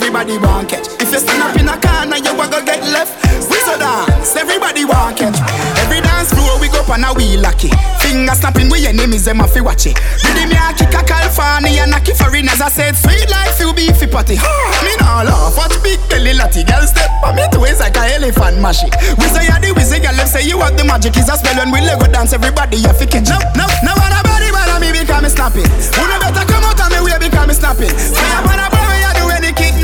everybody 0.07 0.39
want 0.39 0.69
catch. 0.69 0.87
If 1.03 1.11
you 1.11 1.19
stand 1.19 1.43
up 1.43 1.59
in 1.59 1.67
a 1.67 1.75
corner, 1.75 2.15
you 2.15 2.31
a 2.31 2.45
go 2.47 2.63
get 2.63 2.79
left. 2.95 3.11
We 3.51 3.59
so 3.67 3.75
dance, 3.75 4.39
everybody 4.39 4.87
want 4.87 5.19
catch. 5.19 5.35
Every 5.83 5.99
dance 5.99 6.31
floor 6.31 6.55
we 6.63 6.71
go 6.71 6.79
on 6.87 7.03
a 7.03 7.11
wheel 7.11 7.43
lucky. 7.43 7.67
Finger 7.99 8.31
snapping 8.31 8.71
with 8.71 8.87
enemies, 8.87 9.27
them 9.27 9.43
a 9.43 9.47
fi 9.47 9.59
watch 9.59 9.83
it. 9.83 9.99
Rhythm 10.23 10.55
ya 10.55 10.71
kick 10.71 10.95
a 10.95 11.03
California, 11.03 11.83
knock 11.91 12.07
it 12.07 12.15
foreigners. 12.15 12.63
I 12.63 12.71
said 12.71 12.95
sweet 12.95 13.27
life 13.27 13.59
you 13.59 13.75
beefy 13.75 14.07
patty. 14.07 14.39
Me 14.87 14.95
nah 15.03 15.27
laugh, 15.27 15.59
watch 15.59 15.75
big 15.83 15.99
belly 16.07 16.31
latty. 16.31 16.63
Girl 16.63 16.87
step 16.87 17.11
on 17.27 17.35
me 17.35 17.43
twist 17.51 17.83
like 17.83 17.99
a 17.99 18.15
elephant 18.15 18.63
mash 18.63 18.87
it. 18.87 18.95
We 19.19 19.27
say 19.27 19.43
you 19.43 19.59
the 19.59 19.75
wizzy, 19.75 19.99
girl 19.99 20.15
them 20.15 20.27
say 20.27 20.47
you 20.47 20.63
have 20.63 20.79
the 20.79 20.87
magic. 20.87 21.19
Is 21.19 21.27
a 21.27 21.35
spell 21.35 21.59
when 21.59 21.67
we 21.67 21.83
Lego 21.83 22.07
dance, 22.07 22.31
everybody 22.31 22.79
you 22.79 22.95
fi 22.95 23.03
catch. 23.11 23.27
No, 23.27 23.35
no, 23.59 23.67
no 23.83 23.91
other 23.91 24.23
body 24.23 24.55
but 24.55 24.71
me 24.79 24.95
because 24.95 25.19
me 25.19 25.27
snapping. 25.27 25.67
Who 25.67 26.03
no 26.07 26.15
better 26.23 26.47
come 26.47 26.63
out 26.63 26.79
of 26.79 26.95
me 26.95 27.03
way 27.03 27.19
because 27.19 27.43
me 27.43 27.53
snapping. 27.59 27.91
Fire 27.91 28.39
upon 28.39 28.63
a 28.63 28.76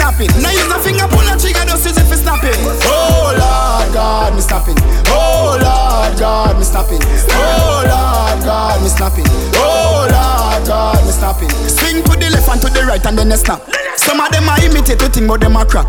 kidnapping. 0.03 0.41
Now 0.41 0.51
use 0.51 0.71
a 0.71 0.79
finger 0.79 1.07
pull 1.07 1.23
a 1.23 1.37
trigger, 1.39 1.63
just 1.65 1.85
use 1.85 1.97
it 1.97 2.05
for 2.07 2.15
snapping. 2.15 2.55
Oh 2.83 3.31
Lord 3.37 3.93
God, 3.93 4.35
me 4.35 4.41
snapping. 4.41 4.75
Oh 5.07 5.57
Lord 5.61 6.19
God, 6.19 6.57
me 6.57 6.63
snapping. 6.63 6.99
Oh 7.31 7.83
Lord 7.87 8.43
God, 8.43 8.81
me 8.81 8.89
snapping. 8.89 9.25
Oh 9.55 10.07
Lord 10.11 10.67
God, 10.67 11.05
me 11.05 11.11
snapping. 11.11 11.49
Swing 11.69 12.03
to 12.03 12.11
the 12.17 12.29
left 12.31 12.49
and 12.49 12.61
to 12.61 12.69
the 12.69 12.83
right 12.85 13.05
and 13.05 13.17
then 13.17 13.29
they 13.29 13.37
snap. 13.37 13.61
Some 13.95 14.19
of 14.19 14.31
them 14.31 14.49
a 14.49 14.57
imitate 14.65 14.99
to 14.99 15.07
think 15.09 15.27
but 15.27 15.39
them 15.39 15.55
a 15.55 15.65
crap. 15.65 15.87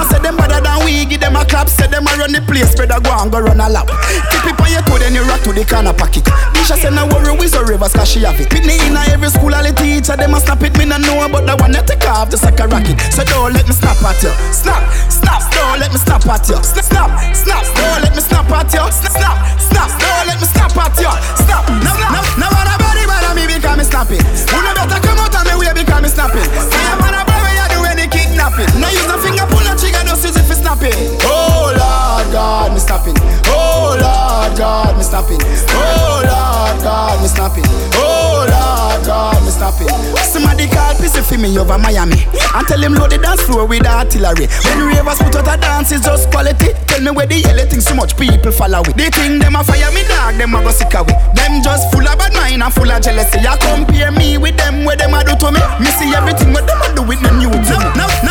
Them 0.00 0.08
say 0.08 0.20
them 0.24 0.36
better 0.40 0.64
than 0.64 0.80
we, 0.80 1.04
give 1.04 1.20
them 1.20 1.36
a 1.36 1.44
clap. 1.44 1.68
Say 1.68 1.84
them 1.84 2.08
a 2.08 2.12
run 2.16 2.32
the 2.32 2.40
place, 2.40 2.72
better 2.72 2.96
go 3.04 3.12
and 3.20 3.28
go 3.28 3.44
run 3.44 3.60
a 3.60 3.68
lap. 3.68 3.84
Keep 4.32 4.48
it 4.48 4.56
on 4.56 4.72
your 4.72 4.80
toe, 4.88 4.96
then 4.96 5.12
you 5.12 5.20
rock 5.28 5.44
to 5.44 5.52
the 5.52 5.60
corner 5.60 5.92
pocket. 5.92 6.24
Bisha 6.56 6.80
say 6.80 6.88
no 6.88 7.04
worry, 7.04 7.36
we 7.36 7.44
so 7.52 7.60
rivers 7.60 7.92
cause 7.92 8.08
she 8.08 8.24
have 8.24 8.40
it. 8.40 8.48
Me 8.64 8.80
in 8.80 8.96
every 8.96 9.28
school, 9.28 9.52
all 9.52 9.60
the 9.60 9.76
teacher, 9.76 10.16
them 10.16 10.32
a 10.32 10.40
snap 10.40 10.64
it. 10.64 10.72
Me 10.80 10.88
no 10.88 10.96
know 10.96 11.20
about 11.20 11.44
the 11.44 11.52
one 11.60 11.76
that 11.76 11.84
take 11.84 12.00
off 12.08 12.32
just 12.32 12.48
like 12.48 12.56
a 12.60 12.66
rocket. 12.66 12.96
So 13.12 13.28
don't 13.28 13.52
let 13.52 13.68
me 13.68 13.76
snap 13.76 14.00
at 14.00 14.16
you. 14.24 14.32
Snap, 14.56 14.80
snap, 15.12 15.44
don't 15.52 15.76
let 15.84 15.92
me 15.92 16.00
snap 16.00 16.24
at 16.24 16.48
you. 16.48 16.56
Snap, 16.64 16.80
snap, 16.80 17.12
snap, 17.36 17.60
don't 17.76 18.00
let 18.00 18.12
me 18.16 18.22
snap 18.24 18.48
at 18.48 18.72
you. 18.72 18.84
Snap, 18.88 19.36
snap, 19.60 19.90
don't 20.00 20.24
let 20.32 20.40
me 20.40 20.48
snap 20.48 20.72
at 20.80 20.96
you. 20.96 21.12
Snap, 21.44 21.68
no, 21.84 21.92
no, 21.92 22.08
no, 22.40 22.48
no, 22.48 22.74
body 22.80 23.04
bother 23.04 23.36
me 23.36 23.44
because 23.44 23.76
me 23.76 23.84
snapping. 23.84 24.24
Who 24.48 24.56
no 24.64 24.72
better 24.72 24.96
come 25.04 25.20
out 25.20 25.36
of 25.36 25.44
me 25.44 25.60
way 25.60 25.76
because 25.76 26.00
me 26.00 26.08
snapping. 26.08 26.48
When 26.48 27.12
you 27.12 27.20
do 27.20 27.29
any 28.30 28.38
kidnapping. 28.38 28.80
Now 28.80 28.90
use 28.90 29.06
a 29.06 29.18
finger 29.18 29.46
pull 29.46 29.66
a 29.66 29.76
trigger, 29.76 30.02
just 30.06 30.24
use 30.24 30.36
it 30.36 30.44
for 30.46 30.54
snapping. 30.54 30.94
Oh 31.22 31.74
Lord 31.74 32.32
God, 32.32 32.72
me 32.72 32.78
snapping. 32.78 33.14
Oh 33.46 33.96
Lord 33.98 34.58
God, 34.58 34.96
me 34.96 35.02
snapping. 35.02 35.40
Oh 35.70 36.22
Lord 36.22 36.82
God, 36.82 37.22
me 37.22 37.28
snapping. 37.28 37.64
Oh 37.94 38.46
Lord 38.46 39.06
God, 39.06 39.42
me 39.44 39.50
snapping. 39.50 39.88
Somebody 40.24 40.68
call 40.68 40.94
pissy 40.94 41.22
for 41.22 41.38
me 41.38 41.58
over 41.58 41.78
Miami 41.78 42.22
and 42.54 42.66
tell 42.66 42.80
him 42.80 42.94
load 42.94 43.10
the 43.10 43.18
dance 43.18 43.42
floor 43.42 43.66
with 43.66 43.86
artillery. 43.86 44.46
When 44.46 44.86
ravers 44.86 45.18
put 45.18 45.36
out 45.36 45.48
a 45.50 45.60
dance, 45.60 45.92
it's 45.92 46.04
just 46.06 46.30
quality. 46.30 46.72
Tell 46.86 47.00
me 47.02 47.10
where 47.10 47.26
the 47.26 47.40
yellow 47.40 47.66
thing 47.66 47.80
so 47.80 47.94
much 47.94 48.16
people 48.16 48.52
follow 48.52 48.82
it. 48.86 48.96
They 48.96 49.10
think 49.10 49.42
them 49.42 49.56
a 49.56 49.64
fire 49.64 49.90
me 49.92 50.06
dog, 50.06 50.38
them 50.38 50.54
a 50.54 50.62
go 50.62 50.70
sick 50.70 50.94
away. 50.94 51.16
Them 51.34 51.62
just 51.62 51.90
full 51.90 52.06
of 52.06 52.18
bad 52.18 52.32
mind 52.34 52.62
and 52.62 52.72
full 52.72 52.90
of 52.90 53.02
jealousy. 53.02 53.40
You 53.40 53.54
compare 53.58 54.12
me 54.12 54.38
with 54.38 54.56
them, 54.56 54.84
where 54.84 54.96
them 54.96 55.14
a 55.14 55.24
do 55.24 55.34
to 55.34 55.48
me. 55.50 55.60
Me 55.82 55.90
see 55.98 56.14
everything 56.14 56.52
what 56.52 56.66
them 56.66 56.80
a 56.82 56.88
do 56.94 57.02
with 57.02 57.20
them 57.20 57.38
new 57.38 57.50
to 57.50 57.74
me. 57.74 57.88
No, 57.98 58.06
no 58.22 58.29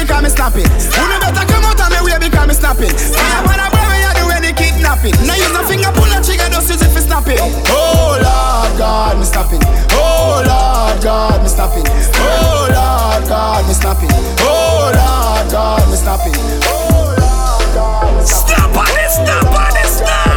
because 0.00 0.22
me 0.24 0.30
slap 0.32 0.56
it. 0.56 0.66
Who 0.96 1.04
better 1.20 1.44
come 1.44 1.64
out 1.68 1.80
of 1.80 1.88
me 1.92 2.00
way 2.00 2.16
because 2.16 2.48
me 2.48 2.54
snapping. 2.54 2.88
it. 2.88 2.96
Fire 2.96 3.44
when 3.44 3.60
I 3.60 3.68
wear 3.68 3.86
me, 3.92 3.98
I 4.08 4.12
do 4.16 4.24
any 4.32 4.52
kidnapping. 4.56 5.14
Now 5.28 5.36
use 5.36 5.52
a 5.52 5.62
finger 5.68 5.92
pull 5.92 6.08
a 6.08 6.18
trigger, 6.24 6.48
just 6.48 6.72
use 6.72 6.80
it 6.82 6.90
for 6.90 7.04
snapping. 7.04 7.38
Oh 7.68 8.16
Lord 8.16 8.72
God, 8.80 9.18
me 9.20 9.24
snapping. 9.28 9.60
Oh 9.92 10.40
Lord 10.40 10.96
God, 11.04 11.42
me 11.42 11.48
snapping. 11.48 11.84
Oh 12.16 12.68
Lord 12.72 13.22
God, 13.28 13.60
me 13.68 13.74
snapping. 13.76 14.10
Oh 14.40 14.88
Lord 14.96 15.44
God, 15.52 15.84
me 15.90 15.96
snapping. 15.96 16.34
Oh 16.64 17.12
Lord 17.20 17.68
God, 17.76 18.08
me 18.16 18.24
snapping. 18.24 18.48
Snap 18.48 18.76
on 18.76 18.88
it, 18.88 19.10
snap 19.12 19.52
on 19.52 19.76
it, 19.76 19.88
snap. 19.88 20.29